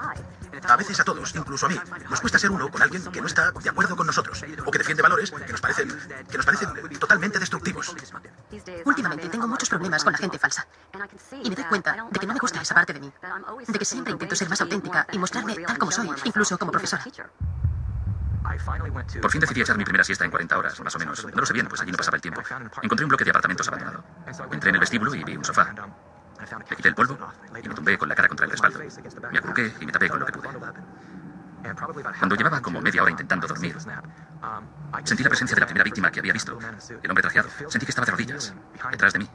A 0.68 0.76
veces 0.76 1.00
a 1.00 1.06
todos, 1.06 1.34
incluso 1.36 1.68
a 1.68 1.70
mí, 1.70 1.80
nos 2.10 2.20
cuesta 2.20 2.38
ser 2.38 2.52
uno 2.52 2.70
con 2.70 2.82
alguien 2.82 3.02
que 3.04 3.22
no 3.22 3.28
está 3.28 3.52
de 3.52 3.70
acuerdo 3.70 3.96
con 3.96 4.06
nosotros, 4.06 4.44
o 4.66 4.72
que 4.72 4.78
defiende 4.78 5.02
valores 5.02 5.32
que 5.32 5.52
nos 5.52 5.62
parecen, 5.62 5.98
que 6.30 6.38
nos 6.38 6.46
parecen 6.46 6.70
totalmente 7.00 7.40
destructivos. 7.40 7.96
Últimamente 8.84 9.30
tengo 9.30 9.48
muchos 9.48 9.70
problemas 9.70 10.04
con 10.04 10.12
la 10.12 10.20
gente 10.20 10.38
falsa. 10.38 10.68
Y 11.44 11.50
me 11.50 11.56
doy 11.56 11.66
cuenta 11.66 11.96
de 12.12 12.20
que 12.20 12.28
no 12.28 12.34
me 12.34 12.40
gusta 12.40 12.62
esa 12.62 12.76
parte 12.76 12.94
de 12.94 13.00
mí. 13.00 13.14
De 13.68 13.80
que 13.80 13.86
siempre 13.86 14.14
intento 14.14 14.36
ser 14.36 14.50
más 14.50 14.62
auténtica 14.62 15.08
y 15.12 15.18
mostrarme 15.18 15.56
tal 15.56 15.78
como 15.78 15.92
soy, 15.92 16.10
incluso 16.24 16.58
como 16.58 16.72
profesora. 16.72 17.04
Por 19.22 19.32
fin 19.32 19.42
decidí 19.42 19.62
echar 19.62 19.78
mi 19.78 19.84
primera 19.84 20.04
siesta 20.04 20.26
en 20.26 20.32
40 20.32 20.58
horas, 20.58 20.80
más 20.80 20.96
o 20.96 21.00
menos. 21.00 21.24
No 21.26 21.40
lo 21.40 21.46
sé 21.46 21.54
bien, 21.54 21.68
pues 21.68 21.82
allí 21.82 21.92
no 21.92 21.98
pasaba 21.98 22.16
el 22.16 22.22
tiempo. 22.22 22.42
Encontré 22.82 23.06
un 23.06 23.10
bloque 23.10 23.24
de 23.24 23.30
apartamentos 23.30 23.68
abandonado. 23.68 24.04
Entré 24.52 24.70
en 24.70 24.76
el 24.76 24.80
vestíbulo 24.80 25.14
y 25.14 25.24
vi 25.24 25.36
un 25.38 25.46
sofá. 25.46 25.74
Le 26.70 26.76
quité 26.76 26.90
el 26.90 26.96
polvo 26.96 27.18
y 27.62 27.68
me 27.68 27.76
tumbé 27.76 27.98
con 27.98 28.08
la 28.08 28.16
cara 28.16 28.28
contra 28.28 28.46
el 28.46 28.52
respaldo. 28.52 28.80
Me 29.32 29.38
acurruqué 29.38 29.74
y 29.80 29.86
me 29.86 29.92
tapé 29.92 30.10
con 30.10 30.20
lo 30.20 30.26
que 30.26 30.32
pude. 30.32 30.48
Cuando 32.18 32.36
llevaba 32.36 32.62
como 32.62 32.82
media 32.82 33.02
hora 33.04 33.12
intentando 33.12 33.46
dormir, 33.46 33.76
sentí 35.04 35.24
la 35.24 35.30
presencia 35.30 35.56
de 35.56 35.60
la 35.60 35.66
primera 35.68 35.84
víctima 35.84 36.10
que 36.12 36.20
había 36.20 36.34
visto. 36.34 36.58
El 37.04 37.10
hombre 37.10 37.22
trajeado. 37.22 37.50
Sentí 37.68 37.86
que 37.86 37.92
estaba 37.92 38.06
de 38.06 38.12
rodillas, 38.12 38.54
detrás 38.92 39.14
de 39.14 39.20
mí. 39.20 39.30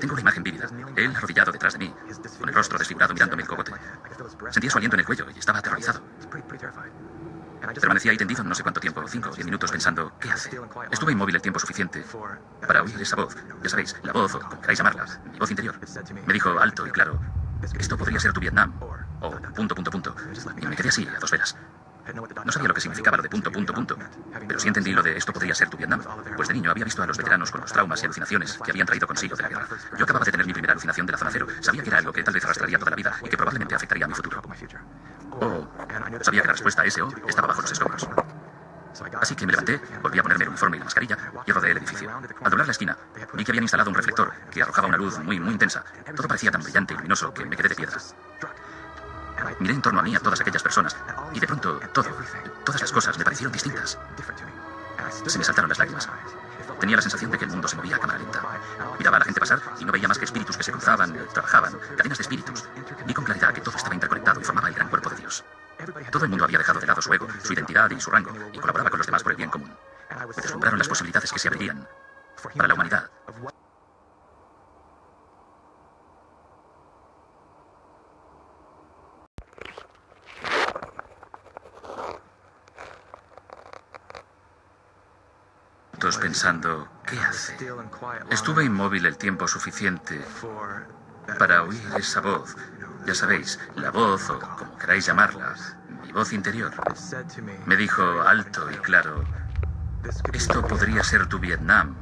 Tengo 0.00 0.12
una 0.12 0.22
imagen 0.22 0.42
vívida. 0.42 0.68
Él 0.96 1.14
arrodillado 1.16 1.52
detrás 1.52 1.72
de 1.74 1.78
mí, 1.80 1.94
con 2.38 2.48
el 2.48 2.54
rostro 2.54 2.78
desfigurado 2.78 3.14
mirándome 3.14 3.42
el 3.42 3.48
cogote. 3.48 3.72
Sentía 4.50 4.70
su 4.70 4.78
aliento 4.78 4.96
en 4.96 5.00
el 5.00 5.06
cuello 5.06 5.26
y 5.34 5.38
estaba 5.38 5.58
aterrorizado. 5.58 6.02
Permanecí 7.64 7.80
Permanecía 7.80 8.10
ahí 8.12 8.18
tendido 8.18 8.44
no 8.44 8.54
sé 8.54 8.62
cuánto 8.62 8.80
tiempo, 8.80 9.02
cinco 9.08 9.30
o 9.30 9.34
diez 9.34 9.46
minutos, 9.46 9.70
pensando, 9.70 10.12
¿qué 10.20 10.30
hace? 10.30 10.50
Estuve 10.90 11.12
inmóvil 11.12 11.34
el 11.34 11.42
tiempo 11.42 11.58
suficiente 11.58 12.04
para 12.66 12.82
oír 12.82 13.00
esa 13.00 13.16
voz. 13.16 13.34
Ya 13.62 13.68
sabéis, 13.70 13.96
la 14.02 14.12
voz, 14.12 14.34
o 14.34 14.40
como 14.40 14.60
queráis 14.60 14.78
llamarla, 14.78 15.06
mi 15.32 15.38
voz 15.38 15.50
interior. 15.50 15.78
Me 16.26 16.32
dijo 16.34 16.58
alto 16.58 16.86
y 16.86 16.90
claro, 16.90 17.18
esto 17.78 17.96
podría 17.96 18.20
ser 18.20 18.32
tu 18.32 18.40
Vietnam. 18.40 18.74
O 19.20 19.30
punto, 19.54 19.74
punto, 19.74 19.90
punto. 19.90 20.14
Y 20.60 20.66
me 20.66 20.76
quedé 20.76 20.90
así, 20.90 21.08
a 21.08 21.18
dos 21.18 21.30
velas. 21.30 21.56
No 22.44 22.52
sabía 22.52 22.68
lo 22.68 22.74
que 22.74 22.80
significaba 22.80 23.16
lo 23.16 23.22
de 23.22 23.28
punto, 23.28 23.50
punto, 23.50 23.72
punto. 23.72 23.96
Pero 24.46 24.60
sí 24.60 24.68
entendí 24.68 24.92
lo 24.92 25.02
de 25.02 25.16
esto 25.16 25.32
podría 25.32 25.54
ser 25.54 25.70
tu 25.70 25.76
Vietnam. 25.76 26.02
Pues 26.36 26.48
de 26.48 26.54
niño 26.54 26.70
había 26.70 26.84
visto 26.84 27.02
a 27.02 27.06
los 27.06 27.16
veteranos 27.16 27.50
con 27.50 27.62
los 27.62 27.72
traumas 27.72 28.02
y 28.02 28.04
alucinaciones 28.04 28.58
que 28.62 28.70
habían 28.70 28.86
traído 28.86 29.06
consigo 29.06 29.36
de 29.36 29.42
la 29.42 29.48
guerra. 29.48 29.66
Yo 29.96 30.04
acababa 30.04 30.24
de 30.24 30.30
tener 30.30 30.46
mi 30.46 30.52
primera 30.52 30.72
alucinación 30.72 31.06
de 31.06 31.12
la 31.12 31.18
zona 31.18 31.30
cero. 31.32 31.46
Sabía 31.60 31.82
que 31.82 31.88
era 31.88 31.98
algo 31.98 32.12
que 32.12 32.22
tal 32.22 32.34
vez 32.34 32.44
arrastraría 32.44 32.78
toda 32.78 32.90
la 32.90 32.96
vida 32.96 33.16
y 33.22 33.28
que 33.28 33.36
probablemente 33.36 33.74
afectaría 33.74 34.04
a 34.04 34.08
mi 34.08 34.14
futuro. 34.14 34.42
Oh, 35.40 35.66
sabía 36.20 36.42
que 36.42 36.46
la 36.48 36.52
respuesta 36.52 36.82
a 36.82 36.84
ese 36.84 37.02
O 37.02 37.08
estaba 37.26 37.48
bajo 37.48 37.62
los 37.62 37.72
escombros. 37.72 38.08
Así 39.20 39.34
que 39.34 39.46
me 39.46 39.52
levanté, 39.52 39.80
volví 40.02 40.18
a 40.18 40.22
ponerme 40.22 40.44
el 40.44 40.50
uniforme 40.50 40.76
y 40.76 40.78
la 40.78 40.84
mascarilla 40.84 41.18
y 41.46 41.52
rodeé 41.52 41.72
el 41.72 41.78
edificio. 41.78 42.10
Al 42.42 42.50
doblar 42.50 42.66
la 42.66 42.72
esquina, 42.72 42.96
vi 43.32 43.44
que 43.44 43.50
habían 43.50 43.64
instalado 43.64 43.90
un 43.90 43.96
reflector 43.96 44.32
que 44.50 44.62
arrojaba 44.62 44.88
una 44.88 44.96
luz 44.96 45.18
muy, 45.18 45.40
muy 45.40 45.52
intensa. 45.52 45.84
Todo 46.14 46.28
parecía 46.28 46.50
tan 46.50 46.62
brillante 46.62 46.94
y 46.94 46.96
luminoso 46.96 47.34
que 47.34 47.44
me 47.44 47.56
quedé 47.56 47.70
de 47.70 47.74
piedra. 47.74 47.98
Miré 49.58 49.74
en 49.74 49.82
torno 49.82 50.00
a 50.00 50.02
mí 50.02 50.14
a 50.14 50.20
todas 50.20 50.40
aquellas 50.40 50.62
personas 50.62 50.96
y 51.32 51.40
de 51.40 51.46
pronto 51.46 51.80
todo, 51.92 52.10
todas 52.64 52.80
las 52.80 52.92
cosas 52.92 53.18
me 53.18 53.24
parecieron 53.24 53.52
distintas. 53.52 53.98
Se 55.26 55.38
me 55.38 55.44
saltaron 55.44 55.68
las 55.68 55.78
lágrimas. 55.78 56.08
Tenía 56.80 56.96
la 56.96 57.02
sensación 57.02 57.30
de 57.30 57.38
que 57.38 57.44
el 57.44 57.50
mundo 57.50 57.68
se 57.68 57.76
movía 57.76 57.96
a 57.96 57.98
cámara 57.98 58.18
lenta. 58.18 58.42
Miraba 58.98 59.16
a 59.16 59.20
la 59.20 59.24
gente 59.24 59.40
pasar 59.40 59.60
y 59.78 59.84
no 59.84 59.92
veía 59.92 60.08
más 60.08 60.18
que 60.18 60.24
espíritus 60.24 60.56
que 60.56 60.64
se 60.64 60.72
cruzaban, 60.72 61.16
trabajaban, 61.32 61.78
cadenas 61.96 62.18
de 62.18 62.22
espíritus. 62.22 62.64
Vi 63.06 63.14
con 63.14 63.24
claridad 63.24 63.52
que 63.54 63.60
todo 63.60 63.76
estaba 63.76 63.94
interconectado 63.94 64.40
y 64.40 64.44
formaba 64.44 64.68
el 64.68 64.74
gran 64.74 64.88
cuerpo 64.88 65.10
de 65.10 65.16
Dios. 65.16 65.44
Todo 66.10 66.24
el 66.24 66.30
mundo 66.30 66.44
había 66.44 66.58
dejado 66.58 66.80
de 66.80 66.86
lado 66.86 67.00
su 67.00 67.12
ego, 67.12 67.26
su 67.42 67.52
identidad 67.52 67.90
y 67.90 68.00
su 68.00 68.10
rango 68.10 68.32
y 68.52 68.58
colaboraba 68.58 68.90
con 68.90 68.98
los 68.98 69.06
demás 69.06 69.22
por 69.22 69.32
el 69.32 69.36
bien 69.36 69.50
común. 69.50 69.72
Me 70.10 70.42
deslumbraron 70.42 70.78
las 70.78 70.88
posibilidades 70.88 71.32
que 71.32 71.38
se 71.38 71.48
abrirían 71.48 71.86
para 72.54 72.68
la 72.68 72.74
humanidad. 72.74 73.10
Todos 85.98 86.18
pensando, 86.34 86.88
¿qué 87.06 87.16
hace? 87.20 87.56
Estuve 88.28 88.64
inmóvil 88.64 89.06
el 89.06 89.16
tiempo 89.16 89.46
suficiente 89.46 90.20
para 91.38 91.62
oír 91.62 91.80
esa 91.96 92.20
voz. 92.20 92.56
Ya 93.06 93.14
sabéis, 93.14 93.60
la 93.76 93.92
voz, 93.92 94.28
o 94.30 94.40
como 94.40 94.76
queráis 94.76 95.06
llamarla, 95.06 95.54
mi 96.02 96.10
voz 96.10 96.32
interior. 96.32 96.72
Me 97.66 97.76
dijo 97.76 98.02
alto 98.22 98.68
y 98.68 98.74
claro, 98.78 99.24
esto 100.32 100.66
podría 100.66 101.04
ser 101.04 101.28
tu 101.28 101.38
Vietnam. 101.38 101.94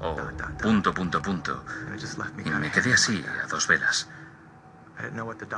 O 0.00 0.16
punto, 0.62 0.94
punto, 0.94 1.20
punto. 1.20 1.62
Y 2.42 2.48
me 2.48 2.72
quedé 2.72 2.94
así, 2.94 3.22
a 3.44 3.46
dos 3.48 3.68
velas. 3.68 4.08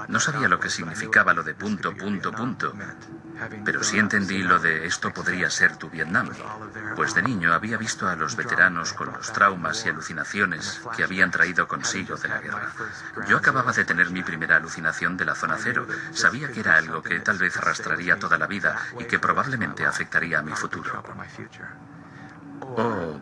No 0.08 0.20
sabía 0.20 0.48
lo 0.48 0.58
que 0.58 0.70
significaba 0.70 1.34
lo 1.34 1.42
de 1.42 1.54
punto, 1.54 1.94
punto, 1.94 2.32
punto, 2.32 2.74
pero 3.64 3.82
sí 3.82 3.98
entendí 3.98 4.42
lo 4.42 4.58
de 4.58 4.86
esto 4.86 5.12
podría 5.12 5.50
ser 5.50 5.76
tu 5.76 5.90
Vietnam, 5.90 6.30
pues 6.96 7.14
de 7.14 7.22
niño 7.22 7.52
había 7.52 7.76
visto 7.76 8.08
a 8.08 8.16
los 8.16 8.36
veteranos 8.36 8.92
con 8.92 9.12
los 9.12 9.32
traumas 9.32 9.84
y 9.84 9.88
alucinaciones 9.88 10.80
que 10.96 11.04
habían 11.04 11.30
traído 11.30 11.66
consigo 11.66 12.16
de 12.16 12.28
la 12.28 12.40
guerra. 12.40 12.72
Yo 13.26 13.38
acababa 13.38 13.72
de 13.72 13.84
tener 13.84 14.10
mi 14.10 14.22
primera 14.22 14.56
alucinación 14.56 15.16
de 15.16 15.24
la 15.24 15.34
zona 15.34 15.56
cero, 15.58 15.86
sabía 16.12 16.50
que 16.50 16.60
era 16.60 16.76
algo 16.76 17.02
que 17.02 17.20
tal 17.20 17.38
vez 17.38 17.56
arrastraría 17.56 18.18
toda 18.18 18.38
la 18.38 18.46
vida 18.46 18.80
y 18.98 19.04
que 19.04 19.18
probablemente 19.18 19.84
afectaría 19.84 20.38
a 20.38 20.42
mi 20.42 20.52
futuro. 20.52 21.02
Oh, 22.76 23.20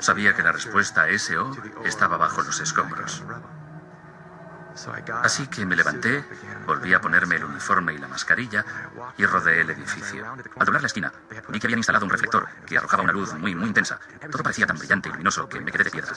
sabía 0.00 0.34
que 0.34 0.42
la 0.42 0.52
respuesta 0.52 1.02
a 1.02 1.08
ese 1.08 1.38
O 1.38 1.54
estaba 1.84 2.16
bajo 2.16 2.42
los 2.42 2.60
escombros. 2.60 3.22
Así 5.22 5.46
que 5.46 5.64
me 5.64 5.76
levanté, 5.76 6.24
volví 6.66 6.92
a 6.94 7.00
ponerme 7.00 7.36
el 7.36 7.44
uniforme 7.44 7.94
y 7.94 7.98
la 7.98 8.08
mascarilla 8.08 8.64
y 9.16 9.24
rodeé 9.24 9.60
el 9.60 9.70
edificio. 9.70 10.24
Al 10.58 10.66
doblar 10.66 10.82
la 10.82 10.88
esquina, 10.88 11.12
vi 11.48 11.60
que 11.60 11.66
habían 11.66 11.78
instalado 11.78 12.04
un 12.04 12.10
reflector 12.10 12.46
que 12.66 12.76
arrojaba 12.76 13.02
una 13.02 13.12
luz 13.12 13.32
muy, 13.34 13.54
muy 13.54 13.68
intensa. 13.68 13.98
Todo 14.30 14.42
parecía 14.42 14.66
tan 14.66 14.76
brillante 14.76 15.08
y 15.08 15.12
luminoso 15.12 15.48
que 15.48 15.60
me 15.60 15.70
quedé 15.70 15.84
de 15.84 15.90
piedra. 15.90 16.12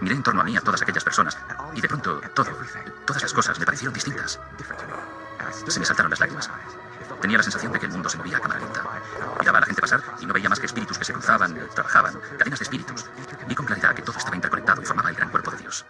Miré 0.00 0.14
en 0.14 0.22
torno 0.22 0.42
a 0.42 0.44
mí 0.44 0.56
a 0.56 0.60
todas 0.60 0.82
aquellas 0.82 1.02
personas 1.02 1.38
y 1.74 1.80
de 1.80 1.88
pronto 1.88 2.20
todo, 2.34 2.50
todas 3.06 3.22
las 3.22 3.32
cosas 3.32 3.58
me 3.58 3.64
parecieron 3.64 3.94
distintas. 3.94 4.38
Se 5.66 5.80
me 5.80 5.86
saltaron 5.86 6.10
las 6.10 6.20
lágrimas. 6.20 6.50
Tenía 7.20 7.38
la 7.38 7.42
sensación 7.42 7.72
de 7.72 7.78
que 7.78 7.86
el 7.86 7.92
mundo 7.92 8.08
se 8.08 8.16
movía 8.16 8.38
a 8.38 8.40
cámara 8.40 8.60
lenta. 8.60 8.82
Miraba 9.38 9.58
a 9.58 9.60
la 9.60 9.66
gente 9.66 9.80
pasar 9.80 10.02
y 10.20 10.26
no 10.26 10.32
veía 10.32 10.48
más 10.48 10.58
que 10.60 10.66
espíritus 10.66 10.98
que 10.98 11.04
se 11.04 11.12
cruzaban, 11.12 11.58
trabajaban, 11.74 12.18
cadenas 12.38 12.58
de 12.58 12.62
espíritus. 12.64 13.06
Vi 13.46 13.54
con 13.54 13.66
claridad 13.66 13.94
que 13.94 14.02
todo 14.02 14.16
estaba 14.16 14.36
interconectado 14.36 14.80
y 14.80 14.86
formaba 14.86 15.10
el 15.10 15.16
gran 15.16 15.30
cuerpo 15.30 15.50
de 15.50 15.58
Dios. 15.58 15.84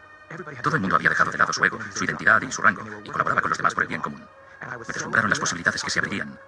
Todo 0.62 0.76
el 0.76 0.80
mundo 0.80 0.96
había 0.96 1.08
dejado 1.08 1.30
de 1.30 1.38
lado 1.38 1.52
su 1.52 1.64
ego, 1.64 1.78
su 1.94 2.04
identidad 2.04 2.40
y 2.42 2.52
su 2.52 2.62
rango, 2.62 2.82
y 3.04 3.10
colaboraba 3.10 3.40
con 3.40 3.50
los 3.50 3.58
demás 3.58 3.74
por 3.74 3.82
el 3.82 3.88
bien 3.88 4.00
común. 4.00 4.24
Me 4.60 4.92
deslumbraron 4.92 5.28
las 5.28 5.40
posibilidades 5.40 5.82
que 5.82 5.90
se 5.90 5.98
abrirían 5.98 6.38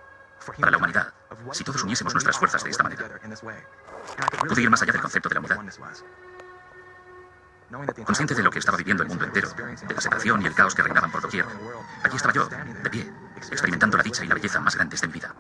para 0.59 0.71
la 0.71 0.77
humanidad 0.77 1.13
si 1.53 1.65
todos 1.65 1.83
uniésemos 1.83 2.15
nuestras 2.15 2.39
fuerzas 2.39 2.63
de 2.63 2.71
esta 2.71 2.83
manera. 2.83 3.09
Pude 4.49 4.63
ir 4.63 4.71
más 4.71 4.83
allá 4.83 4.93
del 4.93 5.01
concepto 5.01 5.29
de 5.29 5.35
la 5.35 5.41
unidad. 5.41 5.59
Consciente 8.05 8.35
de 8.35 8.43
lo 8.43 8.51
que 8.51 8.59
estaba 8.59 8.77
viviendo 8.77 9.03
el 9.03 9.09
mundo 9.09 9.25
entero, 9.25 9.49
de 9.51 9.95
la 9.95 10.01
separación 10.01 10.43
y 10.43 10.47
el 10.47 10.55
caos 10.55 10.75
que 10.75 10.83
reinaban 10.83 11.11
por 11.11 11.23
doquier, 11.23 11.47
allí 12.05 12.17
estaba 12.17 12.35
yo, 12.35 12.47
de 12.47 12.91
pie, 12.91 13.11
experimentando 13.51 13.97
la 13.97 14.03
dicha 14.03 14.25
y 14.25 14.29
la 14.29 14.35
belleza 14.35 14.61
más 14.61 14.77
grandes 14.77 15.01
de 15.01 15.07
mi 15.07 15.15
vida. 15.15 15.35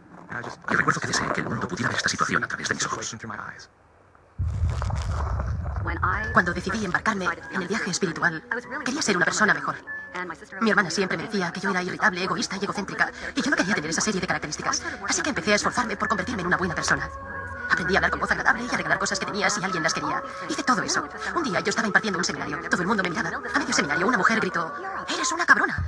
Y 0.70 0.74
recuerdo 0.74 1.00
que 1.00 1.08
deseé 1.08 1.30
que 1.32 1.42
el 1.42 1.48
mundo 1.48 1.68
pudiera 1.68 1.90
ver 1.90 1.98
esta 1.98 2.08
situación 2.08 2.42
a 2.42 2.48
través 2.48 2.68
de 2.68 2.74
mis 2.74 2.86
ojos. 2.86 3.16
Cuando 6.32 6.52
decidí 6.54 6.84
embarcarme 6.84 7.28
en 7.52 7.62
el 7.62 7.68
viaje 7.68 7.90
espiritual, 7.90 8.42
quería 8.84 9.02
ser 9.02 9.16
una 9.16 9.26
persona 9.26 9.52
mejor. 9.52 9.76
Mi 10.60 10.70
hermana 10.70 10.90
siempre 10.90 11.16
me 11.16 11.24
decía 11.24 11.52
que 11.52 11.60
yo 11.60 11.70
era 11.70 11.82
irritable, 11.82 12.22
egoísta 12.22 12.56
y 12.60 12.64
egocéntrica, 12.64 13.10
y 13.34 13.42
yo 13.42 13.50
no 13.50 13.56
quería 13.56 13.74
tener 13.74 13.90
esa 13.90 14.00
serie 14.00 14.20
de 14.20 14.26
características. 14.26 14.82
Así 15.08 15.22
que 15.22 15.30
empecé 15.30 15.52
a 15.52 15.56
esforzarme 15.56 15.96
por 15.96 16.08
convertirme 16.08 16.42
en 16.42 16.46
una 16.46 16.56
buena 16.56 16.74
persona. 16.74 17.08
Aprendí 17.70 17.94
a 17.94 17.98
hablar 17.98 18.10
con 18.10 18.20
voz 18.20 18.30
agradable 18.30 18.64
y 18.64 18.74
a 18.74 18.76
regalar 18.76 18.98
cosas 18.98 19.18
que 19.18 19.26
tenía 19.26 19.48
si 19.48 19.62
alguien 19.64 19.82
las 19.82 19.94
quería. 19.94 20.22
Hice 20.48 20.62
todo 20.62 20.82
eso. 20.82 21.08
Un 21.34 21.42
día 21.42 21.60
yo 21.60 21.70
estaba 21.70 21.86
impartiendo 21.86 22.18
un 22.18 22.24
seminario. 22.24 22.60
Todo 22.68 22.82
el 22.82 22.88
mundo 22.88 23.02
me 23.02 23.10
miraba. 23.10 23.30
A 23.54 23.58
medio 23.58 23.72
seminario 23.74 24.06
una 24.06 24.18
mujer 24.18 24.40
gritó, 24.40 24.74
¡Eres 25.08 25.32
una 25.32 25.46
cabrona! 25.46 25.82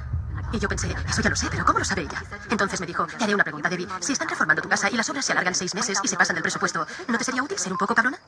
Y 0.52 0.58
yo 0.58 0.68
pensé, 0.68 0.94
eso 1.08 1.20
ya 1.20 1.30
lo 1.30 1.36
sé, 1.36 1.48
pero 1.50 1.64
¿cómo 1.64 1.80
lo 1.80 1.84
sabe 1.84 2.02
ella? 2.02 2.22
Entonces 2.48 2.80
me 2.80 2.86
dijo, 2.86 3.06
te 3.06 3.24
haré 3.24 3.34
una 3.34 3.42
pregunta, 3.42 3.68
Debbie. 3.68 3.88
Si 4.00 4.12
están 4.12 4.28
reformando 4.28 4.62
tu 4.62 4.68
casa 4.68 4.88
y 4.88 4.96
las 4.96 5.10
obras 5.10 5.24
se 5.24 5.32
alargan 5.32 5.54
seis 5.54 5.74
meses 5.74 5.98
y 6.02 6.06
se 6.06 6.16
pasan 6.16 6.34
del 6.34 6.42
presupuesto, 6.42 6.86
¿no 7.08 7.18
te 7.18 7.24
sería 7.24 7.42
útil 7.42 7.58
ser 7.58 7.72
un 7.72 7.78
poco 7.78 7.94
cabrona? 7.94 8.18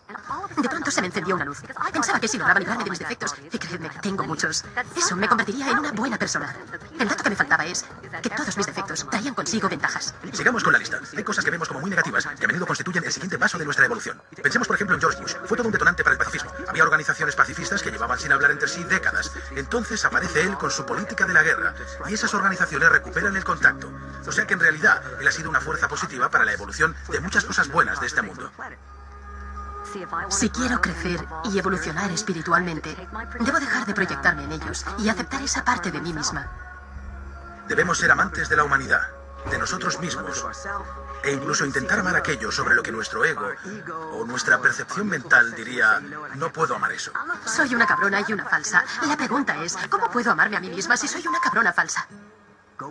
De 0.57 0.69
pronto 0.69 0.91
se 0.91 1.01
me 1.01 1.09
encendió 1.09 1.35
una 1.35 1.45
luz. 1.45 1.63
Pensaba 1.93 2.21
que 2.21 2.29
si 2.29 2.39
lograba 2.39 2.61
librarme 2.61 2.85
de 2.85 2.91
mis 2.91 2.99
defectos, 2.99 3.35
y 3.53 3.59
creedme, 3.59 3.91
tengo 4.01 4.25
muchos, 4.25 4.65
eso 4.97 5.17
me 5.17 5.29
convertiría 5.29 5.71
en 5.71 5.79
una 5.79 5.93
buena 5.93 6.19
persona. 6.19 6.55
El 6.99 7.09
dato 7.09 7.23
que 7.23 7.31
me 7.31 7.37
faltaba 7.37 7.67
es 7.67 7.85
que 8.23 8.31
todos 8.31 8.57
mis 8.57 8.67
defectos 8.67 9.07
traían 9.11 9.35
consigo 9.35 9.69
ventajas. 9.69 10.15
Sigamos 10.33 10.63
con 10.63 10.73
la 10.73 10.79
lista. 10.79 11.01
Hay 11.17 11.25
cosas 11.25 11.45
que 11.45 11.51
vemos 11.51 11.69
como 11.69 11.81
muy 11.81 11.91
negativas 11.91 12.27
que 12.27 12.45
a 12.45 12.49
menudo 12.49 12.67
constituyen 12.67 13.05
el 13.05 13.13
siguiente 13.13 13.39
paso 13.39 13.59
de 13.59 13.65
nuestra 13.65 13.85
evolución. 13.85 14.21
Pensemos, 14.43 14.67
por 14.67 14.77
ejemplo, 14.77 14.95
en 14.95 15.01
George 15.01 15.21
Bush. 15.21 15.35
Fue 15.47 15.57
todo 15.57 15.69
un 15.69 15.73
detonante 15.73 16.03
para 16.03 16.15
el 16.15 16.19
pacifismo. 16.19 16.51
Había 16.69 16.85
organizaciones 16.85 17.35
pacifistas 17.35 17.83
que 17.83 17.91
llevaban 17.91 18.19
sin 18.19 18.33
hablar 18.33 18.51
entre 18.51 18.69
sí 18.69 18.85
décadas. 18.85 19.33
Entonces 19.55 20.05
aparece 20.05 20.43
él 20.43 20.57
con 20.57 20.71
su 20.71 20.85
política 20.87 21.27
de 21.27 21.35
la 21.35 21.43
guerra. 21.43 21.75
Y 22.09 22.15
esas 22.15 22.33
organizaciones 22.35 22.89
recuperan 22.91 23.37
el 23.37 23.45
contacto. 23.45 23.91
O 24.27 24.33
sea 24.33 24.47
que 24.47 24.55
en 24.55 24.61
realidad 24.61 25.03
él 25.21 25.29
ha 25.29 25.33
sido 25.33 25.51
una 25.51 25.61
fuerza 25.61 25.89
positiva 25.89 26.31
para 26.31 26.45
la 26.45 26.53
evolución 26.53 26.95
de 27.11 27.21
muchas 27.21 27.45
cosas 27.45 27.69
buenas 27.69 28.01
de 28.01 28.07
este 28.07 28.23
mundo. 28.23 28.51
Si 30.29 30.51
quiero 30.51 30.81
crecer 30.81 31.25
y 31.45 31.59
evolucionar 31.59 32.11
espiritualmente, 32.11 32.97
debo 33.41 33.59
dejar 33.59 33.87
de 33.87 33.95
proyectarme 33.95 34.45
en 34.45 34.53
ellos 34.53 34.85
y 34.99 35.09
aceptar 35.09 35.43
esa 35.43 35.65
parte 35.65 35.91
de 35.91 36.01
mí 36.01 36.13
misma. 36.13 36.51
Debemos 37.69 37.99
ser 37.99 38.11
amantes 38.11 38.49
de 38.49 38.57
la 38.57 38.65
humanidad, 38.65 39.03
de 39.51 39.59
nosotros 39.59 39.99
mismos, 40.01 40.47
e 41.25 41.33
incluso 41.33 41.65
intentar 41.65 41.99
amar 41.99 42.17
aquello 42.17 42.51
sobre 42.53 42.75
lo 42.75 42.83
que 42.83 42.93
nuestro 42.93 43.25
ego 43.25 43.49
o 44.13 44.25
nuestra 44.25 44.61
percepción 44.61 45.09
mental 45.09 45.55
diría, 45.55 46.01
no 46.35 46.53
puedo 46.53 46.77
amar 46.77 46.93
eso. 46.93 47.13
Soy 47.45 47.75
una 47.75 47.87
cabrona 47.87 48.23
y 48.27 48.33
una 48.33 48.45
falsa. 48.45 48.85
La 49.07 49.17
pregunta 49.17 49.57
es, 49.63 49.77
¿cómo 49.89 50.11
puedo 50.11 50.31
amarme 50.31 50.57
a 50.57 50.61
mí 50.61 50.71
misma 50.71 50.97
si 50.97 51.09
soy 51.09 51.27
una 51.27 51.41
cabrona 51.41 51.73
falsa? 51.73 52.07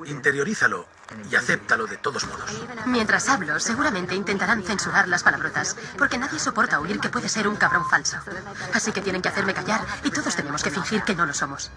Interiorízalo 0.06 0.88
y 1.30 1.36
acéptalo 1.36 1.86
de 1.86 1.98
todos 1.98 2.26
modos. 2.26 2.50
Mientras 2.86 3.30
hablo, 3.30 3.60
seguramente 3.60 4.16
intentarán 4.16 4.64
censurar 4.64 5.08
las 5.08 5.24
palabrotas, 5.24 5.76
porque 5.98 6.18
nadie 6.18 6.40
soporta 6.40 6.80
oír 6.80 7.00
que 7.00 7.10
puede 7.10 7.30
ser 7.30 7.48
un 7.48 7.56
cabrón 7.56 7.88
falso. 7.90 8.18
Así 8.74 8.92
que 8.92 9.02
tienen 9.02 9.22
que 9.22 9.30
hacerme 9.30 9.54
callar 9.54 9.82
y 10.04 10.12
todos 10.12 10.36
tenemos 10.36 10.64
que 10.64 10.72
fingir 10.72 11.04
que 11.04 11.16
no 11.16 11.26
lo 11.26 11.34
somos. 11.34 11.72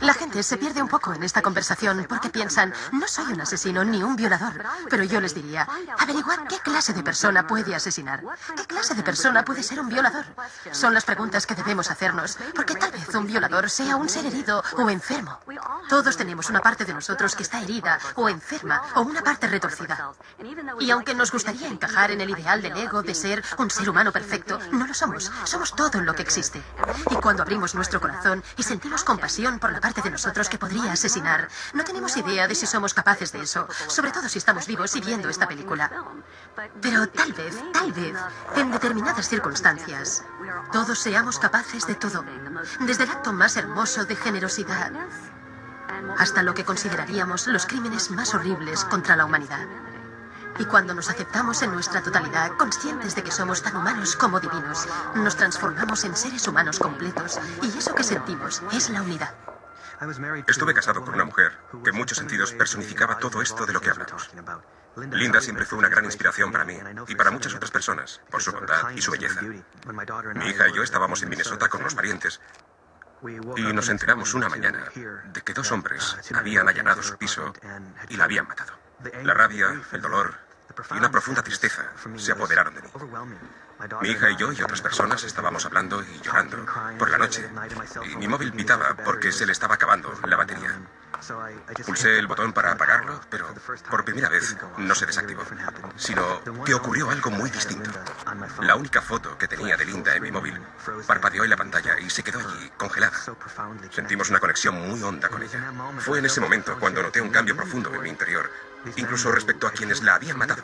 La 0.00 0.14
gente 0.14 0.42
se 0.42 0.56
pierde 0.56 0.82
un 0.82 0.88
poco 0.88 1.14
en 1.14 1.22
esta 1.22 1.42
conversación 1.42 2.04
porque 2.08 2.30
piensan, 2.30 2.72
no 2.92 3.08
soy 3.08 3.32
un 3.32 3.40
asesino 3.40 3.84
ni 3.84 4.02
un 4.02 4.16
violador. 4.16 4.64
Pero 4.90 5.04
yo 5.04 5.20
les 5.20 5.34
diría, 5.34 5.66
averiguad 5.98 6.46
qué 6.48 6.58
clase 6.58 6.92
de 6.92 7.02
persona 7.02 7.46
puede 7.46 7.74
asesinar. 7.74 8.22
¿Qué 8.56 8.66
clase 8.66 8.94
de 8.94 9.02
persona 9.02 9.44
puede 9.44 9.62
ser 9.62 9.80
un 9.80 9.88
violador? 9.88 10.24
Son 10.72 10.94
las 10.94 11.04
preguntas 11.04 11.46
que 11.46 11.54
debemos 11.54 11.90
hacernos, 11.90 12.38
porque 12.54 12.74
tal 12.74 12.92
vez 12.92 13.14
un 13.14 13.26
violador 13.26 13.70
sea 13.70 13.96
un 13.96 14.08
ser 14.08 14.26
herido 14.26 14.62
o 14.76 14.90
enfermo. 14.90 15.38
Todos 15.88 16.16
tenemos 16.16 16.50
una 16.50 16.60
parte 16.60 16.84
de 16.84 16.94
nosotros 16.94 17.34
que 17.34 17.42
está 17.42 17.60
herida 17.60 17.98
o 18.14 18.28
enferma 18.28 18.82
o 18.94 19.02
una 19.02 19.22
parte 19.22 19.46
retorcida. 19.46 20.12
Y 20.80 20.90
aunque 20.90 21.14
nos 21.14 21.32
gustaría 21.32 21.68
encajar 21.68 22.10
en 22.10 22.20
el 22.20 22.30
ideal 22.30 22.62
del 22.62 22.76
ego 22.76 23.02
de 23.02 23.14
ser 23.14 23.42
un 23.58 23.70
ser 23.70 23.88
humano 23.88 24.12
perfecto, 24.12 24.58
no 24.72 24.86
lo 24.86 24.94
somos. 24.94 25.30
Somos 25.44 25.74
todo 25.74 26.00
lo 26.00 26.14
que 26.14 26.22
existe. 26.22 26.62
Y 27.10 27.16
cuando 27.16 27.42
abrimos 27.42 27.74
nuestro 27.74 28.00
corazón 28.00 28.42
y 28.56 28.62
sentimos 28.62 29.04
compasión 29.04 29.58
por 29.58 29.72
la 29.72 29.77
parte 29.80 30.02
de 30.02 30.10
nosotros 30.10 30.48
que 30.48 30.58
podría 30.58 30.92
asesinar, 30.92 31.48
no 31.72 31.84
tenemos 31.84 32.16
idea 32.16 32.46
de 32.48 32.54
si 32.54 32.66
somos 32.66 32.94
capaces 32.94 33.32
de 33.32 33.42
eso, 33.42 33.68
sobre 33.88 34.10
todo 34.10 34.28
si 34.28 34.38
estamos 34.38 34.66
vivos 34.66 34.94
y 34.96 35.00
viendo 35.00 35.28
esta 35.28 35.48
película. 35.48 35.90
Pero 36.80 37.08
tal 37.08 37.32
vez, 37.32 37.56
tal 37.72 37.92
vez, 37.92 38.14
en 38.56 38.70
determinadas 38.70 39.28
circunstancias, 39.28 40.24
todos 40.72 40.98
seamos 40.98 41.38
capaces 41.38 41.86
de 41.86 41.94
todo, 41.94 42.24
desde 42.80 43.04
el 43.04 43.10
acto 43.10 43.32
más 43.32 43.56
hermoso 43.56 44.04
de 44.04 44.16
generosidad 44.16 44.92
hasta 46.18 46.42
lo 46.42 46.54
que 46.54 46.64
consideraríamos 46.64 47.46
los 47.46 47.66
crímenes 47.66 48.10
más 48.10 48.34
horribles 48.34 48.84
contra 48.84 49.16
la 49.16 49.24
humanidad. 49.24 49.66
Y 50.58 50.64
cuando 50.64 50.92
nos 50.92 51.08
aceptamos 51.08 51.62
en 51.62 51.72
nuestra 51.72 52.02
totalidad, 52.02 52.50
conscientes 52.56 53.14
de 53.14 53.22
que 53.22 53.30
somos 53.30 53.62
tan 53.62 53.76
humanos 53.76 54.16
como 54.16 54.40
divinos, 54.40 54.88
nos 55.14 55.36
transformamos 55.36 56.04
en 56.04 56.16
seres 56.16 56.48
humanos 56.48 56.78
completos 56.78 57.38
y 57.62 57.78
eso 57.78 57.94
que 57.94 58.02
sentimos 58.02 58.62
es 58.72 58.90
la 58.90 59.02
unidad. 59.02 59.34
Estuve 60.46 60.74
casado 60.74 61.04
con 61.04 61.14
una 61.14 61.24
mujer 61.24 61.52
que 61.82 61.90
en 61.90 61.96
muchos 61.96 62.18
sentidos 62.18 62.52
personificaba 62.52 63.18
todo 63.18 63.42
esto 63.42 63.66
de 63.66 63.72
lo 63.72 63.80
que 63.80 63.90
hablamos. 63.90 64.30
Linda 64.96 65.40
siempre 65.40 65.64
fue 65.64 65.78
una 65.78 65.88
gran 65.88 66.04
inspiración 66.04 66.52
para 66.52 66.64
mí 66.64 66.78
y 67.06 67.14
para 67.14 67.30
muchas 67.30 67.54
otras 67.54 67.70
personas, 67.70 68.20
por 68.30 68.42
su 68.42 68.52
bondad 68.52 68.90
y 68.90 69.02
su 69.02 69.10
belleza. 69.10 69.40
Mi 69.42 70.46
hija 70.46 70.68
y 70.68 70.72
yo 70.72 70.82
estábamos 70.82 71.22
en 71.22 71.30
Minnesota 71.30 71.68
con 71.68 71.82
los 71.82 71.94
parientes 71.94 72.40
y 73.56 73.72
nos 73.72 73.88
enteramos 73.88 74.34
una 74.34 74.48
mañana 74.48 74.84
de 74.94 75.42
que 75.42 75.52
dos 75.52 75.72
hombres 75.72 76.16
habían 76.34 76.68
allanado 76.68 77.02
su 77.02 77.16
piso 77.16 77.52
y 78.08 78.16
la 78.16 78.24
habían 78.24 78.46
matado. 78.46 78.72
La 79.22 79.34
rabia, 79.34 79.80
el 79.92 80.00
dolor 80.00 80.34
y 80.90 80.98
una 80.98 81.10
profunda 81.10 81.42
tristeza 81.42 81.92
se 82.16 82.32
apoderaron 82.32 82.74
de 82.74 82.82
mí. 82.82 82.88
Mi 84.02 84.10
hija 84.10 84.30
y 84.30 84.36
yo 84.36 84.52
y 84.52 84.60
otras 84.60 84.80
personas 84.80 85.22
estábamos 85.22 85.64
hablando 85.64 86.02
y 86.02 86.20
llorando 86.20 86.66
por 86.98 87.10
la 87.10 87.18
noche 87.18 87.48
y 88.10 88.16
mi 88.16 88.26
móvil 88.26 88.52
pitaba 88.52 88.96
porque 89.04 89.30
se 89.30 89.46
le 89.46 89.52
estaba 89.52 89.76
acabando 89.76 90.12
la 90.26 90.36
batería. 90.36 90.80
Pulsé 91.84 92.18
el 92.18 92.26
botón 92.26 92.52
para 92.52 92.72
apagarlo, 92.72 93.20
pero 93.28 93.46
por 93.90 94.04
primera 94.04 94.28
vez 94.28 94.56
no 94.78 94.94
se 94.94 95.06
desactivó, 95.06 95.42
sino 95.96 96.42
que 96.64 96.74
ocurrió 96.74 97.10
algo 97.10 97.30
muy 97.30 97.50
distinto. 97.50 97.90
La 98.62 98.76
única 98.76 99.00
foto 99.00 99.36
que 99.36 99.48
tenía 99.48 99.76
de 99.76 99.84
Linda 99.84 100.14
en 100.14 100.22
mi 100.22 100.30
móvil 100.30 100.60
parpadeó 101.06 101.44
en 101.44 101.50
la 101.50 101.56
pantalla 101.56 101.98
y 101.98 102.10
se 102.10 102.22
quedó 102.22 102.38
allí, 102.38 102.70
congelada. 102.76 103.18
Sentimos 103.90 104.30
una 104.30 104.40
conexión 104.40 104.74
muy 104.88 105.02
honda 105.02 105.28
con 105.28 105.42
ella. 105.42 105.72
Fue 105.98 106.18
en 106.18 106.26
ese 106.26 106.40
momento 106.40 106.78
cuando 106.78 107.02
noté 107.02 107.20
un 107.20 107.30
cambio 107.30 107.56
profundo 107.56 107.94
en 107.94 108.02
mi 108.02 108.08
interior 108.08 108.50
incluso 108.96 109.30
respecto 109.32 109.66
a 109.66 109.72
quienes 109.72 110.02
la 110.02 110.14
habían 110.14 110.38
matado. 110.38 110.62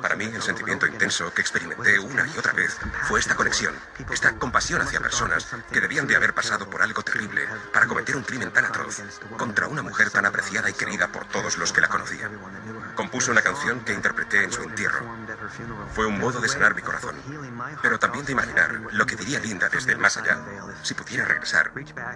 Para 0.00 0.16
mí, 0.16 0.24
el 0.24 0.42
sentimiento 0.42 0.86
intenso 0.86 1.32
que 1.32 1.40
experimenté 1.40 1.98
una 1.98 2.26
y 2.26 2.38
otra 2.38 2.52
vez 2.52 2.78
fue 3.02 3.20
esta 3.20 3.34
conexión, 3.34 3.74
esta 4.10 4.32
compasión 4.36 4.80
hacia 4.82 5.00
personas 5.00 5.46
que 5.70 5.80
debían 5.80 6.06
de 6.06 6.16
haber 6.16 6.34
pasado 6.34 6.68
por 6.68 6.82
algo 6.82 7.02
terrible 7.02 7.46
para 7.72 7.86
cometer 7.86 8.16
un 8.16 8.22
crimen 8.22 8.52
tan 8.52 8.64
atroz 8.64 9.02
contra 9.36 9.68
una 9.68 9.82
mujer 9.82 10.10
tan 10.10 10.26
apreciada 10.26 10.70
y 10.70 10.74
querida 10.74 11.08
por 11.08 11.26
todos 11.26 11.58
los 11.58 11.72
que 11.72 11.80
la 11.80 11.88
conocían. 11.88 12.38
Compuso 12.94 13.30
una 13.30 13.42
canción 13.42 13.80
que 13.80 13.92
interpreté 13.92 14.44
en 14.44 14.52
su 14.52 14.62
entierro. 14.62 15.00
Fue 15.94 16.06
un 16.06 16.18
modo 16.18 16.40
de 16.40 16.48
sanar 16.48 16.74
mi 16.74 16.82
corazón, 16.82 17.16
pero 17.82 17.98
también 17.98 18.24
de 18.24 18.32
imaginar 18.32 18.80
lo 18.92 19.06
que 19.06 19.16
diría 19.16 19.40
Linda 19.40 19.68
desde 19.68 19.92
el 19.92 19.98
más 19.98 20.16
allá 20.16 20.38
si 20.82 20.94
pudiera 20.94 21.24
regresar 21.24 21.72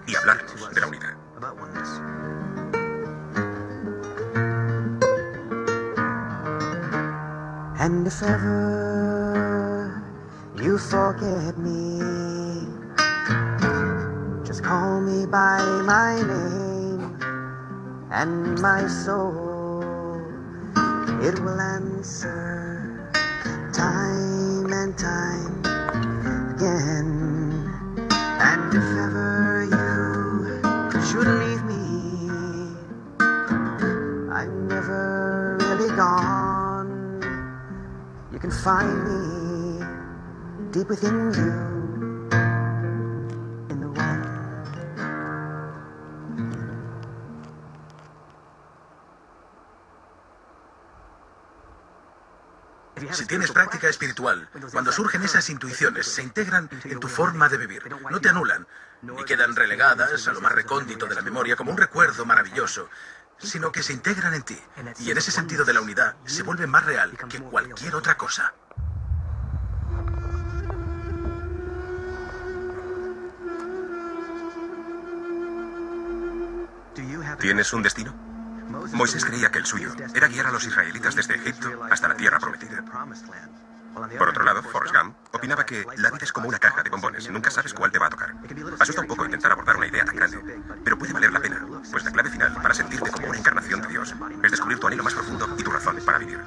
y 0.07 0.15
hablarnos 0.15 0.71
de 0.75 0.81
la 0.81 0.87
unidad. 0.87 2.34
And 7.85 8.07
if 8.07 8.23
ever 8.23 10.03
you 10.57 10.79
forget 10.79 11.59
me, 11.59 12.01
just 14.43 14.65
call 14.65 15.03
me 15.03 15.27
by 15.27 15.61
my 15.85 16.17
name, 16.17 17.21
and 18.11 18.59
my 18.63 18.89
soul 18.89 19.85
it 21.21 21.39
will 21.45 21.61
answer 21.61 23.05
time 23.75 24.73
and 24.73 24.97
time 24.97 25.61
again. 26.57 27.69
And 28.41 28.73
if 28.73 28.89
ever 29.05 29.69
you 29.77 31.03
should 31.05 31.29
leave 31.29 31.65
me, 31.69 31.85
I'm 34.33 34.69
never 34.69 35.59
really 35.61 35.95
gone. 35.95 36.44
You 38.45 38.51
can 38.51 38.59
find 38.59 39.05
me 39.09 39.81
deep 40.71 40.91
within 40.91 41.33
you. 41.33 41.49
In 43.71 43.81
the 43.81 43.89
one. 43.89 44.23
Si 53.13 53.25
tienes 53.25 53.51
práctica 53.51 53.89
espiritual, 53.89 54.47
cuando 54.73 54.93
surgen 54.93 55.23
esas 55.23 55.49
intuiciones, 55.49 56.07
se 56.07 56.23
integran 56.23 56.69
en 56.85 57.01
tu 57.01 57.09
forma 57.09 57.49
de 57.49 57.57
vivir. 57.57 57.83
No 58.11 58.21
te 58.21 58.29
anulan, 58.29 58.67
ni 59.01 59.25
quedan 59.25 59.57
relegadas 59.57 60.29
a 60.29 60.33
lo 60.35 60.43
más 60.43 60.53
recóndito 60.53 61.07
de 61.07 61.15
la 61.15 61.23
memoria 61.23 61.57
como 61.57 61.71
un 61.71 61.79
recuerdo 61.79 62.27
maravilloso, 62.27 62.91
sino 63.45 63.73
que 63.73 63.83
se 63.83 63.93
integran 63.93 64.35
en 64.35 64.43
ti. 64.43 64.59
Y 65.01 65.11
en 65.11 65.19
ese 65.19 65.31
sentido 65.31 65.65
de 65.65 65.75
la 65.75 65.81
unidad, 65.81 66.17
se 66.25 66.43
vuelve 66.43 66.67
más 66.67 66.85
real 66.85 67.17
que 67.29 67.41
cualquier 67.41 67.95
otra 67.95 68.17
cosa. 68.17 68.55
¿Tienes 77.39 77.73
un 77.73 77.83
destino? 77.83 78.15
Moisés 78.93 79.25
creía 79.25 79.51
que 79.51 79.59
el 79.59 79.67
suyo 79.67 79.95
era 80.15 80.29
guiar 80.29 80.47
a 80.47 80.53
los 80.53 80.65
israelitas 80.65 81.15
desde 81.15 81.35
Egipto 81.35 81.85
hasta 81.91 82.09
la 82.09 82.17
tierra 82.17 82.39
prometida. 82.39 82.83
Por 84.19 84.29
otro 84.29 84.45
lado, 84.45 84.63
Forrest 84.63 84.95
Gump 84.95 85.17
opinaba 85.33 85.65
que 85.65 85.85
la 85.97 86.11
vida 86.11 86.25
es 86.25 86.33
como 86.33 86.49
una 86.49 86.59
caja 86.59 86.83
de 86.83 86.91
bombones, 86.91 87.31
nunca 87.31 87.51
sabes 87.51 87.73
cuál 87.75 87.91
te 87.91 87.99
va 87.99 88.07
a 88.07 88.11
tocar. 88.11 88.35
Asusta 88.81 89.01
un 89.01 89.07
poco 89.07 89.25
intentar 89.25 89.53
abordar 89.53 89.77
una 89.77 89.87
idea 89.87 90.05
tan 90.05 90.17
grande, 90.17 90.39
pero 90.83 90.99
puede 90.99 91.13
valer 91.13 91.33
la 91.33 91.41
pena, 91.41 91.67
pues 91.91 92.05
la 92.05 92.11
clave 92.11 92.31
final 92.31 92.55
para 92.55 92.75
sentirte 92.75 93.11
como 93.11 93.29
una 93.29 93.39
encarnación 93.39 93.81
de 93.83 93.89
Dios 93.89 94.15
es 94.43 94.51
descubrir 94.51 94.79
tu 94.79 94.87
anhelo 94.87 95.05
más 95.05 95.15
profundo 95.15 95.49
y 95.57 95.63
tu 95.63 95.71
razón 95.71 95.97
para 96.05 96.19
vivir. 96.19 96.41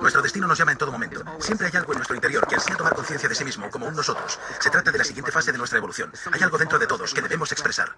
Nuestro 0.00 0.22
destino 0.22 0.46
nos 0.46 0.58
llama 0.58 0.72
en 0.72 0.78
todo 0.78 0.92
momento. 0.92 1.22
Siempre 1.38 1.66
hay 1.66 1.76
algo 1.76 1.92
en 1.92 1.98
nuestro 1.98 2.14
interior 2.14 2.46
que 2.46 2.56
ansía 2.56 2.76
tomar 2.76 2.94
conciencia 2.94 3.28
de 3.28 3.34
sí 3.34 3.44
mismo 3.44 3.70
como 3.70 3.86
un 3.86 3.94
nosotros. 3.94 4.38
Se 4.60 4.70
trata 4.70 4.90
de 4.90 4.98
la 4.98 5.04
siguiente 5.04 5.32
fase 5.32 5.52
de 5.52 5.58
nuestra 5.58 5.78
evolución. 5.78 6.12
Hay 6.32 6.42
algo 6.42 6.58
dentro 6.58 6.78
de 6.78 6.86
todos 6.86 7.14
que 7.14 7.22
debemos 7.22 7.50
expresar. 7.52 7.96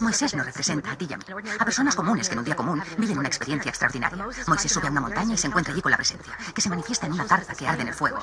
Moisés 0.00 0.34
nos 0.34 0.46
representa 0.46 0.92
a 0.92 0.96
ti 0.96 1.06
y 1.10 1.12
a 1.12 1.16
mí, 1.16 1.24
a 1.58 1.64
personas 1.64 1.96
comunes 1.96 2.28
que 2.28 2.34
en 2.34 2.38
un 2.38 2.44
día 2.44 2.54
común 2.54 2.82
viven 2.98 3.18
una 3.18 3.28
experiencia 3.28 3.68
extraordinaria. 3.68 4.26
Moisés 4.46 4.70
sube 4.70 4.86
a 4.86 4.90
una 4.90 5.00
montaña 5.00 5.34
y 5.34 5.38
se 5.38 5.48
encuentra 5.48 5.72
allí 5.72 5.82
con 5.82 5.90
la 5.90 5.96
presencia, 5.96 6.36
que 6.54 6.60
se 6.60 6.68
manifiesta 6.68 7.06
en 7.06 7.14
una 7.14 7.24
zarza 7.24 7.54
que 7.54 7.66
arde 7.66 7.82
en 7.82 7.88
el 7.88 7.94
fuego. 7.94 8.20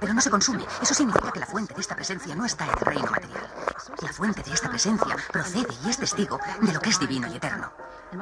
Pero 0.00 0.14
no 0.14 0.20
se 0.20 0.30
consume. 0.30 0.64
Eso 0.80 0.94
significa 0.94 1.30
que 1.30 1.40
la 1.40 1.46
fuente 1.46 1.74
de 1.74 1.80
esta 1.80 1.94
presencia 1.94 2.34
no 2.34 2.44
está 2.46 2.64
en 2.64 2.70
el 2.70 2.86
reino 2.86 3.10
material. 3.10 3.50
La 4.00 4.12
fuente 4.12 4.42
de 4.42 4.52
esta 4.52 4.70
presencia 4.70 5.16
procede 5.30 5.68
y 5.84 5.90
es 5.90 5.98
testigo 5.98 6.40
de 6.60 6.72
lo 6.72 6.80
que 6.80 6.90
es 6.90 6.98
divino 6.98 7.26
y 7.28 7.36
eterno. 7.36 7.72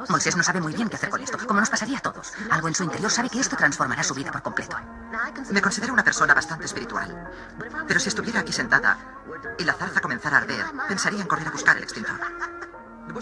Moisés 0.09 0.35
no 0.35 0.43
sabe 0.43 0.59
muy 0.59 0.73
bien 0.73 0.89
qué 0.89 0.95
hacer 0.95 1.09
con 1.09 1.21
esto, 1.21 1.37
como 1.47 1.59
nos 1.59 1.69
pasaría 1.69 1.99
a 1.99 2.01
todos. 2.01 2.33
Algo 2.49 2.67
en 2.67 2.75
su 2.75 2.83
interior 2.83 3.11
sabe 3.11 3.29
que 3.29 3.39
esto 3.39 3.55
transformará 3.55 4.03
su 4.03 4.13
vida 4.13 4.31
por 4.31 4.41
completo. 4.41 4.77
Me 5.51 5.61
considero 5.61 5.93
una 5.93 6.03
persona 6.03 6.33
bastante 6.33 6.65
espiritual. 6.65 7.31
Pero 7.87 7.99
si 7.99 8.09
estuviera 8.09 8.41
aquí 8.41 8.51
sentada 8.51 8.97
y 9.57 9.63
la 9.63 9.73
zarza 9.73 10.01
comenzara 10.01 10.37
a 10.37 10.41
arder, 10.41 10.65
pensaría 10.87 11.21
en 11.21 11.27
correr 11.27 11.47
a 11.47 11.51
buscar 11.51 11.77
el 11.77 11.83
extintor. 11.83 12.19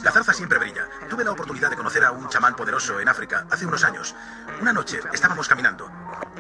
La 0.04 0.12
zarza 0.12 0.34
siempre 0.34 0.60
brilla. 0.60 0.88
Tuve 1.10 1.24
la 1.24 1.32
oportunidad 1.32 1.70
de 1.70 1.76
conocer 1.76 2.04
a 2.06 2.12
un 2.12 2.28
chamán 2.30 2.56
poderoso 2.56 3.00
en 3.00 3.10
África 3.10 3.46
hace 3.50 3.66
unos 3.66 3.84
años. 3.84 4.16
Una 4.62 4.74
noche 4.74 5.00
estábamos 5.12 5.48
caminando. 5.48 5.92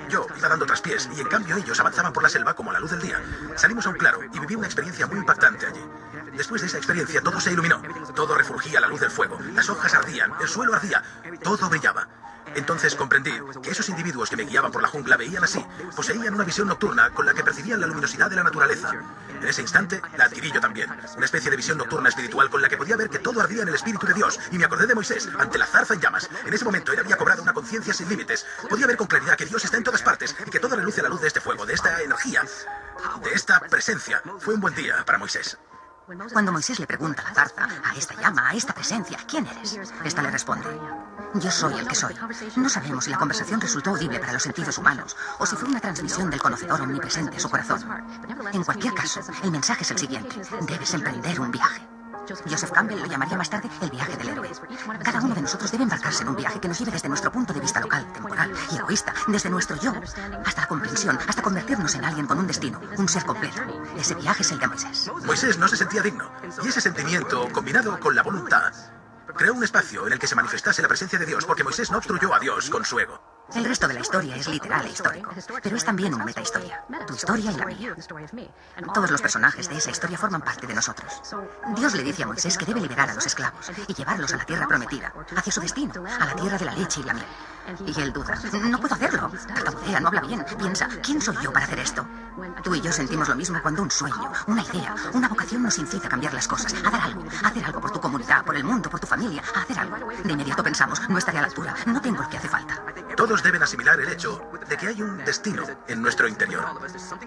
Yo 0.09 0.27
iba 0.37 0.47
dando 0.47 0.65
traspiés 0.65 1.09
y 1.15 1.21
en 1.21 1.27
cambio 1.27 1.57
ellos 1.57 1.79
avanzaban 1.79 2.13
por 2.13 2.23
la 2.23 2.29
selva 2.29 2.53
como 2.53 2.69
a 2.69 2.73
la 2.73 2.79
luz 2.79 2.91
del 2.91 3.01
día. 3.01 3.21
Salimos 3.55 3.85
a 3.85 3.89
un 3.89 3.95
claro 3.95 4.19
y 4.31 4.39
viví 4.39 4.55
una 4.55 4.67
experiencia 4.67 5.07
muy 5.07 5.17
impactante 5.17 5.65
allí. 5.65 5.81
Después 6.35 6.61
de 6.61 6.67
esa 6.67 6.77
experiencia 6.77 7.21
todo 7.21 7.39
se 7.39 7.51
iluminó. 7.51 7.81
Todo 8.15 8.35
refulgía 8.35 8.77
a 8.77 8.81
la 8.81 8.87
luz 8.87 9.01
del 9.01 9.11
fuego. 9.11 9.37
Las 9.53 9.69
hojas 9.69 9.93
ardían, 9.93 10.31
el 10.39 10.47
suelo 10.47 10.75
ardía, 10.75 11.03
todo 11.43 11.69
brillaba. 11.69 12.07
Entonces 12.55 12.95
comprendí 12.95 13.31
que 13.61 13.71
esos 13.71 13.87
individuos 13.89 14.29
que 14.29 14.35
me 14.35 14.43
guiaban 14.43 14.71
por 14.71 14.81
la 14.81 14.87
jungla 14.87 15.17
veían 15.17 15.43
así, 15.43 15.65
poseían 15.95 16.33
una 16.33 16.43
visión 16.43 16.67
nocturna 16.67 17.09
con 17.11 17.25
la 17.25 17.33
que 17.33 17.43
percibían 17.43 17.79
la 17.79 17.87
luminosidad 17.87 18.29
de 18.29 18.35
la 18.35 18.43
naturaleza. 18.43 18.91
En 19.41 19.47
ese 19.47 19.61
instante 19.61 20.01
la 20.17 20.25
adquirí 20.25 20.51
yo 20.51 20.59
también, 20.59 20.89
una 21.15 21.25
especie 21.25 21.49
de 21.49 21.57
visión 21.57 21.77
nocturna 21.77 22.09
espiritual 22.09 22.49
con 22.49 22.61
la 22.61 22.69
que 22.69 22.77
podía 22.77 22.97
ver 22.97 23.09
que 23.09 23.19
todo 23.19 23.41
ardía 23.41 23.63
en 23.63 23.69
el 23.69 23.75
Espíritu 23.75 24.05
de 24.05 24.13
Dios. 24.13 24.39
Y 24.51 24.57
me 24.57 24.65
acordé 24.65 24.85
de 24.85 24.95
Moisés, 24.95 25.29
ante 25.39 25.57
la 25.57 25.65
zarza 25.65 25.93
en 25.93 26.01
llamas. 26.01 26.29
En 26.45 26.53
ese 26.53 26.65
momento 26.65 26.91
él 26.91 26.99
había 26.99 27.17
cobrado 27.17 27.41
una 27.41 27.53
conciencia 27.53 27.93
sin 27.93 28.09
límites. 28.09 28.45
Podía 28.69 28.87
ver 28.87 28.97
con 28.97 29.07
claridad 29.07 29.35
que 29.35 29.45
Dios 29.45 29.63
está 29.63 29.77
en 29.77 29.83
todas 29.83 30.01
partes 30.01 30.35
y 30.45 30.49
que 30.49 30.59
todo 30.59 30.75
reluce 30.75 30.99
a 30.99 31.03
la 31.03 31.09
luz 31.09 31.21
de 31.21 31.27
este 31.27 31.41
fuego, 31.41 31.65
de 31.65 31.73
esta 31.73 32.01
energía, 32.01 32.43
de 33.23 33.31
esta 33.33 33.59
presencia. 33.61 34.21
Fue 34.39 34.53
un 34.53 34.61
buen 34.61 34.75
día 34.75 35.03
para 35.05 35.17
Moisés. 35.17 35.57
Cuando 36.33 36.51
Moisés 36.51 36.79
le 36.79 36.87
pregunta 36.87 37.21
a 37.21 37.29
la 37.29 37.33
zarza, 37.33 37.67
a 37.83 37.95
esta 37.95 38.15
llama, 38.15 38.49
a 38.49 38.53
esta 38.53 38.73
presencia, 38.73 39.17
¿quién 39.27 39.47
eres? 39.47 39.79
Esta 40.03 40.21
le 40.21 40.31
responde, 40.31 40.67
yo 41.35 41.51
soy 41.51 41.73
el 41.79 41.87
que 41.87 41.95
soy. 41.95 42.15
No 42.55 42.69
sabemos 42.69 43.05
si 43.05 43.11
la 43.11 43.17
conversación 43.17 43.61
resultó 43.61 43.91
audible 43.91 44.19
para 44.19 44.33
los 44.33 44.43
sentidos 44.43 44.77
humanos 44.77 45.15
o 45.39 45.45
si 45.45 45.55
fue 45.55 45.69
una 45.69 45.79
transmisión 45.79 46.29
del 46.29 46.41
conocedor 46.41 46.81
omnipresente 46.81 47.37
a 47.37 47.39
su 47.39 47.49
corazón. 47.49 47.83
En 48.51 48.63
cualquier 48.63 48.93
caso, 48.93 49.21
el 49.43 49.51
mensaje 49.51 49.83
es 49.83 49.91
el 49.91 49.97
siguiente. 49.97 50.41
Debes 50.61 50.93
emprender 50.93 51.39
un 51.39 51.51
viaje. 51.51 51.81
Joseph 52.49 52.71
Campbell 52.71 52.99
lo 52.99 53.05
llamaría 53.05 53.37
más 53.37 53.49
tarde 53.49 53.69
el 53.81 53.89
viaje 53.89 54.15
del 54.17 54.29
héroe. 54.29 54.51
Cada 55.03 55.21
uno 55.21 55.35
de 55.35 55.41
nosotros 55.41 55.71
debe 55.71 55.83
embarcarse 55.83 56.23
en 56.23 56.29
un 56.29 56.35
viaje 56.35 56.59
que 56.59 56.67
nos 56.67 56.79
lleve 56.79 56.91
desde 56.91 57.09
nuestro 57.09 57.31
punto 57.31 57.53
de 57.53 57.59
vista 57.59 57.79
local, 57.79 58.11
temporal 58.13 58.51
y 58.71 58.77
egoísta, 58.77 59.13
desde 59.27 59.49
nuestro 59.49 59.77
yo, 59.77 59.93
hasta 60.45 60.61
la 60.61 60.67
comprensión, 60.67 61.17
hasta 61.27 61.41
convertirnos 61.41 61.95
en 61.95 62.05
alguien 62.05 62.27
con 62.27 62.39
un 62.39 62.47
destino, 62.47 62.79
un 62.97 63.07
ser 63.07 63.25
completo. 63.25 63.61
Ese 63.97 64.15
viaje 64.15 64.43
es 64.43 64.51
el 64.51 64.59
de 64.59 64.67
Moisés. 64.67 65.11
Moisés 65.25 65.57
no 65.57 65.67
se 65.67 65.77
sentía 65.77 66.01
digno, 66.01 66.31
y 66.63 66.67
ese 66.67 66.81
sentimiento, 66.81 67.47
combinado 67.51 67.99
con 67.99 68.15
la 68.15 68.23
voluntad, 68.23 68.73
creó 69.35 69.53
un 69.53 69.63
espacio 69.63 70.07
en 70.07 70.13
el 70.13 70.19
que 70.19 70.27
se 70.27 70.35
manifestase 70.35 70.81
la 70.81 70.87
presencia 70.87 71.19
de 71.19 71.25
Dios, 71.25 71.45
porque 71.45 71.63
Moisés 71.63 71.91
no 71.91 71.97
obstruyó 71.97 72.33
a 72.33 72.39
Dios 72.39 72.69
con 72.69 72.85
su 72.85 72.99
ego. 72.99 73.40
El 73.55 73.65
resto 73.65 73.87
de 73.87 73.93
la 73.93 73.99
historia 73.99 74.35
es 74.35 74.47
literal 74.47 74.85
e 74.85 74.89
histórico, 74.89 75.31
pero 75.61 75.75
es 75.75 75.83
también 75.83 76.13
una 76.13 76.25
metahistoria. 76.25 76.83
Tu 77.05 77.13
historia 77.15 77.51
y 77.51 77.57
la 77.57 77.65
mía. 77.65 77.95
Todos 78.93 79.11
los 79.11 79.21
personajes 79.21 79.67
de 79.69 79.77
esa 79.77 79.91
historia 79.91 80.17
forman 80.17 80.41
parte 80.41 80.67
de 80.67 80.73
nosotros. 80.73 81.21
Dios 81.75 81.93
le 81.95 82.03
dice 82.03 82.23
a 82.23 82.27
Moisés 82.27 82.57
que 82.57 82.65
debe 82.65 82.81
liberar 82.81 83.09
a 83.09 83.13
los 83.13 83.25
esclavos 83.25 83.71
y 83.87 83.93
llevarlos 83.93 84.33
a 84.33 84.37
la 84.37 84.45
tierra 84.45 84.67
prometida, 84.67 85.13
hacia 85.35 85.51
su 85.51 85.61
destino, 85.61 85.93
a 86.05 86.25
la 86.25 86.35
tierra 86.35 86.57
de 86.57 86.65
la 86.65 86.75
leche 86.75 87.01
y 87.01 87.03
la 87.03 87.13
miel. 87.13 87.25
Y 87.85 88.01
él 88.01 88.13
duda. 88.13 88.35
No 88.63 88.79
puedo 88.79 88.95
hacerlo. 88.95 89.31
Tartamudea, 89.47 89.99
no 89.99 90.07
habla 90.07 90.21
bien. 90.21 90.45
Piensa, 90.57 90.87
¿quién 91.03 91.21
soy 91.21 91.35
yo 91.41 91.51
para 91.53 91.65
hacer 91.65 91.79
esto? 91.79 92.05
Tú 92.63 92.75
y 92.75 92.81
yo 92.81 92.91
sentimos 92.91 93.27
lo 93.27 93.35
mismo 93.35 93.61
cuando 93.61 93.81
un 93.81 93.91
sueño, 93.91 94.31
una 94.47 94.63
idea, 94.63 94.95
una 95.13 95.27
vocación 95.27 95.63
nos 95.63 95.77
incita 95.77 96.07
a 96.07 96.09
cambiar 96.09 96.33
las 96.33 96.47
cosas, 96.47 96.73
a 96.73 96.89
dar 96.89 97.01
algo, 97.01 97.23
a 97.43 97.47
hacer 97.47 97.63
algo 97.63 97.81
por 97.81 97.91
tu 97.91 97.99
comunidad, 97.99 98.43
por 98.45 98.55
el 98.55 98.63
mundo, 98.63 98.89
por 98.89 98.99
tu 98.99 99.07
familia, 99.07 99.43
a 99.55 99.61
hacer 99.61 99.79
algo. 99.79 99.97
De 100.23 100.31
inmediato 100.31 100.63
pensamos, 100.63 101.01
no 101.09 101.17
estaré 101.17 101.39
a 101.39 101.41
la 101.41 101.47
altura, 101.47 101.75
no 101.85 102.01
tengo 102.01 102.21
lo 102.21 102.29
que 102.29 102.37
hace 102.37 102.47
falta. 102.47 102.83
Todos 103.15 103.43
deben 103.43 103.61
asimilar 103.61 103.99
el 103.99 104.09
hecho 104.09 104.41
de 104.67 104.77
que 104.77 104.87
hay 104.87 105.01
un 105.01 105.17
destino 105.25 105.63
en 105.87 106.01
nuestro 106.01 106.27
interior. 106.27 106.65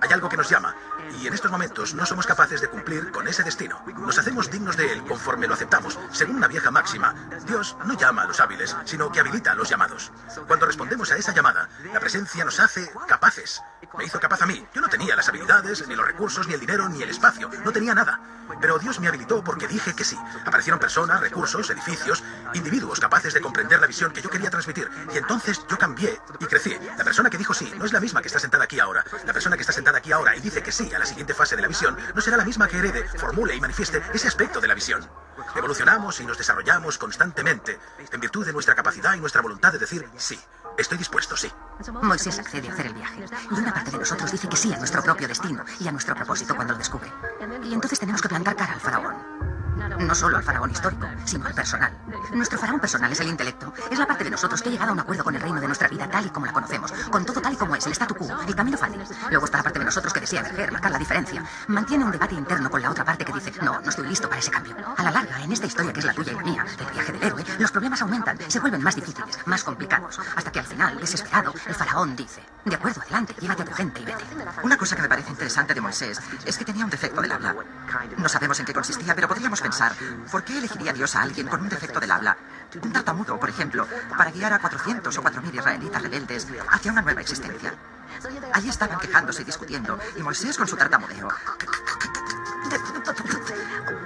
Hay 0.00 0.12
algo 0.12 0.28
que 0.28 0.36
nos 0.36 0.48
llama 0.48 0.74
y 1.20 1.26
en 1.26 1.34
estos 1.34 1.50
momentos 1.50 1.94
no 1.94 2.06
somos 2.06 2.26
capaces 2.26 2.60
de 2.60 2.68
cumplir 2.68 3.10
con 3.10 3.26
ese 3.28 3.42
destino. 3.42 3.82
Nos 3.96 4.18
hacemos 4.18 4.50
dignos 4.50 4.76
de 4.76 4.92
él 4.92 5.04
conforme 5.04 5.46
lo 5.46 5.54
aceptamos. 5.54 5.98
Según 6.12 6.36
una 6.36 6.48
vieja 6.48 6.70
máxima, 6.70 7.14
Dios 7.46 7.76
no 7.84 7.94
llama 7.98 8.22
a 8.22 8.26
los 8.26 8.40
hábiles, 8.40 8.76
sino 8.84 9.10
que 9.10 9.20
habilita 9.20 9.52
a 9.52 9.54
los 9.54 9.68
llamados. 9.68 10.12
Cuando 10.46 10.66
respondemos 10.66 11.10
a 11.12 11.16
esa 11.16 11.32
llamada, 11.32 11.68
la 11.92 12.00
presencia 12.00 12.44
nos 12.44 12.60
hace 12.60 12.92
capaces. 13.06 13.62
Me 13.96 14.04
hizo 14.04 14.18
capaz 14.18 14.42
a 14.42 14.46
mí. 14.46 14.66
Yo 14.74 14.80
no 14.80 14.88
tenía 14.88 15.14
las 15.14 15.28
habilidades, 15.28 15.86
ni 15.86 15.94
los 15.94 16.06
recursos, 16.06 16.48
ni 16.48 16.54
el 16.54 16.60
dinero, 16.60 16.88
ni 16.88 17.02
el 17.02 17.10
espacio. 17.10 17.50
No 17.64 17.72
tenía 17.72 17.94
nada. 17.94 18.20
Pero 18.60 18.78
Dios 18.78 19.00
me 19.00 19.08
habilitó 19.08 19.42
porque 19.42 19.68
dije 19.68 19.94
que 19.94 20.04
sí. 20.04 20.18
Aparecieron 20.44 20.80
personas, 20.80 21.20
recursos, 21.20 21.70
edificios, 21.70 22.22
individuos 22.54 23.00
capaces 23.00 23.34
de 23.34 23.40
comprender 23.40 23.80
la 23.80 23.86
visión 23.86 24.12
que 24.12 24.22
yo 24.22 24.30
quería 24.30 24.50
transmitir. 24.50 24.90
Y 25.12 25.18
entonces 25.18 25.60
yo 25.68 25.78
cambié 25.78 26.20
y 26.40 26.46
crecí. 26.46 26.76
La 26.96 27.04
persona 27.04 27.30
que 27.30 27.38
dijo 27.38 27.54
sí 27.54 27.72
no 27.78 27.84
es 27.84 27.92
la 27.92 28.00
misma 28.00 28.20
que 28.20 28.28
está 28.28 28.38
sentada 28.38 28.64
aquí 28.64 28.80
ahora. 28.80 29.04
La 29.26 29.32
persona 29.32 29.56
que 29.56 29.62
está 29.62 29.72
sentada 29.72 29.98
aquí 29.98 30.12
ahora 30.12 30.36
y 30.36 30.40
dice 30.40 30.62
que 30.62 30.72
sí 30.72 30.90
a 30.94 30.98
la 30.98 31.06
siguiente 31.06 31.34
fase 31.34 31.56
de 31.56 31.62
la 31.62 31.68
visión 31.68 31.96
no 32.14 32.20
será 32.20 32.36
la 32.36 32.44
misma 32.44 32.68
que 32.68 32.78
herede, 32.78 33.08
formule 33.18 33.54
y 33.54 33.60
manifieste 33.60 34.02
ese 34.12 34.28
aspecto 34.28 34.60
de 34.60 34.68
la 34.68 34.74
visión. 34.74 35.08
Evolucionamos 35.56 36.20
y 36.20 36.26
nos 36.26 36.38
desarrollamos 36.38 36.98
constantemente 36.98 37.78
en 38.12 38.20
virtud 38.20 38.46
de 38.46 38.52
nuestra 38.52 38.74
capacidad 38.74 39.14
y 39.14 39.20
nuestra 39.20 39.42
voluntad 39.42 39.72
de 39.72 39.78
decir 39.78 40.08
sí. 40.16 40.38
Estoy 40.76 40.98
dispuesto, 40.98 41.36
sí. 41.36 41.50
Moisés 42.02 42.38
accede 42.38 42.68
a 42.68 42.72
hacer 42.72 42.86
el 42.86 42.94
viaje. 42.94 43.24
Y 43.50 43.54
una 43.54 43.72
parte 43.72 43.92
de 43.92 43.98
nosotros 43.98 44.32
dice 44.32 44.48
que 44.48 44.56
sí 44.56 44.72
a 44.72 44.78
nuestro 44.78 45.02
propio 45.02 45.28
destino 45.28 45.64
y 45.78 45.86
a 45.86 45.92
nuestro 45.92 46.14
propósito 46.14 46.56
cuando 46.56 46.72
lo 46.72 46.78
descubre. 46.78 47.12
Y 47.62 47.72
entonces 47.72 47.98
tenemos 47.98 48.20
que 48.20 48.28
plantar 48.28 48.56
cara 48.56 48.72
al 48.72 48.80
faraón. 48.80 49.53
No 49.98 50.14
solo 50.14 50.36
al 50.36 50.42
faraón 50.42 50.70
histórico, 50.70 51.06
sino 51.24 51.46
al 51.46 51.54
personal. 51.54 51.92
Nuestro 52.32 52.58
faraón 52.58 52.80
personal 52.80 53.12
es 53.12 53.20
el 53.20 53.28
intelecto. 53.28 53.72
Es 53.90 53.98
la 53.98 54.06
parte 54.06 54.24
de 54.24 54.30
nosotros 54.30 54.60
que 54.60 54.68
ha 54.68 54.72
llegado 54.72 54.90
a 54.90 54.92
un 54.92 55.00
acuerdo 55.00 55.24
con 55.24 55.34
el 55.34 55.40
reino 55.40 55.60
de 55.60 55.66
nuestra 55.66 55.88
vida 55.88 56.08
tal 56.08 56.26
y 56.26 56.30
como 56.30 56.46
la 56.46 56.52
conocemos. 56.52 56.92
Con 57.10 57.24
todo 57.24 57.40
tal 57.40 57.52
y 57.52 57.56
como 57.56 57.76
es, 57.76 57.86
el 57.86 57.92
statu 57.92 58.14
quo, 58.14 58.28
el 58.46 58.54
camino 58.54 58.76
fácil. 58.76 59.00
Luego 59.30 59.44
está 59.44 59.58
la 59.58 59.64
parte 59.64 59.78
de 59.78 59.84
nosotros 59.84 60.12
que 60.12 60.20
desea 60.20 60.40
emerger, 60.40 60.72
marcar 60.72 60.90
la 60.90 60.98
diferencia. 60.98 61.44
Mantiene 61.68 62.04
un 62.04 62.10
debate 62.10 62.34
interno 62.34 62.70
con 62.70 62.82
la 62.82 62.90
otra 62.90 63.04
parte 63.04 63.24
que 63.24 63.32
dice, 63.32 63.52
no, 63.62 63.80
no 63.80 63.88
estoy 63.88 64.06
listo 64.08 64.28
para 64.28 64.40
ese 64.40 64.50
cambio. 64.50 64.76
A 64.96 65.02
la 65.02 65.10
larga, 65.10 65.42
en 65.42 65.52
esta 65.52 65.66
historia 65.66 65.92
que 65.92 66.00
es 66.00 66.06
la 66.06 66.14
tuya 66.14 66.32
y 66.32 66.36
la 66.36 66.42
mía, 66.42 66.64
del 66.76 66.90
viaje 66.92 67.12
del 67.12 67.22
héroe, 67.22 67.44
los 67.58 67.70
problemas 67.70 68.02
aumentan, 68.02 68.38
se 68.48 68.60
vuelven 68.60 68.82
más 68.82 68.96
difíciles, 68.96 69.38
más 69.46 69.64
complicados. 69.64 70.20
Hasta 70.36 70.50
que 70.50 70.60
al 70.60 70.66
final, 70.66 70.98
desesperado, 70.98 71.52
el 71.66 71.74
faraón 71.74 72.16
dice, 72.16 72.42
de 72.64 72.74
acuerdo, 72.74 73.02
adelante, 73.02 73.34
llévate 73.38 73.62
a 73.62 73.64
tu 73.66 73.72
gente 73.72 74.00
y 74.00 74.04
vete. 74.04 74.24
Una 74.62 74.76
cosa 74.78 74.96
que 74.96 75.02
me 75.02 75.08
parece 75.08 75.30
interesante 75.30 75.74
de 75.74 75.80
Moisés 75.80 76.20
es 76.44 76.56
que 76.56 76.64
tenía 76.64 76.84
un 76.84 76.90
defecto 76.90 77.20
del 77.20 77.32
habla. 77.32 77.54
No 78.16 78.28
sabemos 78.28 78.58
en 78.60 78.66
qué 78.66 78.72
consistía, 78.72 79.14
pero 79.14 79.28
podríamos 79.28 79.60
pensar, 79.60 79.92
¿por 80.30 80.44
qué 80.44 80.56
elegiría 80.56 80.92
Dios 80.92 81.14
a 81.14 81.22
alguien 81.22 81.46
con 81.46 81.60
un 81.60 81.68
defecto 81.68 82.00
del 82.00 82.10
habla? 82.10 82.36
Un 82.82 82.92
tartamudo, 82.92 83.38
por 83.38 83.50
ejemplo, 83.50 83.86
para 84.16 84.30
guiar 84.30 84.52
a 84.54 84.58
400 84.58 85.16
o 85.16 85.22
4.000 85.22 85.54
israelitas 85.54 86.02
rebeldes 86.02 86.48
hacia 86.70 86.92
una 86.92 87.02
nueva 87.02 87.20
existencia. 87.20 87.74
Allí 88.52 88.68
estaban 88.68 88.98
quejándose 88.98 89.42
y 89.42 89.44
discutiendo, 89.44 89.98
y 90.16 90.22
Moisés 90.22 90.56
con 90.56 90.66
su 90.66 90.76
tartamudeo. 90.76 91.28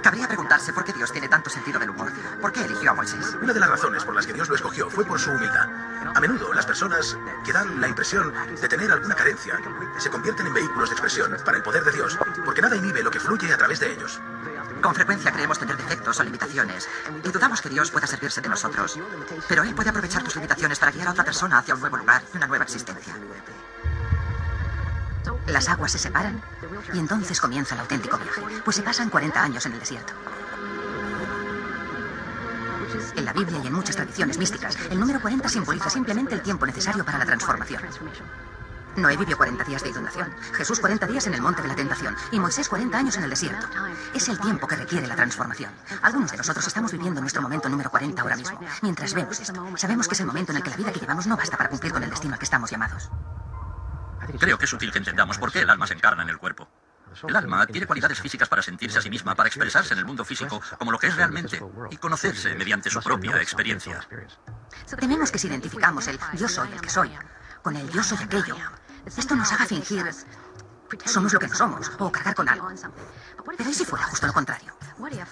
Cabría 0.01 0.27
preguntarse 0.27 0.73
por 0.73 0.83
qué 0.83 0.93
Dios 0.93 1.11
tiene 1.11 1.27
tanto 1.27 1.49
sentido 1.49 1.79
del 1.79 1.89
humor. 1.89 2.11
¿Por 2.41 2.51
qué 2.51 2.63
eligió 2.65 2.91
a 2.91 2.93
Moisés? 2.93 3.37
Una 3.41 3.53
de 3.53 3.59
las 3.59 3.69
razones 3.69 4.03
por 4.03 4.15
las 4.15 4.25
que 4.25 4.33
Dios 4.33 4.49
lo 4.49 4.55
escogió 4.55 4.89
fue 4.89 5.05
por 5.05 5.19
su 5.19 5.31
humildad. 5.31 5.67
A 6.15 6.19
menudo 6.19 6.53
las 6.53 6.65
personas 6.65 7.17
que 7.45 7.53
dan 7.53 7.79
la 7.79 7.87
impresión 7.87 8.33
de 8.59 8.67
tener 8.67 8.91
alguna 8.91 9.15
carencia 9.15 9.59
se 9.97 10.09
convierten 10.09 10.47
en 10.47 10.53
vehículos 10.53 10.89
de 10.89 10.93
expresión 10.93 11.37
para 11.45 11.57
el 11.57 11.63
poder 11.63 11.83
de 11.83 11.91
Dios, 11.91 12.17
porque 12.45 12.61
nada 12.61 12.75
inhibe 12.75 13.03
lo 13.03 13.11
que 13.11 13.19
fluye 13.19 13.53
a 13.53 13.57
través 13.57 13.79
de 13.79 13.93
ellos. 13.93 14.19
Con 14.81 14.95
frecuencia 14.95 15.31
creemos 15.31 15.59
tener 15.59 15.75
defectos 15.75 16.19
o 16.19 16.23
limitaciones 16.23 16.87
y 17.23 17.29
dudamos 17.29 17.61
que 17.61 17.69
Dios 17.69 17.91
pueda 17.91 18.07
servirse 18.07 18.41
de 18.41 18.49
nosotros. 18.49 18.97
Pero 19.47 19.63
Él 19.63 19.75
puede 19.75 19.89
aprovechar 19.89 20.23
tus 20.23 20.35
limitaciones 20.35 20.79
para 20.79 20.91
guiar 20.91 21.09
a 21.09 21.11
otra 21.11 21.25
persona 21.25 21.57
hacia 21.57 21.75
un 21.75 21.81
nuevo 21.81 21.97
lugar 21.97 22.23
y 22.33 22.37
una 22.37 22.47
nueva 22.47 22.63
existencia. 22.63 23.15
Las 25.51 25.67
aguas 25.67 25.91
se 25.91 25.99
separan 25.99 26.41
y 26.93 26.99
entonces 26.99 27.41
comienza 27.41 27.75
el 27.75 27.81
auténtico 27.81 28.17
viaje, 28.17 28.41
pues 28.63 28.75
se 28.77 28.83
pasan 28.83 29.09
40 29.09 29.41
años 29.41 29.65
en 29.65 29.73
el 29.73 29.79
desierto. 29.79 30.13
En 33.15 33.25
la 33.25 33.33
Biblia 33.33 33.59
y 33.63 33.67
en 33.67 33.73
muchas 33.73 33.95
tradiciones 33.95 34.37
místicas, 34.37 34.77
el 34.89 34.99
número 34.99 35.19
40 35.19 35.49
simboliza 35.49 35.89
simplemente 35.89 36.35
el 36.35 36.41
tiempo 36.41 36.65
necesario 36.65 37.03
para 37.03 37.17
la 37.17 37.25
transformación. 37.25 37.81
Noé 38.95 39.17
vivió 39.17 39.37
40 39.37 39.63
días 39.63 39.83
de 39.83 39.89
inundación, 39.89 40.31
Jesús 40.53 40.79
40 40.79 41.07
días 41.07 41.25
en 41.27 41.33
el 41.33 41.41
monte 41.41 41.61
de 41.61 41.67
la 41.67 41.75
tentación 41.75 42.15
y 42.31 42.39
Moisés 42.39 42.67
40 42.67 42.97
años 42.97 43.17
en 43.17 43.23
el 43.23 43.29
desierto. 43.29 43.67
Es 44.13 44.27
el 44.29 44.39
tiempo 44.39 44.67
que 44.67 44.75
requiere 44.75 45.07
la 45.07 45.15
transformación. 45.15 45.71
Algunos 46.01 46.31
de 46.31 46.37
nosotros 46.37 46.65
estamos 46.67 46.91
viviendo 46.91 47.21
nuestro 47.21 47.41
momento 47.41 47.69
número 47.69 47.89
40 47.89 48.21
ahora 48.21 48.35
mismo. 48.35 48.59
Mientras 48.81 49.13
vemos 49.13 49.39
esto, 49.39 49.65
sabemos 49.77 50.07
que 50.07 50.13
es 50.13 50.19
el 50.19 50.27
momento 50.27 50.51
en 50.51 50.57
el 50.57 50.63
que 50.63 50.69
la 50.69 50.77
vida 50.77 50.91
que 50.91 50.99
llevamos 50.99 51.27
no 51.27 51.37
basta 51.37 51.57
para 51.57 51.69
cumplir 51.69 51.93
con 51.93 52.03
el 52.03 52.09
destino 52.09 52.33
al 52.33 52.39
que 52.39 52.45
estamos 52.45 52.69
llamados. 52.69 53.09
Creo 54.37 54.57
que 54.57 54.65
es 54.65 54.73
útil 54.73 54.91
que 54.91 54.97
entendamos 54.99 55.37
por 55.37 55.51
qué 55.51 55.61
el 55.61 55.69
alma 55.69 55.87
se 55.87 55.93
encarna 55.93 56.23
en 56.23 56.29
el 56.29 56.37
cuerpo. 56.37 56.69
El 57.27 57.35
alma 57.35 57.65
tiene 57.65 57.87
cualidades 57.87 58.19
físicas 58.19 58.47
para 58.47 58.61
sentirse 58.61 58.99
a 58.99 59.01
sí 59.01 59.09
misma, 59.09 59.35
para 59.35 59.47
expresarse 59.47 59.93
en 59.93 59.99
el 59.99 60.05
mundo 60.05 60.23
físico 60.23 60.61
como 60.77 60.91
lo 60.91 60.99
que 60.99 61.07
es 61.07 61.15
realmente 61.15 61.59
y 61.89 61.97
conocerse 61.97 62.53
mediante 62.55 62.89
su 62.89 63.01
propia 63.01 63.41
experiencia. 63.41 63.99
Tememos 64.99 65.31
que 65.31 65.39
si 65.39 65.47
identificamos 65.47 66.07
el 66.07 66.19
yo 66.33 66.47
soy 66.47 66.71
el 66.71 66.81
que 66.81 66.89
soy 66.89 67.11
con 67.63 67.75
el 67.75 67.89
yo 67.89 68.03
soy 68.03 68.19
aquello, 68.21 68.55
esto 69.05 69.35
nos 69.35 69.51
haga 69.51 69.65
fingir 69.65 70.05
somos 71.05 71.33
lo 71.33 71.39
que 71.39 71.47
no 71.47 71.55
somos 71.55 71.91
o 71.99 72.11
cargar 72.11 72.35
con 72.35 72.49
algo. 72.49 72.69
Pero 73.57 73.69
¿y 73.69 73.73
si 73.73 73.85
fuera 73.85 74.05
justo 74.05 74.27
lo 74.27 74.33
contrario? 74.33 74.73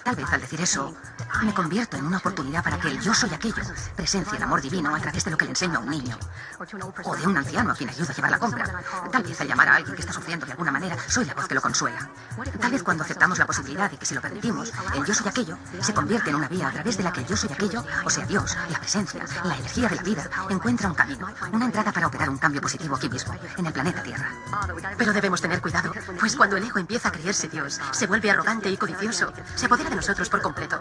Tal 0.02 0.16
vez 0.16 0.32
al 0.32 0.40
decir 0.40 0.60
eso 0.62 0.94
me 1.42 1.52
convierto 1.52 1.98
en 1.98 2.06
una 2.06 2.16
oportunidad 2.16 2.64
para 2.64 2.78
que 2.78 2.88
el 2.88 3.00
yo 3.00 3.12
soy 3.12 3.32
aquello 3.34 3.62
presencia 3.94 4.36
el 4.36 4.42
amor 4.42 4.62
divino 4.62 4.94
a 4.94 4.98
través 4.98 5.24
de 5.26 5.30
lo 5.30 5.36
que 5.36 5.44
le 5.44 5.50
enseño 5.50 5.76
a 5.76 5.80
un 5.80 5.90
niño 5.90 6.18
o 7.04 7.16
de 7.16 7.26
un 7.26 7.36
anciano 7.36 7.72
a 7.72 7.74
quien 7.74 7.90
ayuda 7.90 8.10
a 8.10 8.14
llevar 8.14 8.30
la 8.30 8.38
compra. 8.38 8.64
Tal 9.12 9.22
vez 9.22 9.38
al 9.40 9.46
llamar 9.46 9.68
a 9.68 9.76
alguien 9.76 9.94
que 9.94 10.00
está 10.00 10.12
sufriendo 10.14 10.46
de 10.46 10.52
alguna 10.52 10.72
manera 10.72 10.96
soy 11.06 11.26
la 11.26 11.34
voz 11.34 11.46
que 11.46 11.54
lo 11.54 11.60
consuela. 11.60 12.08
Tal 12.58 12.70
vez 12.70 12.82
cuando 12.82 13.04
aceptamos 13.04 13.38
la 13.38 13.46
posibilidad 13.46 13.90
de 13.90 13.98
que 13.98 14.06
si 14.06 14.14
lo 14.14 14.22
permitimos, 14.22 14.72
el 14.94 15.04
yo 15.04 15.12
soy 15.12 15.28
aquello 15.28 15.58
se 15.82 15.92
convierte 15.92 16.30
en 16.30 16.36
una 16.36 16.48
vía 16.48 16.68
a 16.68 16.72
través 16.72 16.96
de 16.96 17.02
la 17.02 17.12
que 17.12 17.20
el 17.20 17.26
yo 17.26 17.36
soy 17.36 17.52
aquello, 17.52 17.84
o 18.06 18.10
sea 18.10 18.24
Dios, 18.24 18.56
la 18.70 18.80
presencia, 18.80 19.22
la 19.44 19.54
energía 19.54 19.88
de 19.90 19.96
la 19.96 20.02
vida, 20.02 20.30
encuentra 20.48 20.88
un 20.88 20.94
camino, 20.94 21.28
una 21.52 21.66
entrada 21.66 21.92
para 21.92 22.06
operar 22.06 22.30
un 22.30 22.38
cambio 22.38 22.62
positivo 22.62 22.96
aquí 22.96 23.10
mismo, 23.10 23.34
en 23.58 23.66
el 23.66 23.72
planeta 23.72 24.02
Tierra. 24.02 24.32
Pero 24.96 25.12
debemos 25.12 25.42
tener 25.42 25.60
cuidado, 25.60 25.92
pues 26.18 26.36
cuando 26.36 26.56
el 26.56 26.64
ego 26.64 26.78
empieza 26.78 27.10
a 27.10 27.12
creerse 27.12 27.48
Dios, 27.48 27.78
se 27.92 28.06
vuelve 28.06 28.30
arrogante 28.30 28.70
y 28.70 28.76
codicioso, 28.78 29.30
se 29.58 29.66
apodera 29.66 29.90
de 29.90 29.96
nosotros 29.96 30.28
por 30.28 30.40
completo. 30.40 30.80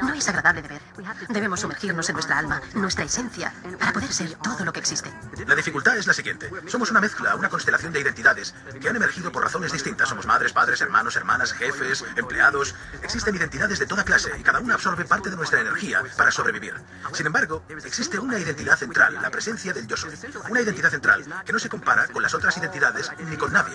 No 0.00 0.14
es 0.14 0.28
agradable 0.28 0.62
de 0.62 0.68
ver. 0.68 0.82
Debemos 1.28 1.60
sumergirnos 1.60 2.08
en 2.08 2.14
nuestra 2.14 2.38
alma, 2.38 2.62
nuestra 2.74 3.04
esencia, 3.04 3.52
para 3.78 3.92
poder 3.92 4.12
ser 4.12 4.34
todo 4.36 4.64
lo 4.64 4.72
que 4.72 4.78
existe. 4.78 5.12
La 5.46 5.56
dificultad 5.56 5.96
es 5.96 6.06
la 6.06 6.12
siguiente. 6.12 6.48
Somos 6.68 6.92
una 6.92 7.00
mezcla, 7.00 7.34
una 7.34 7.48
constelación 7.48 7.92
de 7.92 8.00
identidades 8.00 8.54
que 8.80 8.88
han 8.88 8.94
emergido 8.94 9.32
por 9.32 9.42
razones 9.42 9.72
distintas. 9.72 10.08
Somos 10.08 10.26
madres, 10.26 10.52
padres, 10.52 10.80
hermanos, 10.80 11.16
hermanas, 11.16 11.52
jefes, 11.52 12.04
empleados. 12.14 12.76
Existen 13.02 13.34
identidades 13.34 13.80
de 13.80 13.86
toda 13.86 14.04
clase 14.04 14.30
y 14.38 14.44
cada 14.44 14.60
una 14.60 14.74
absorbe 14.74 15.04
parte 15.04 15.28
de 15.28 15.36
nuestra 15.36 15.60
energía 15.60 16.00
para 16.16 16.30
sobrevivir. 16.30 16.74
Sin 17.12 17.26
embargo, 17.26 17.64
existe 17.68 18.20
una 18.20 18.38
identidad 18.38 18.78
central, 18.78 19.18
la 19.20 19.30
presencia 19.30 19.72
del 19.72 19.88
yo 19.88 19.96
soy. 19.96 20.12
Una 20.48 20.60
identidad 20.60 20.90
central 20.90 21.24
que 21.44 21.52
no 21.52 21.58
se 21.58 21.68
compara 21.68 22.06
con 22.06 22.22
las 22.22 22.34
otras 22.34 22.56
identidades 22.58 23.10
ni 23.28 23.36
con 23.36 23.52
nadie. 23.52 23.74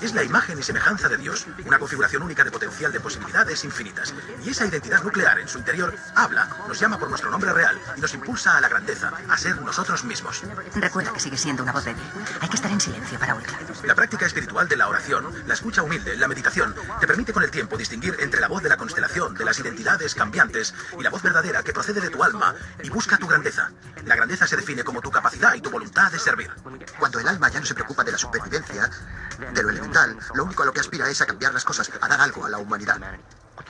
Es 0.00 0.14
la 0.14 0.22
imagen 0.22 0.60
y 0.60 0.62
semejanza 0.62 1.08
de 1.08 1.16
Dios, 1.16 1.46
una 1.66 1.80
configuración 1.80 2.22
única 2.22 2.44
de 2.44 2.52
potencial 2.52 2.83
de 2.92 3.00
posibilidades 3.00 3.64
infinitas. 3.64 4.14
Y 4.44 4.50
esa 4.50 4.66
identidad 4.66 5.02
nuclear 5.02 5.38
en 5.38 5.48
su 5.48 5.58
interior 5.58 5.94
habla, 6.14 6.48
nos 6.68 6.78
llama 6.78 6.98
por 6.98 7.08
nuestro 7.08 7.30
nombre 7.30 7.52
real 7.52 7.78
y 7.96 8.00
nos 8.00 8.14
impulsa 8.14 8.56
a 8.56 8.60
la 8.60 8.68
grandeza, 8.68 9.12
a 9.28 9.36
ser 9.36 9.60
nosotros 9.62 10.04
mismos. 10.04 10.42
Recuerda 10.74 11.12
que 11.12 11.20
sigue 11.20 11.36
siendo 11.36 11.62
una 11.62 11.72
voz 11.72 11.84
débil. 11.84 12.02
Hay 12.40 12.48
que 12.48 12.56
estar 12.56 12.70
en 12.70 12.80
silencio 12.80 13.18
para 13.18 13.34
oírla. 13.34 13.58
La 13.84 13.94
práctica 13.94 14.26
espiritual 14.26 14.68
de 14.68 14.76
la 14.76 14.88
oración, 14.88 15.26
la 15.46 15.54
escucha 15.54 15.82
humilde, 15.82 16.16
la 16.16 16.28
meditación, 16.28 16.74
te 17.00 17.06
permite 17.06 17.32
con 17.32 17.42
el 17.42 17.50
tiempo 17.50 17.76
distinguir 17.76 18.16
entre 18.20 18.40
la 18.40 18.48
voz 18.48 18.62
de 18.62 18.68
la 18.68 18.76
constelación, 18.76 19.34
de 19.34 19.44
las 19.44 19.58
identidades 19.58 20.14
cambiantes, 20.14 20.74
y 20.98 21.02
la 21.02 21.10
voz 21.10 21.22
verdadera 21.22 21.62
que 21.62 21.72
procede 21.72 22.00
de 22.00 22.10
tu 22.10 22.22
alma 22.22 22.54
y 22.82 22.90
busca 22.90 23.16
tu 23.18 23.26
grandeza. 23.26 23.70
La 24.04 24.16
grandeza 24.16 24.46
se 24.46 24.56
define 24.56 24.84
como 24.84 25.00
tu 25.00 25.10
capacidad 25.10 25.54
y 25.54 25.60
tu 25.60 25.70
voluntad 25.70 26.10
de 26.12 26.18
servir. 26.18 26.50
Cuando 26.98 27.18
el 27.18 27.28
alma 27.28 27.48
ya 27.48 27.60
no 27.60 27.66
se 27.66 27.74
preocupa 27.74 28.04
de 28.04 28.12
la 28.12 28.18
supervivencia, 28.18 28.90
de 29.52 29.62
lo 29.62 29.70
elemental, 29.70 30.16
lo 30.34 30.44
único 30.44 30.62
a 30.62 30.66
lo 30.66 30.72
que 30.72 30.80
aspira 30.80 31.08
es 31.08 31.20
a 31.20 31.26
cambiar 31.26 31.52
las 31.52 31.64
cosas, 31.64 31.90
a 32.00 32.08
dar 32.08 32.20
algo 32.20 32.44
a 32.46 32.50
la 32.50 32.58
humanidad. 32.58 32.73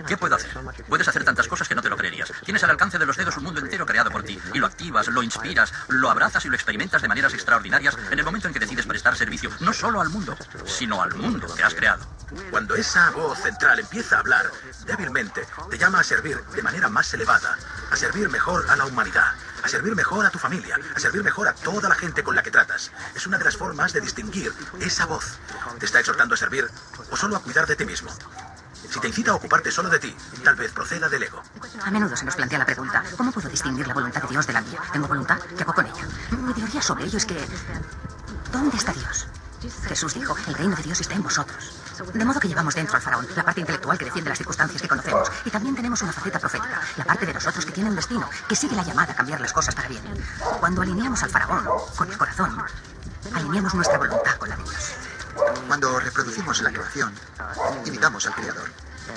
¿Qué 0.07 0.17
puedo 0.17 0.35
hacer? 0.35 0.51
Puedes 0.89 1.07
hacer 1.07 1.25
tantas 1.25 1.47
cosas 1.47 1.69
que 1.69 1.75
no 1.75 1.83
te 1.83 1.89
lo 1.89 1.97
creerías. 1.97 2.33
Tienes 2.45 2.65
al 2.65 2.71
alcance 2.71 2.99
de 2.99 3.07
los 3.07 3.17
dedos 3.17 3.37
un 3.37 3.45
mundo 3.45 3.61
entero 3.61 3.87
creado 3.87 4.11
por 4.11 4.23
ti. 4.23 4.39
Y 4.53 4.59
lo 4.59 4.67
activas, 4.67 5.09
lo 5.09 5.23
inspiras, 5.23 5.73
lo 5.89 6.11
abrazas 6.11 6.45
y 6.45 6.49
lo 6.49 6.55
experimentas 6.55 7.03
de 7.03 7.09
maneras 7.09 7.35
extraordinarias 7.35 7.97
en 8.11 8.19
el 8.19 8.25
momento 8.25 8.49
en 8.49 8.55
que 8.55 8.61
decides 8.61 8.87
prestar 8.87 9.17
servicio, 9.17 9.51
no 9.61 9.73
solo 9.73 10.01
al 10.01 10.09
mundo, 10.09 10.37
sino 10.65 11.03
al 11.03 11.15
mundo 11.15 11.47
que 11.55 11.63
has 11.63 11.75
creado. 11.75 12.07
Cuando 12.51 12.75
esa 12.75 13.11
voz 13.11 13.39
central 13.39 13.79
empieza 13.79 14.17
a 14.17 14.21
hablar 14.21 14.51
débilmente, 14.87 15.47
te 15.71 15.79
llama 15.79 16.01
a 16.01 16.05
servir 16.05 16.43
de 16.43 16.63
manera 16.63 16.89
más 16.89 17.13
elevada, 17.15 17.57
a 17.91 17.97
servir 17.97 18.29
mejor 18.31 18.69
a 18.71 18.77
la 18.77 18.87
humanidad, 18.87 19.33
a 19.63 19.69
servir 19.69 19.95
mejor 19.95 20.27
a 20.27 20.31
tu 20.31 20.39
familia, 20.39 20.79
a 20.95 20.99
servir 20.99 21.23
mejor 21.23 21.47
a 21.47 21.55
toda 21.55 21.89
la 21.89 21.95
gente 21.95 22.25
con 22.25 22.35
la 22.35 22.43
que 22.43 22.51
tratas. 22.51 22.91
Es 23.15 23.27
una 23.27 23.39
de 23.39 23.45
las 23.45 23.57
formas 23.57 23.93
de 23.93 24.01
distinguir 24.01 24.53
esa 24.81 25.07
voz. 25.07 25.39
Te 25.79 25.87
está 25.87 26.01
exhortando 26.01 26.35
a 26.35 26.39
servir 26.39 26.69
o 27.11 27.17
solo 27.17 27.37
a 27.37 27.43
cuidar 27.43 27.67
de 27.67 27.77
ti 27.77 27.85
mismo. 27.85 28.11
Si 28.91 29.01
te 29.01 29.09
incita 29.09 29.33
a 29.33 29.35
ocuparte 29.35 29.71
solo 29.71 29.89
de 29.89 29.99
ti, 29.99 30.17
tal 30.43 30.57
vez 30.57 30.73
proceda 30.73 31.09
del 31.09 31.23
ego. 31.23 31.43
A 31.83 31.91
menudo 31.91 32.17
se 32.17 32.25
nos 32.25 32.37
plantea 32.37 32.59
la 32.59 32.67
pregunta, 32.67 33.03
¿cómo 33.17 33.33
puedo 33.33 33.49
distinguir 33.49 33.87
la 33.87 33.95
voluntad 33.95 34.23
de 34.23 34.29
Dios 34.29 34.47
de 34.47 34.53
la 34.53 34.61
mía? 34.61 34.81
¿Tengo 34.93 35.09
voluntad? 35.09 35.39
¿Qué 35.57 35.63
hago 35.63 35.75
con 35.75 35.87
ella? 35.87 36.07
Mi 36.31 36.53
teoría 36.53 36.83
sobre 36.83 37.05
ello 37.05 37.19
es 37.19 37.27
que... 37.27 37.47
¿Dónde 38.53 38.77
está 38.77 38.93
Dios? 38.93 39.27
Jesús 39.89 40.15
dijo, 40.15 40.37
el 40.47 40.55
reino 40.55 40.77
de 40.77 40.83
Dios 40.83 41.01
está 41.01 41.15
en 41.15 41.23
vosotros. 41.23 41.73
De 42.13 42.25
modo 42.25 42.41
que 42.41 42.49
llevamos 42.49 42.75
dentro 42.75 42.97
al 42.97 43.03
faraón, 43.03 43.27
la 43.35 43.45
parte 43.45 43.61
intelectual 43.61 43.97
que 43.97 44.05
defiende 44.05 44.29
las 44.29 44.39
circunstancias 44.39 44.83
que 44.83 44.89
conocemos. 44.89 45.31
Y 45.45 45.51
también 45.51 45.75
tenemos 45.75 46.03
una 46.03 46.13
faceta 46.13 46.39
profética, 46.39 46.81
la 46.97 47.05
parte 47.05 47.27
de 47.27 47.35
nosotros 47.35 47.65
que 47.65 47.73
tiene 47.73 47.91
un 47.91 47.97
destino, 47.97 48.29
que 48.49 48.57
sigue 48.57 48.77
la 48.77 48.83
llamada 48.83 49.13
a 49.13 49.17
cambiar 49.17 49.41
las 49.41 49.53
cosas 49.53 49.75
para 49.75 49.89
bien. 49.89 50.03
Cuando 50.61 50.83
alineamos 50.83 51.23
al 51.23 51.31
faraón 51.31 51.65
con 51.97 52.11
el 52.11 52.19
corazón, 52.19 52.63
alineamos 53.33 53.75
nuestra 53.75 53.99
voluntad 53.99 54.37
con 54.37 54.49
la 54.49 54.57
de 54.57 54.65
Dios. 54.65 54.93
Cuando 55.67 55.99
reproducimos 56.01 56.61
la 56.63 56.71
creación, 56.71 57.13
imitamos 57.85 58.27
al 58.27 58.35
Creador. 58.35 58.71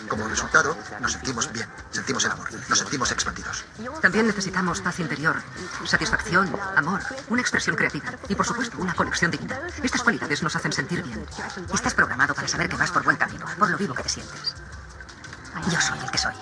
Como 0.10 0.28
resultado, 0.28 0.78
nos 1.00 1.14
sentimos 1.14 1.52
bien, 1.52 1.68
sentimos 1.92 2.26
el 2.26 2.32
amor, 2.32 2.50
nos 2.68 2.80
sentimos 2.80 3.12
expandidos. 3.12 3.64
También 4.02 4.28
necesitamos 4.28 4.82
paz 4.82 5.00
interior, 5.00 5.42
satisfacción, 5.86 6.54
amor, 6.76 7.02
una 7.30 7.42
expresión 7.42 7.76
creativa 7.76 8.12
y, 8.28 8.36
por 8.36 8.46
supuesto, 8.46 8.78
una 8.80 8.94
conexión 8.94 9.32
divina. 9.32 9.60
Estas 9.82 10.04
cualidades 10.04 10.44
nos 10.44 10.56
hacen 10.56 10.74
sentir 10.74 11.04
bien. 11.04 11.26
Estás 11.74 11.94
programado 11.94 12.34
para 12.34 12.48
saber 12.48 12.68
que 12.70 12.76
vas 12.76 12.92
por 12.92 13.04
buen 13.04 13.16
camino, 13.16 13.46
por 13.58 13.70
lo 13.70 13.78
vivo 13.78 13.94
que 13.94 14.04
te 14.04 14.10
sientes. 14.10 14.56
Yo 15.70 15.82
soy 15.82 16.00
el 16.00 16.12
que 16.12 16.18
soy. 16.18 16.36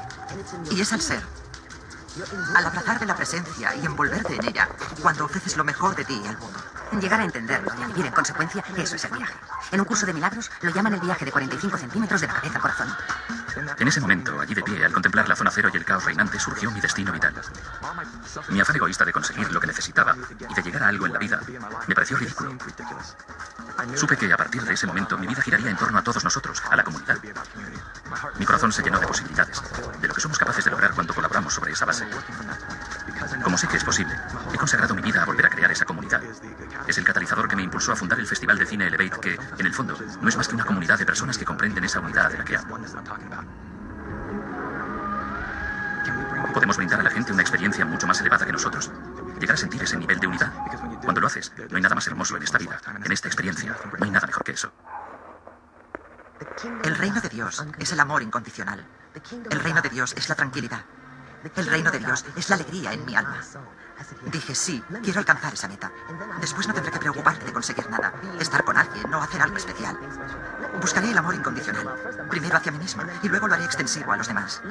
Y 0.72 0.82
es 0.82 0.92
al 0.92 1.02
ser, 1.02 1.24
al 2.56 2.66
abrazar 2.66 3.00
de 3.00 3.06
la 3.06 3.16
presencia 3.16 3.76
y 3.76 3.86
envolverte 3.86 4.36
en 4.36 4.46
ella, 4.46 4.70
cuando 5.02 5.26
ofreces 5.26 5.56
lo 5.56 5.64
mejor 5.64 5.96
de 5.96 6.06
ti 6.06 6.22
al 6.28 6.38
mundo. 6.38 6.60
Llegar 7.00 7.20
a 7.20 7.26
entenderlo 7.26 7.72
y 7.78 7.84
a 7.84 7.88
vivir 7.88 8.06
en 8.06 8.14
consecuencia, 8.14 8.64
eso 8.78 8.96
es 8.96 9.06
el 9.06 9.12
viaje. 9.12 9.34
En 9.72 9.80
un 9.80 9.86
curso 9.86 10.06
de 10.06 10.14
milagros 10.14 10.50
lo 10.62 10.70
llaman 10.72 10.94
el 10.94 11.00
viaje 11.02 11.26
de 11.26 11.32
45 11.32 11.78
centímetros 11.78 12.22
de 12.22 12.28
la 12.28 12.34
cabeza 12.34 12.56
al 12.56 12.62
corazón. 12.62 12.88
En 13.80 13.88
ese 13.88 14.02
momento, 14.02 14.40
allí 14.40 14.54
de 14.54 14.62
pie, 14.62 14.84
al 14.84 14.92
contemplar 14.92 15.28
la 15.28 15.36
zona 15.36 15.52
cero 15.52 15.70
y 15.74 15.78
el 15.78 15.86
caos 15.86 16.06
reinante, 16.06 16.40
surgió 16.40 16.72
mi 16.72 16.82
destino 16.82 17.12
vital. 17.12 17.34
Mi 18.50 18.60
afán 18.60 18.76
egoísta 18.76 19.06
de 19.06 19.14
conseguir 19.14 19.52
lo 19.52 19.60
que 19.60 19.68
necesitaba 19.68 20.16
y 20.50 20.54
de 20.54 20.62
llegar 20.62 20.84
a 20.84 20.88
algo 20.90 21.06
en 21.06 21.14
la 21.14 21.20
vida 21.20 21.40
me 21.88 21.96
pareció 21.96 22.18
ridículo. 22.18 22.58
Supe 23.96 24.18
que 24.18 24.32
a 24.32 24.38
partir 24.38 24.64
de 24.64 24.74
ese 24.74 24.88
momento 24.88 25.18
mi 25.18 25.28
vida 25.28 25.42
giraría 25.42 25.70
en 25.70 25.78
torno 25.78 25.98
a 25.98 26.04
todos 26.04 26.24
nosotros, 26.24 26.62
a 26.70 26.76
la 26.76 26.84
comunidad. 26.84 27.18
Mi 28.38 28.46
corazón 28.46 28.72
se 28.72 28.84
llenó 28.84 29.00
de 29.00 29.08
posibilidades, 29.08 29.62
de 30.02 30.08
lo 30.08 30.14
que 30.14 30.22
somos 30.22 30.38
capaces 30.38 30.66
de 30.66 30.72
lograr 30.72 30.94
cuando 30.94 31.14
colaboramos 31.14 31.54
sobre 31.54 31.72
esa 31.72 31.86
base. 31.86 32.06
Como 33.46 33.60
sé 33.60 33.68
que 33.68 33.78
es 33.78 33.84
posible, 33.84 34.12
he 34.52 34.58
consagrado 34.58 34.96
mi 34.96 35.04
vida 35.04 35.22
a 35.22 35.26
volver 35.26 35.46
a 35.46 35.50
crear 35.52 35.72
esa 35.72 35.86
comunidad. 35.86 36.20
Es 36.88 36.98
el 36.98 37.06
catalizador 37.06 37.48
que 37.48 37.56
me 37.56 37.62
impulsó 37.62 37.92
a 37.92 37.96
fundar 37.96 38.20
el 38.20 38.26
Festival 38.26 38.58
de 38.58 38.66
Cine 38.66 38.88
Elevate, 38.88 39.20
que, 39.22 39.40
en 39.60 39.66
el 39.68 39.72
fondo, 39.72 39.96
no 40.20 40.28
es 40.28 40.36
más 40.36 40.48
que 40.48 40.56
una 40.56 40.66
comunidad 40.66 40.98
de 40.98 41.06
personas 41.06 41.38
que 41.38 41.46
comprenden 41.46 41.84
esa 41.84 42.00
unidad 42.00 42.32
de 42.32 42.40
la 42.40 42.44
que 42.44 42.58
hablo. 42.58 42.80
Podemos 46.56 46.76
brindar 46.76 47.00
a 47.02 47.04
la 47.04 47.12
gente 47.12 47.34
una 47.34 47.44
experiencia 47.44 47.86
mucho 47.86 48.08
más 48.08 48.20
elevada 48.20 48.48
que 48.48 48.52
nosotros. 48.52 48.92
Llegar 49.40 49.54
a 49.54 49.58
sentir 49.58 49.84
ese 49.84 49.98
nivel 49.98 50.20
de 50.20 50.26
unidad. 50.26 50.52
Cuando 51.04 51.22
lo 51.22 51.28
haces, 51.28 51.54
no 51.70 51.76
hay 51.76 51.84
nada 51.84 51.94
más 51.94 52.08
hermoso 52.08 52.38
en 52.38 52.42
esta 52.42 52.58
vida, 52.58 52.82
en 53.04 53.12
esta 53.12 53.28
experiencia. 53.28 53.78
No 54.00 54.06
hay 54.06 54.10
nada 54.10 54.26
mejor 54.26 54.44
que 54.44 54.54
eso. 54.54 54.74
El 56.84 56.96
reino 56.96 57.22
de 57.22 57.30
Dios 57.30 57.64
es 57.78 57.92
el 57.92 58.00
amor 58.00 58.24
incondicional. 58.24 58.84
El 59.52 59.60
reino 59.60 59.84
de 59.84 59.90
Dios 59.90 60.16
es 60.18 60.30
la 60.30 60.36
tranquilidad. 60.36 60.84
El 61.56 61.68
reino 61.68 61.92
de 61.92 62.00
Dios 62.00 62.26
es 62.36 62.50
la 62.50 62.56
alegría 62.56 62.94
en 62.94 63.06
mi 63.06 63.16
alma. 63.16 63.42
Dije, 64.32 64.56
sí, 64.56 64.84
quiero 65.04 65.20
alcanzar 65.20 65.54
esa 65.54 65.68
meta. 65.68 65.92
Después 66.42 66.68
no 66.68 66.74
tendré 66.74 66.92
que 66.92 67.00
preocuparme 67.00 67.44
de 67.44 67.54
conseguir 67.54 67.90
nada, 67.90 68.14
estar 68.40 68.64
con 68.64 68.78
alguien, 68.78 69.10
no 69.10 69.22
hacer 69.22 69.42
algo 69.42 69.58
especial. 69.58 69.98
Buscaré 70.82 71.12
el 71.12 71.18
amor 71.18 71.36
incondicional, 71.36 71.96
primero 72.30 72.58
hacia 72.58 72.72
mí 72.72 72.80
misma 72.80 73.08
y 73.24 73.30
luego 73.30 73.48
lo 73.48 73.54
haré 73.54 73.66
extensivo 73.66 74.12
a 74.12 74.18
los 74.18 74.28
demás. 74.28 74.62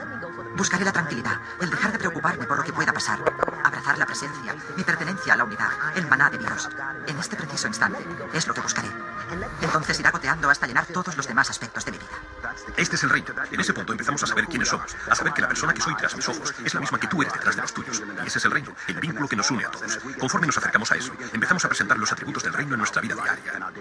Buscaré 0.57 0.85
la 0.85 0.93
tranquilidad, 0.93 1.41
el 1.61 1.71
dejar 1.71 1.93
de 1.93 1.99
preocuparme 1.99 2.47
por 2.47 2.59
lo 2.59 2.65
que 2.65 2.73
pueda 2.73 2.93
pasar, 2.93 3.21
abrazar 3.65 3.99
la 3.99 4.07
presencia, 4.07 4.55
mi 4.77 4.83
pertenencia 4.83 5.35
a 5.35 5.37
la 5.37 5.45
unidad, 5.45 5.71
el 5.95 6.07
maná 6.07 6.31
de 6.31 6.39
Dios. 6.39 6.69
En 7.07 7.19
este 7.19 7.37
preciso 7.37 7.69
instante 7.69 8.05
es 8.33 8.47
lo 8.47 8.55
que 8.55 8.61
buscaré. 8.61 8.89
Entonces 9.63 9.99
irá 10.01 10.11
goteando 10.11 10.51
hasta 10.51 10.67
llenar 10.67 10.87
todos 10.87 11.17
los 11.17 11.27
demás 11.27 11.49
aspectos 11.49 11.85
de 11.85 11.93
mi 11.93 11.99
vida. 11.99 12.55
Este 12.77 12.97
es 12.97 13.03
el 13.05 13.11
reino. 13.11 13.35
En 13.51 13.61
ese 13.61 13.73
punto 13.73 13.93
empezamos 13.93 14.23
a 14.23 14.27
saber 14.27 14.47
quiénes 14.47 14.69
somos, 14.69 14.95
a 15.11 15.15
saber 15.15 15.33
que 15.33 15.43
la 15.43 15.49
persona 15.49 15.73
que 15.73 15.81
soy 15.81 15.95
tras 15.97 16.15
mis 16.15 16.29
ojos 16.29 16.55
es 16.65 16.75
la 16.75 16.81
misma 16.81 16.99
que 16.99 17.07
tú 17.07 17.23
eres 17.23 17.33
detrás 17.33 17.57
de 17.57 17.63
los 17.63 17.73
tuyos. 17.73 18.03
Y 18.23 18.27
ese 18.27 18.39
es 18.39 18.45
el 18.45 18.51
reino, 18.51 18.75
el 18.89 19.01
vínculo 19.01 19.14
que 19.29 19.37
nos 19.37 19.51
une 19.51 19.65
a 19.65 19.71
todos. 19.71 19.99
Conforme 20.19 20.47
nos 20.47 20.59
acercamos 20.59 20.91
a 20.93 20.97
eso, 20.97 21.13
empezamos 21.33 21.65
a 21.65 21.69
presentar 21.69 21.99
los 21.99 22.11
atributos 22.13 22.43
del 22.43 22.53
reino 22.53 22.75
en 22.75 22.79
nuestra 22.79 23.01
vida 23.03 23.15
diaria. 23.15 23.73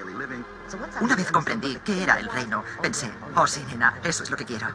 Una 1.01 1.15
vez 1.15 1.31
comprendí 1.31 1.79
qué 1.83 2.03
era 2.03 2.19
el 2.19 2.29
reino, 2.29 2.63
pensé, 2.81 3.11
oh 3.35 3.47
sí, 3.47 3.63
nena, 3.67 3.99
eso 4.03 4.23
es 4.23 4.29
lo 4.29 4.37
que 4.37 4.45
quiero. 4.45 4.67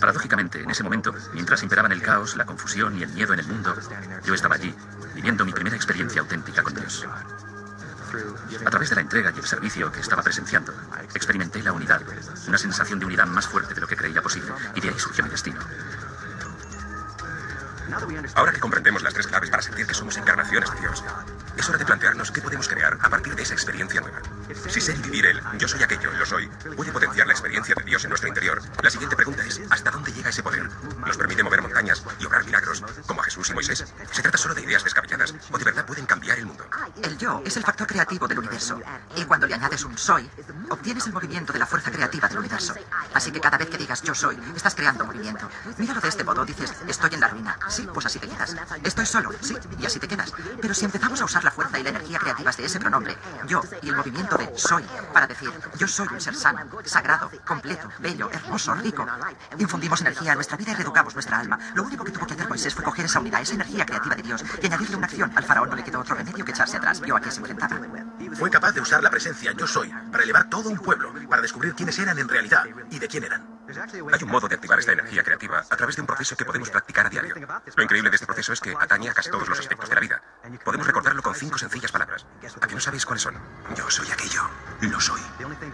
Paradójicamente, 0.00 0.62
en 0.62 0.70
ese 0.70 0.82
momento, 0.82 1.14
mientras 1.34 1.62
imperaban 1.62 1.92
el 1.92 2.02
caos, 2.02 2.36
la 2.36 2.46
confusión 2.46 2.98
y 2.98 3.02
el 3.02 3.10
miedo 3.10 3.34
en 3.34 3.40
el 3.40 3.46
mundo, 3.46 3.76
yo 4.24 4.34
estaba 4.34 4.54
allí, 4.54 4.74
viviendo 5.14 5.44
mi 5.44 5.52
primera 5.52 5.76
experiencia 5.76 6.22
auténtica 6.22 6.62
con 6.62 6.74
Dios. 6.74 7.06
A 8.64 8.70
través 8.70 8.90
de 8.90 8.96
la 8.96 9.02
entrega 9.02 9.32
y 9.34 9.38
el 9.38 9.46
servicio 9.46 9.90
que 9.90 10.00
estaba 10.00 10.22
presenciando, 10.22 10.74
experimenté 11.14 11.62
la 11.62 11.72
unidad, 11.72 12.02
una 12.46 12.58
sensación 12.58 12.98
de 12.98 13.06
unidad 13.06 13.26
más 13.26 13.46
fuerte 13.46 13.74
de 13.74 13.80
lo 13.80 13.86
que 13.86 13.96
creía 13.96 14.20
posible, 14.20 14.52
y 14.74 14.80
de 14.80 14.88
ahí 14.90 14.98
surgió 14.98 15.24
mi 15.24 15.30
destino. 15.30 15.60
Ahora 18.34 18.52
que 18.52 18.60
comprendemos 18.60 19.02
las 19.02 19.14
tres 19.14 19.26
claves 19.26 19.50
para 19.50 19.62
sentir 19.62 19.86
que 19.86 19.94
somos 19.94 20.16
encarnaciones 20.16 20.70
de 20.72 20.80
Dios, 20.80 21.04
es 21.56 21.68
hora 21.68 21.78
de 21.78 21.84
plantearnos 21.84 22.30
qué 22.30 22.40
podemos 22.40 22.68
crear 22.68 22.98
a 23.00 23.08
partir 23.08 23.34
de 23.34 23.42
esa 23.42 23.54
experiencia 23.54 24.00
nueva. 24.00 24.20
Si 24.54 24.92
y 24.92 24.94
vivir 24.96 25.26
el 25.26 25.40
yo 25.58 25.68
soy 25.68 25.82
aquello 25.82 26.10
lo 26.12 26.26
soy 26.26 26.48
puede 26.76 26.92
potenciar 26.92 27.26
la 27.26 27.32
experiencia 27.32 27.74
de 27.74 27.84
Dios 27.84 28.04
en 28.04 28.10
nuestro 28.10 28.28
interior, 28.28 28.60
la 28.82 28.90
siguiente 28.90 29.16
pregunta 29.16 29.44
es, 29.44 29.60
¿hasta 29.70 29.90
dónde 29.90 30.12
llega 30.12 30.30
ese 30.30 30.42
poder? 30.42 30.68
¿Nos 31.06 31.16
permite 31.16 31.42
mover 31.42 31.62
montañas 31.62 32.02
y 32.18 32.26
obrar 32.26 32.44
milagros 32.44 32.82
como 33.06 33.20
a 33.20 33.24
Jesús 33.24 33.50
y 33.50 33.54
Moisés? 33.54 33.84
¿Se 34.10 34.22
trata 34.22 34.38
solo 34.38 34.54
de 34.54 34.62
ideas 34.62 34.84
descabelladas 34.84 35.34
o 35.50 35.58
de 35.58 35.64
verdad 35.64 35.86
pueden 35.86 36.06
cambiar 36.06 36.38
el 36.38 36.46
mundo? 36.46 36.66
El 37.02 37.16
yo 37.18 37.42
es 37.44 37.56
el 37.56 37.62
factor 37.62 37.86
creativo 37.86 38.28
del 38.28 38.38
universo. 38.38 38.80
Y 39.16 39.24
cuando 39.24 39.46
le 39.46 39.54
añades 39.54 39.84
un 39.84 39.96
soy, 39.96 40.28
obtienes 40.70 41.06
el 41.06 41.12
movimiento 41.12 41.52
de 41.52 41.58
la 41.58 41.66
fuerza 41.66 41.90
creativa 41.90 42.28
del 42.28 42.38
universo. 42.38 42.74
Así 43.14 43.30
que 43.30 43.40
cada 43.40 43.58
vez 43.58 43.68
que 43.68 43.78
digas 43.78 44.02
yo 44.02 44.14
soy, 44.14 44.38
estás 44.54 44.74
creando 44.74 45.04
movimiento. 45.04 45.48
Míralo 45.78 46.00
de 46.00 46.08
este 46.08 46.24
modo, 46.24 46.44
dices 46.44 46.72
estoy 46.86 47.14
en 47.14 47.20
la 47.20 47.28
ruina. 47.28 47.58
Sí, 47.68 47.88
pues 47.92 48.06
así 48.06 48.18
te 48.18 48.28
quedas. 48.28 48.56
Estoy 48.82 49.06
solo, 49.06 49.30
sí, 49.40 49.56
y 49.78 49.86
así 49.86 49.98
te 49.98 50.08
quedas. 50.08 50.32
Pero 50.60 50.74
si 50.74 50.84
empezamos 50.84 51.20
a 51.20 51.24
usar 51.24 51.44
la 51.44 51.50
fuerza 51.50 51.78
y 51.78 51.82
la 51.82 51.90
energía 51.90 52.18
creativas 52.18 52.56
de 52.56 52.64
ese 52.64 52.80
pronombre, 52.80 53.16
yo, 53.46 53.62
y 53.82 53.88
el 53.88 53.96
movimiento 53.96 54.36
soy, 54.56 54.84
para 55.12 55.26
decir 55.26 55.50
yo 55.78 55.86
soy 55.88 56.08
un 56.12 56.20
ser 56.20 56.34
sano, 56.34 56.60
sagrado, 56.84 57.30
completo, 57.46 57.88
bello, 57.98 58.30
hermoso, 58.30 58.74
rico, 58.74 59.06
infundimos 59.58 60.00
energía 60.00 60.32
a 60.32 60.34
nuestra 60.34 60.56
vida 60.56 60.72
y 60.72 60.74
reeducamos 60.74 61.14
nuestra 61.14 61.38
alma. 61.38 61.58
Lo 61.74 61.82
único 61.82 62.04
que 62.04 62.12
tuvo 62.12 62.26
que 62.26 62.34
hacer 62.34 62.48
Moisés 62.48 62.74
fue 62.74 62.84
coger 62.84 63.04
esa 63.06 63.20
unidad, 63.20 63.40
esa 63.40 63.54
energía 63.54 63.86
creativa 63.86 64.14
de 64.14 64.22
Dios 64.22 64.44
y 64.60 64.66
añadirle 64.66 64.96
una 64.96 65.06
acción. 65.06 65.32
Al 65.34 65.44
faraón 65.44 65.70
no 65.70 65.76
le 65.76 65.84
quedó 65.84 66.00
otro 66.00 66.14
remedio 66.14 66.44
que 66.44 66.52
echarse 66.52 66.76
atrás. 66.76 67.00
Yo 67.04 67.16
a 67.16 67.20
qué 67.20 67.30
se 67.30 67.40
enfrentaba. 67.40 67.80
Fue 68.34 68.50
capaz 68.50 68.72
de 68.72 68.80
usar 68.80 69.02
la 69.02 69.10
presencia 69.10 69.52
yo 69.52 69.66
soy 69.66 69.92
para 70.10 70.24
elevar 70.24 70.48
todo 70.48 70.68
un 70.68 70.78
pueblo, 70.78 71.12
para 71.28 71.42
descubrir 71.42 71.74
quiénes 71.74 71.98
eran 71.98 72.18
en 72.18 72.28
realidad 72.28 72.64
y 72.90 72.98
de 72.98 73.08
quién 73.08 73.24
eran. 73.24 73.61
Hay 74.12 74.22
un 74.22 74.30
modo 74.30 74.48
de 74.48 74.54
activar 74.54 74.78
esta 74.78 74.92
energía 74.92 75.22
creativa 75.22 75.64
a 75.68 75.76
través 75.76 75.96
de 75.96 76.02
un 76.02 76.06
proceso 76.06 76.36
que 76.36 76.44
podemos 76.44 76.70
practicar 76.70 77.06
a 77.06 77.10
diario. 77.10 77.34
Lo 77.74 77.82
increíble 77.82 78.10
de 78.10 78.16
este 78.16 78.26
proceso 78.26 78.52
es 78.52 78.60
que 78.60 78.74
atañe 78.78 79.08
a 79.08 79.14
casi 79.14 79.30
todos 79.30 79.48
los 79.48 79.58
aspectos 79.58 79.88
de 79.88 79.94
la 79.94 80.00
vida. 80.00 80.22
Podemos 80.64 80.86
recordarlo 80.86 81.22
con 81.22 81.34
cinco 81.34 81.58
sencillas 81.58 81.92
palabras. 81.92 82.26
¿A 82.60 82.66
que 82.66 82.74
no 82.74 82.80
sabéis 82.80 83.06
cuáles 83.06 83.22
son? 83.22 83.34
Yo 83.76 83.90
soy 83.90 84.10
aquello. 84.10 84.42
Lo 84.80 85.00
soy. 85.00 85.20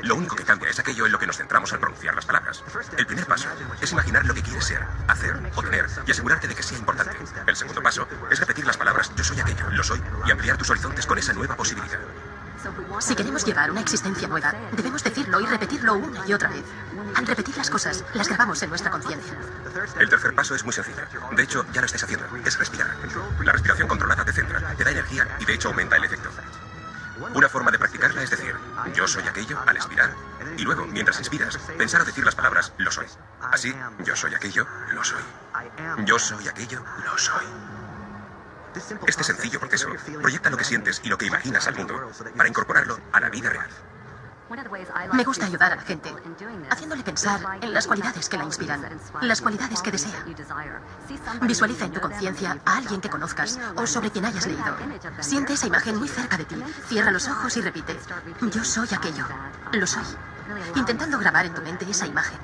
Lo 0.02 0.14
único 0.14 0.36
que 0.36 0.44
cambia 0.44 0.70
es 0.70 0.78
aquello 0.78 1.06
en 1.06 1.12
lo 1.12 1.18
que 1.18 1.26
nos 1.26 1.36
centramos 1.36 1.72
al 1.72 1.80
pronunciar 1.80 2.14
las 2.14 2.26
palabras. 2.26 2.62
El 2.96 3.06
primer 3.06 3.26
paso 3.26 3.48
es 3.80 3.92
imaginar 3.92 4.24
lo 4.24 4.34
que 4.34 4.42
quieres 4.42 4.64
ser, 4.64 4.86
hacer 5.08 5.40
o 5.54 5.62
tener 5.62 5.86
y 6.06 6.10
asegurarte 6.10 6.48
de 6.48 6.54
que 6.54 6.62
sea 6.62 6.78
importante. 6.78 7.16
El 7.46 7.56
segundo 7.56 7.82
paso 7.82 8.06
es 8.30 8.38
repetir 8.38 8.66
las 8.66 8.76
palabras 8.76 9.10
yo 9.16 9.24
soy 9.24 9.40
aquello, 9.40 9.68
lo 9.70 9.82
soy 9.82 10.00
y 10.26 10.30
ampliar 10.30 10.56
tus 10.56 10.70
horizontes 10.70 11.06
con 11.06 11.18
esa 11.18 11.32
nueva 11.32 11.56
posibilidad. 11.56 11.98
Si 13.00 13.14
queremos 13.14 13.44
llevar 13.44 13.70
una 13.70 13.80
existencia 13.80 14.28
nueva, 14.28 14.52
debemos 14.72 15.02
decirlo 15.02 15.40
y 15.40 15.46
repetirlo 15.46 15.94
una 15.94 16.26
y 16.26 16.32
otra 16.32 16.48
vez. 16.48 16.64
Al 17.14 17.26
repetir 17.26 17.56
las 17.56 17.70
cosas, 17.70 18.04
las 18.14 18.28
grabamos 18.28 18.62
en 18.62 18.70
nuestra 18.70 18.90
conciencia. 18.90 19.34
El 19.98 20.08
tercer 20.08 20.34
paso 20.34 20.54
es 20.54 20.64
muy 20.64 20.72
sencillo. 20.72 21.02
De 21.32 21.42
hecho, 21.42 21.64
ya 21.72 21.80
lo 21.80 21.86
estáis 21.86 22.04
haciendo. 22.04 22.26
Es 22.44 22.58
respirar. 22.58 22.94
La 23.44 23.52
respiración 23.52 23.88
controlada 23.88 24.24
te 24.24 24.32
centra, 24.32 24.74
te 24.76 24.84
da 24.84 24.90
energía 24.90 25.26
y 25.38 25.44
de 25.44 25.54
hecho 25.54 25.68
aumenta 25.68 25.96
el 25.96 26.04
efecto. 26.04 26.30
Una 27.34 27.48
forma 27.48 27.70
de 27.70 27.78
practicarla 27.78 28.22
es 28.22 28.30
decir, 28.30 28.54
yo 28.94 29.06
soy 29.06 29.26
aquello 29.26 29.58
al 29.66 29.76
expirar. 29.76 30.14
Y 30.56 30.62
luego, 30.62 30.86
mientras 30.86 31.18
inspiras, 31.18 31.58
pensar 31.76 32.00
o 32.02 32.04
decir 32.04 32.24
las 32.24 32.34
palabras 32.34 32.72
lo 32.78 32.90
soy. 32.90 33.06
Así, 33.40 33.74
yo 34.04 34.16
soy 34.16 34.34
aquello, 34.34 34.66
lo 34.92 35.02
soy. 35.04 35.22
Yo 36.04 36.18
soy 36.18 36.48
aquello, 36.48 36.84
lo 37.04 37.18
soy. 37.18 37.44
Este 39.06 39.24
sencillo 39.24 39.58
proceso 39.60 39.88
proyecta 40.20 40.50
lo 40.50 40.56
que 40.56 40.64
sientes 40.64 41.00
y 41.02 41.08
lo 41.08 41.18
que 41.18 41.26
imaginas 41.26 41.66
al 41.66 41.76
mundo 41.76 42.10
para 42.36 42.48
incorporarlo 42.48 42.98
a 43.12 43.20
la 43.20 43.28
vida 43.30 43.50
real. 43.50 43.68
Me 45.12 45.24
gusta 45.24 45.44
ayudar 45.44 45.72
a 45.72 45.76
la 45.76 45.82
gente, 45.82 46.10
haciéndole 46.70 47.02
pensar 47.02 47.40
en 47.60 47.74
las 47.74 47.86
cualidades 47.86 48.28
que 48.28 48.38
la 48.38 48.44
inspiran, 48.44 49.00
las 49.20 49.42
cualidades 49.42 49.82
que 49.82 49.90
desea. 49.90 50.24
Visualiza 51.42 51.84
en 51.84 51.92
tu 51.92 52.00
conciencia 52.00 52.56
a 52.64 52.76
alguien 52.78 53.00
que 53.00 53.10
conozcas 53.10 53.58
o 53.76 53.86
sobre 53.86 54.10
quien 54.10 54.24
hayas 54.24 54.46
leído. 54.46 54.76
Siente 55.20 55.52
esa 55.52 55.66
imagen 55.66 55.96
muy 55.96 56.08
cerca 56.08 56.38
de 56.38 56.46
ti, 56.46 56.56
cierra 56.86 57.10
los 57.10 57.28
ojos 57.28 57.56
y 57.58 57.60
repite, 57.60 57.98
yo 58.40 58.64
soy 58.64 58.88
aquello, 58.90 59.26
lo 59.72 59.86
soy, 59.86 60.04
intentando 60.74 61.18
grabar 61.18 61.46
en 61.46 61.54
tu 61.54 61.62
mente 61.62 61.86
esa 61.90 62.06
imagen, 62.06 62.38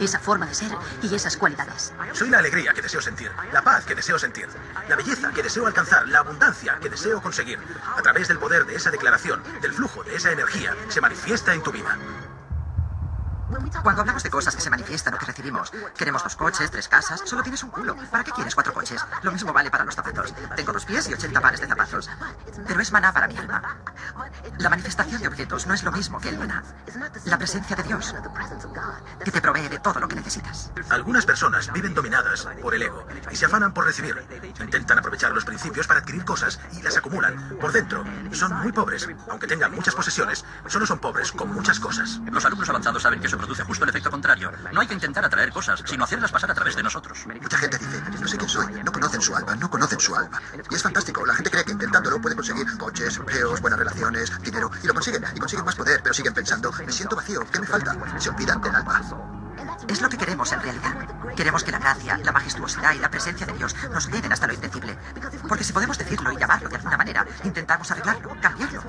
esa 0.00 0.18
forma 0.18 0.46
de 0.46 0.54
ser 0.54 0.70
y 1.02 1.14
esas 1.14 1.36
cualidades. 1.36 1.92
Soy 2.12 2.30
la 2.30 2.38
alegría 2.38 2.72
que 2.72 2.82
deseo 2.82 3.00
sentir, 3.00 3.30
la 3.52 3.62
paz 3.62 3.84
que 3.84 3.94
deseo 3.94 4.18
sentir, 4.18 4.48
la 4.88 4.96
belleza 4.96 5.30
que 5.32 5.42
deseo 5.42 5.66
alcanzar, 5.66 6.08
la 6.08 6.20
abundancia 6.20 6.78
que 6.80 6.88
deseo 6.88 7.20
conseguir. 7.20 7.58
A 7.96 8.02
través 8.02 8.28
del 8.28 8.38
poder 8.38 8.66
de 8.66 8.76
esa 8.76 8.90
declaración, 8.90 9.42
del 9.60 9.72
flujo 9.72 10.02
de 10.02 10.16
esa 10.16 10.32
energía, 10.32 10.74
se 10.88 11.00
manifiesta 11.00 11.54
en 11.54 11.62
tu 11.62 11.72
vida. 11.72 11.98
Cuando 13.82 14.00
hablamos 14.02 14.22
de 14.22 14.30
cosas 14.30 14.54
que 14.54 14.62
se 14.62 14.70
manifiestan 14.70 15.14
o 15.14 15.18
que 15.18 15.26
recibimos, 15.26 15.72
queremos 15.96 16.22
dos 16.22 16.36
coches, 16.36 16.70
tres 16.70 16.88
casas, 16.88 17.22
solo 17.24 17.42
tienes 17.42 17.62
un 17.62 17.70
culo. 17.70 17.96
¿Para 18.10 18.24
qué 18.24 18.32
quieres 18.32 18.54
cuatro 18.54 18.72
coches? 18.72 19.04
Lo 19.22 19.32
mismo 19.32 19.52
vale 19.52 19.70
para 19.70 19.84
los 19.84 19.94
zapatos. 19.94 20.32
Tengo 20.56 20.72
dos 20.72 20.84
pies 20.84 21.08
y 21.08 21.14
80 21.14 21.40
pares 21.40 21.60
de 21.60 21.66
zapatos. 21.66 22.08
Pero 22.66 22.80
es 22.80 22.92
maná 22.92 23.12
para 23.12 23.28
mi 23.28 23.36
alma. 23.36 23.76
La 24.58 24.70
manifestación 24.70 25.20
de 25.20 25.28
objetos 25.28 25.66
no 25.66 25.74
es 25.74 25.82
lo 25.82 25.92
mismo 25.92 26.20
que 26.20 26.30
el 26.30 26.38
maná. 26.38 26.62
La 27.24 27.38
presencia 27.38 27.76
de 27.76 27.82
Dios, 27.82 28.14
que 29.24 29.30
te 29.30 29.40
provee 29.40 29.68
de 29.68 29.78
todo 29.78 30.00
lo 30.00 30.08
que 30.08 30.16
necesitas. 30.16 30.70
Algunas 30.88 31.26
personas 31.26 31.72
viven 31.72 31.94
dominadas 31.94 32.48
por 32.60 32.74
el 32.74 32.82
ego 32.82 33.06
y 33.30 33.36
se 33.36 33.46
afanan 33.46 33.74
por 33.74 33.84
recibir. 33.84 34.24
Intentan 34.60 34.98
aprovechar 34.98 35.32
los 35.32 35.44
principios 35.44 35.86
para 35.86 36.00
adquirir 36.00 36.24
cosas 36.24 36.60
y 36.72 36.82
las 36.82 36.96
acumulan. 36.96 37.58
Por 37.60 37.72
dentro, 37.72 38.04
son 38.32 38.54
muy 38.54 38.72
pobres. 38.72 39.08
Aunque 39.28 39.46
tengan 39.46 39.72
muchas 39.72 39.94
posesiones, 39.94 40.44
solo 40.66 40.86
son 40.86 40.98
pobres 40.98 41.32
con 41.32 41.52
muchas 41.52 41.78
cosas. 41.80 42.20
Los 42.30 42.44
alumnos 42.44 42.68
avanzados 42.68 43.02
saben 43.02 43.20
que 43.20 43.26
eso 43.26 43.38
produce 43.42 43.64
justo 43.64 43.84
el 43.84 43.90
efecto 43.90 44.08
contrario. 44.08 44.52
No 44.72 44.80
hay 44.80 44.86
que 44.86 44.94
intentar 44.94 45.24
atraer 45.24 45.50
cosas, 45.50 45.82
sino 45.84 46.04
hacerlas 46.04 46.30
pasar 46.30 46.50
a 46.52 46.54
través 46.54 46.76
de 46.76 46.82
nosotros. 46.84 47.26
Mucha 47.26 47.58
gente 47.58 47.76
dice, 47.76 48.00
no 48.20 48.28
sé 48.28 48.36
quién 48.36 48.48
soy, 48.48 48.72
no 48.84 48.92
conocen 48.92 49.20
su 49.20 49.34
alma, 49.34 49.56
no 49.56 49.68
conocen 49.68 49.98
su 49.98 50.14
alma. 50.14 50.40
Y 50.70 50.74
es 50.74 50.82
fantástico, 50.82 51.26
la 51.26 51.34
gente 51.34 51.50
cree 51.50 51.64
que 51.64 51.72
intentándolo 51.72 52.20
puede 52.20 52.36
conseguir 52.36 52.66
coches, 52.78 53.16
empleos, 53.16 53.60
buenas 53.60 53.80
relaciones, 53.80 54.30
dinero, 54.42 54.70
y 54.80 54.86
lo 54.86 54.94
consiguen, 54.94 55.24
y 55.34 55.40
consiguen 55.40 55.64
más 55.64 55.74
poder, 55.74 56.00
pero 56.02 56.14
siguen 56.14 56.34
pensando, 56.34 56.72
me 56.72 56.92
siento 56.92 57.16
vacío, 57.16 57.44
¿qué 57.50 57.60
me 57.60 57.66
falta? 57.66 57.96
Se 58.20 58.30
olvidan 58.30 58.60
del 58.60 58.76
alma. 58.76 59.02
Es 59.88 60.00
lo 60.00 60.08
que 60.08 60.16
queremos 60.16 60.52
en 60.52 60.60
realidad. 60.60 60.94
Queremos 61.34 61.64
que 61.64 61.72
la 61.72 61.78
gracia, 61.78 62.18
la 62.18 62.32
majestuosidad 62.32 62.94
y 62.94 62.98
la 62.98 63.10
presencia 63.10 63.46
de 63.46 63.54
Dios 63.54 63.74
nos 63.90 64.08
lleven 64.08 64.32
hasta 64.32 64.46
lo 64.46 64.52
indecible. 64.52 64.96
Porque 65.48 65.64
si 65.64 65.72
podemos 65.72 65.98
decirlo 65.98 66.30
y 66.30 66.36
llamarlo 66.36 66.68
de 66.68 66.76
alguna 66.76 66.96
manera, 66.96 67.26
intentamos 67.42 67.90
arreglarlo, 67.90 68.36
cambiarlo. 68.40 68.82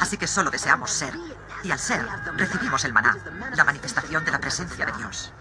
Así 0.00 0.16
que 0.18 0.26
solo 0.26 0.50
deseamos 0.50 0.90
ser. 0.90 1.14
Y 1.62 1.70
al 1.70 1.78
ser, 1.78 2.06
recibimos 2.36 2.84
el 2.84 2.92
maná, 2.92 3.16
la 3.54 3.64
manifestación 3.64 4.24
de 4.24 4.30
la 4.30 4.38
presencia 4.38 4.86
de 4.86 4.92
Dios. 4.92 5.32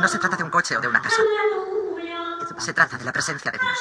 No 0.00 0.08
se 0.08 0.18
trata 0.18 0.36
de 0.36 0.42
un 0.42 0.50
coche 0.50 0.76
o 0.76 0.80
de 0.80 0.88
una 0.88 1.00
casa. 1.00 1.22
Se 2.58 2.72
trata 2.72 2.98
de 2.98 3.04
la 3.04 3.12
presencia 3.12 3.50
de 3.50 3.58
Dios. 3.58 3.78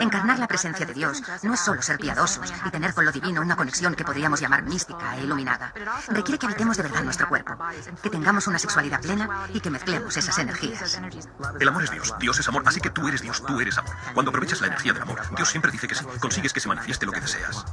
Encarnar 0.00 0.38
la 0.38 0.48
presencia 0.48 0.86
de 0.86 0.94
Dios 0.94 1.22
no 1.42 1.54
es 1.54 1.60
solo 1.60 1.82
ser 1.82 1.98
piadosos 1.98 2.52
y 2.64 2.70
tener 2.70 2.94
con 2.94 3.04
lo 3.04 3.12
divino 3.12 3.40
una 3.40 3.56
conexión 3.56 3.94
que 3.94 4.04
podríamos 4.04 4.40
llamar 4.40 4.62
mística 4.62 5.16
e 5.16 5.22
iluminada. 5.22 5.72
Requiere 6.08 6.38
que 6.38 6.46
habitemos 6.46 6.76
de 6.76 6.82
verdad 6.82 7.02
nuestro 7.02 7.28
cuerpo, 7.28 7.56
que 8.02 8.10
tengamos 8.10 8.46
una 8.46 8.58
sexualidad 8.58 9.00
plena 9.00 9.46
y 9.52 9.60
que 9.60 9.70
mezclemos 9.70 10.16
esas 10.16 10.38
energías. 10.38 11.00
El 11.60 11.68
amor 11.68 11.84
es 11.84 11.90
Dios, 11.90 12.14
Dios 12.18 12.38
es 12.38 12.48
amor, 12.48 12.62
así 12.66 12.80
que 12.80 12.90
tú 12.90 13.08
eres 13.08 13.22
Dios, 13.22 13.44
tú 13.44 13.60
eres 13.60 13.78
amor. 13.78 13.94
Cuando 14.14 14.30
aprovechas 14.30 14.60
la 14.60 14.68
energía 14.68 14.92
del 14.92 15.02
amor, 15.02 15.20
Dios 15.34 15.48
siempre 15.48 15.70
dice 15.70 15.88
que 15.88 15.94
sí, 15.94 16.04
consigues 16.20 16.52
que 16.52 16.60
se 16.60 16.68
manifieste 16.68 17.06
lo 17.06 17.12
que 17.12 17.20
deseas. 17.20 17.64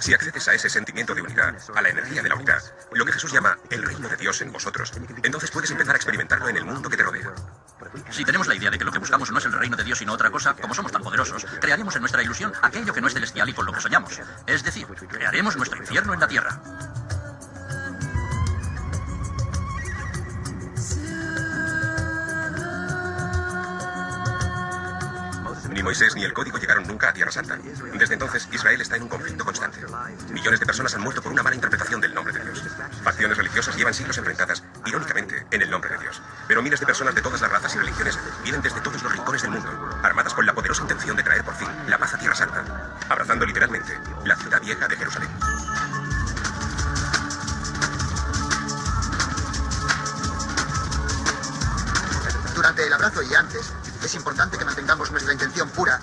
Si 0.00 0.12
accedes 0.12 0.48
a 0.48 0.54
ese 0.54 0.68
sentimiento 0.68 1.14
de 1.14 1.22
unidad, 1.22 1.54
a 1.74 1.82
la 1.82 1.90
energía 1.90 2.22
de 2.22 2.28
la 2.28 2.34
unidad, 2.34 2.60
lo 2.92 3.04
que 3.04 3.12
Jesús 3.12 3.32
llama 3.32 3.56
el 3.70 3.82
reino 3.84 4.08
de 4.08 4.16
Dios 4.16 4.40
en 4.40 4.50
vosotros, 4.50 4.92
entonces 5.22 5.50
puedes 5.50 5.70
empezar 5.70 5.94
a 5.94 5.96
experimentarlo 5.96 6.48
en 6.48 6.56
el 6.56 6.64
mundo 6.64 6.90
que 6.90 6.96
te 6.96 7.04
rodea. 7.04 7.32
Si 8.10 8.24
tenemos 8.24 8.46
la 8.46 8.54
idea 8.54 8.70
de 8.70 8.78
que 8.78 8.84
lo 8.84 8.92
que 8.92 8.98
buscamos 8.98 9.30
no 9.30 9.38
es 9.38 9.44
el 9.44 9.52
reino 9.52 9.76
de 9.76 9.84
Dios 9.84 9.98
sino 9.98 10.12
otra 10.12 10.30
cosa, 10.30 10.54
como 10.54 10.74
somos 10.74 10.92
tan 10.92 11.02
poderosos, 11.02 11.46
crearemos 11.60 11.94
en 11.96 12.02
nuestra 12.02 12.22
ilusión 12.22 12.52
aquello 12.62 12.92
que 12.92 13.00
no 13.00 13.08
es 13.08 13.14
celestial 13.14 13.48
y 13.48 13.52
con 13.52 13.66
lo 13.66 13.72
que 13.72 13.80
soñamos. 13.80 14.20
Es 14.46 14.62
decir, 14.62 14.86
crearemos 14.86 15.56
nuestro 15.56 15.78
infierno 15.78 16.14
en 16.14 16.20
la 16.20 16.28
tierra. 16.28 16.60
Ni 25.70 25.84
Moisés 25.84 26.16
ni 26.16 26.24
el 26.24 26.32
código 26.32 26.58
llegaron 26.58 26.86
nunca 26.86 27.10
a 27.10 27.12
Tierra 27.12 27.30
Santa. 27.30 27.56
Desde 27.94 28.14
entonces, 28.14 28.48
Israel 28.52 28.80
está 28.80 28.96
en 28.96 29.04
un 29.04 29.08
conflicto 29.08 29.44
constante. 29.44 29.78
Millones 30.32 30.58
de 30.58 30.66
personas 30.66 30.94
han 30.94 31.00
muerto 31.00 31.22
por 31.22 31.32
una 31.32 31.42
mala 31.42 31.54
interpretación 31.54 32.00
del 32.00 32.12
nombre 32.12 32.32
de 32.32 32.40
Dios. 32.40 32.64
Facciones 33.04 33.36
religiosas 33.36 33.76
llevan 33.76 33.94
siglos 33.94 34.18
enfrentadas, 34.18 34.64
irónicamente, 34.84 35.29
en 35.50 35.62
el 35.62 35.70
nombre 35.70 35.90
de 35.90 35.98
Dios. 35.98 36.20
Pero 36.48 36.62
miles 36.62 36.80
de 36.80 36.86
personas 36.86 37.14
de 37.14 37.22
todas 37.22 37.40
las 37.40 37.50
razas 37.50 37.74
y 37.74 37.78
religiones 37.78 38.18
vienen 38.42 38.62
desde 38.62 38.80
todos 38.80 39.02
los 39.02 39.12
rincones 39.12 39.42
del 39.42 39.50
mundo, 39.50 40.00
armadas 40.02 40.34
con 40.34 40.46
la 40.46 40.52
poderosa 40.52 40.82
intención 40.82 41.16
de 41.16 41.22
traer 41.22 41.44
por 41.44 41.54
fin 41.54 41.68
la 41.86 41.98
paz 41.98 42.14
a 42.14 42.18
Tierra 42.18 42.34
Santa, 42.34 42.64
abrazando 43.08 43.46
literalmente 43.46 43.98
la 44.24 44.36
ciudad 44.36 44.60
vieja 44.60 44.86
de 44.88 44.96
Jerusalén. 44.96 45.30
Durante 52.54 52.86
el 52.86 52.92
abrazo 52.92 53.22
y 53.22 53.34
antes, 53.34 53.72
es 54.04 54.14
importante 54.14 54.58
que 54.58 54.64
mantengamos 54.64 55.10
nuestra 55.10 55.32
intención 55.32 55.68
pura 55.70 56.00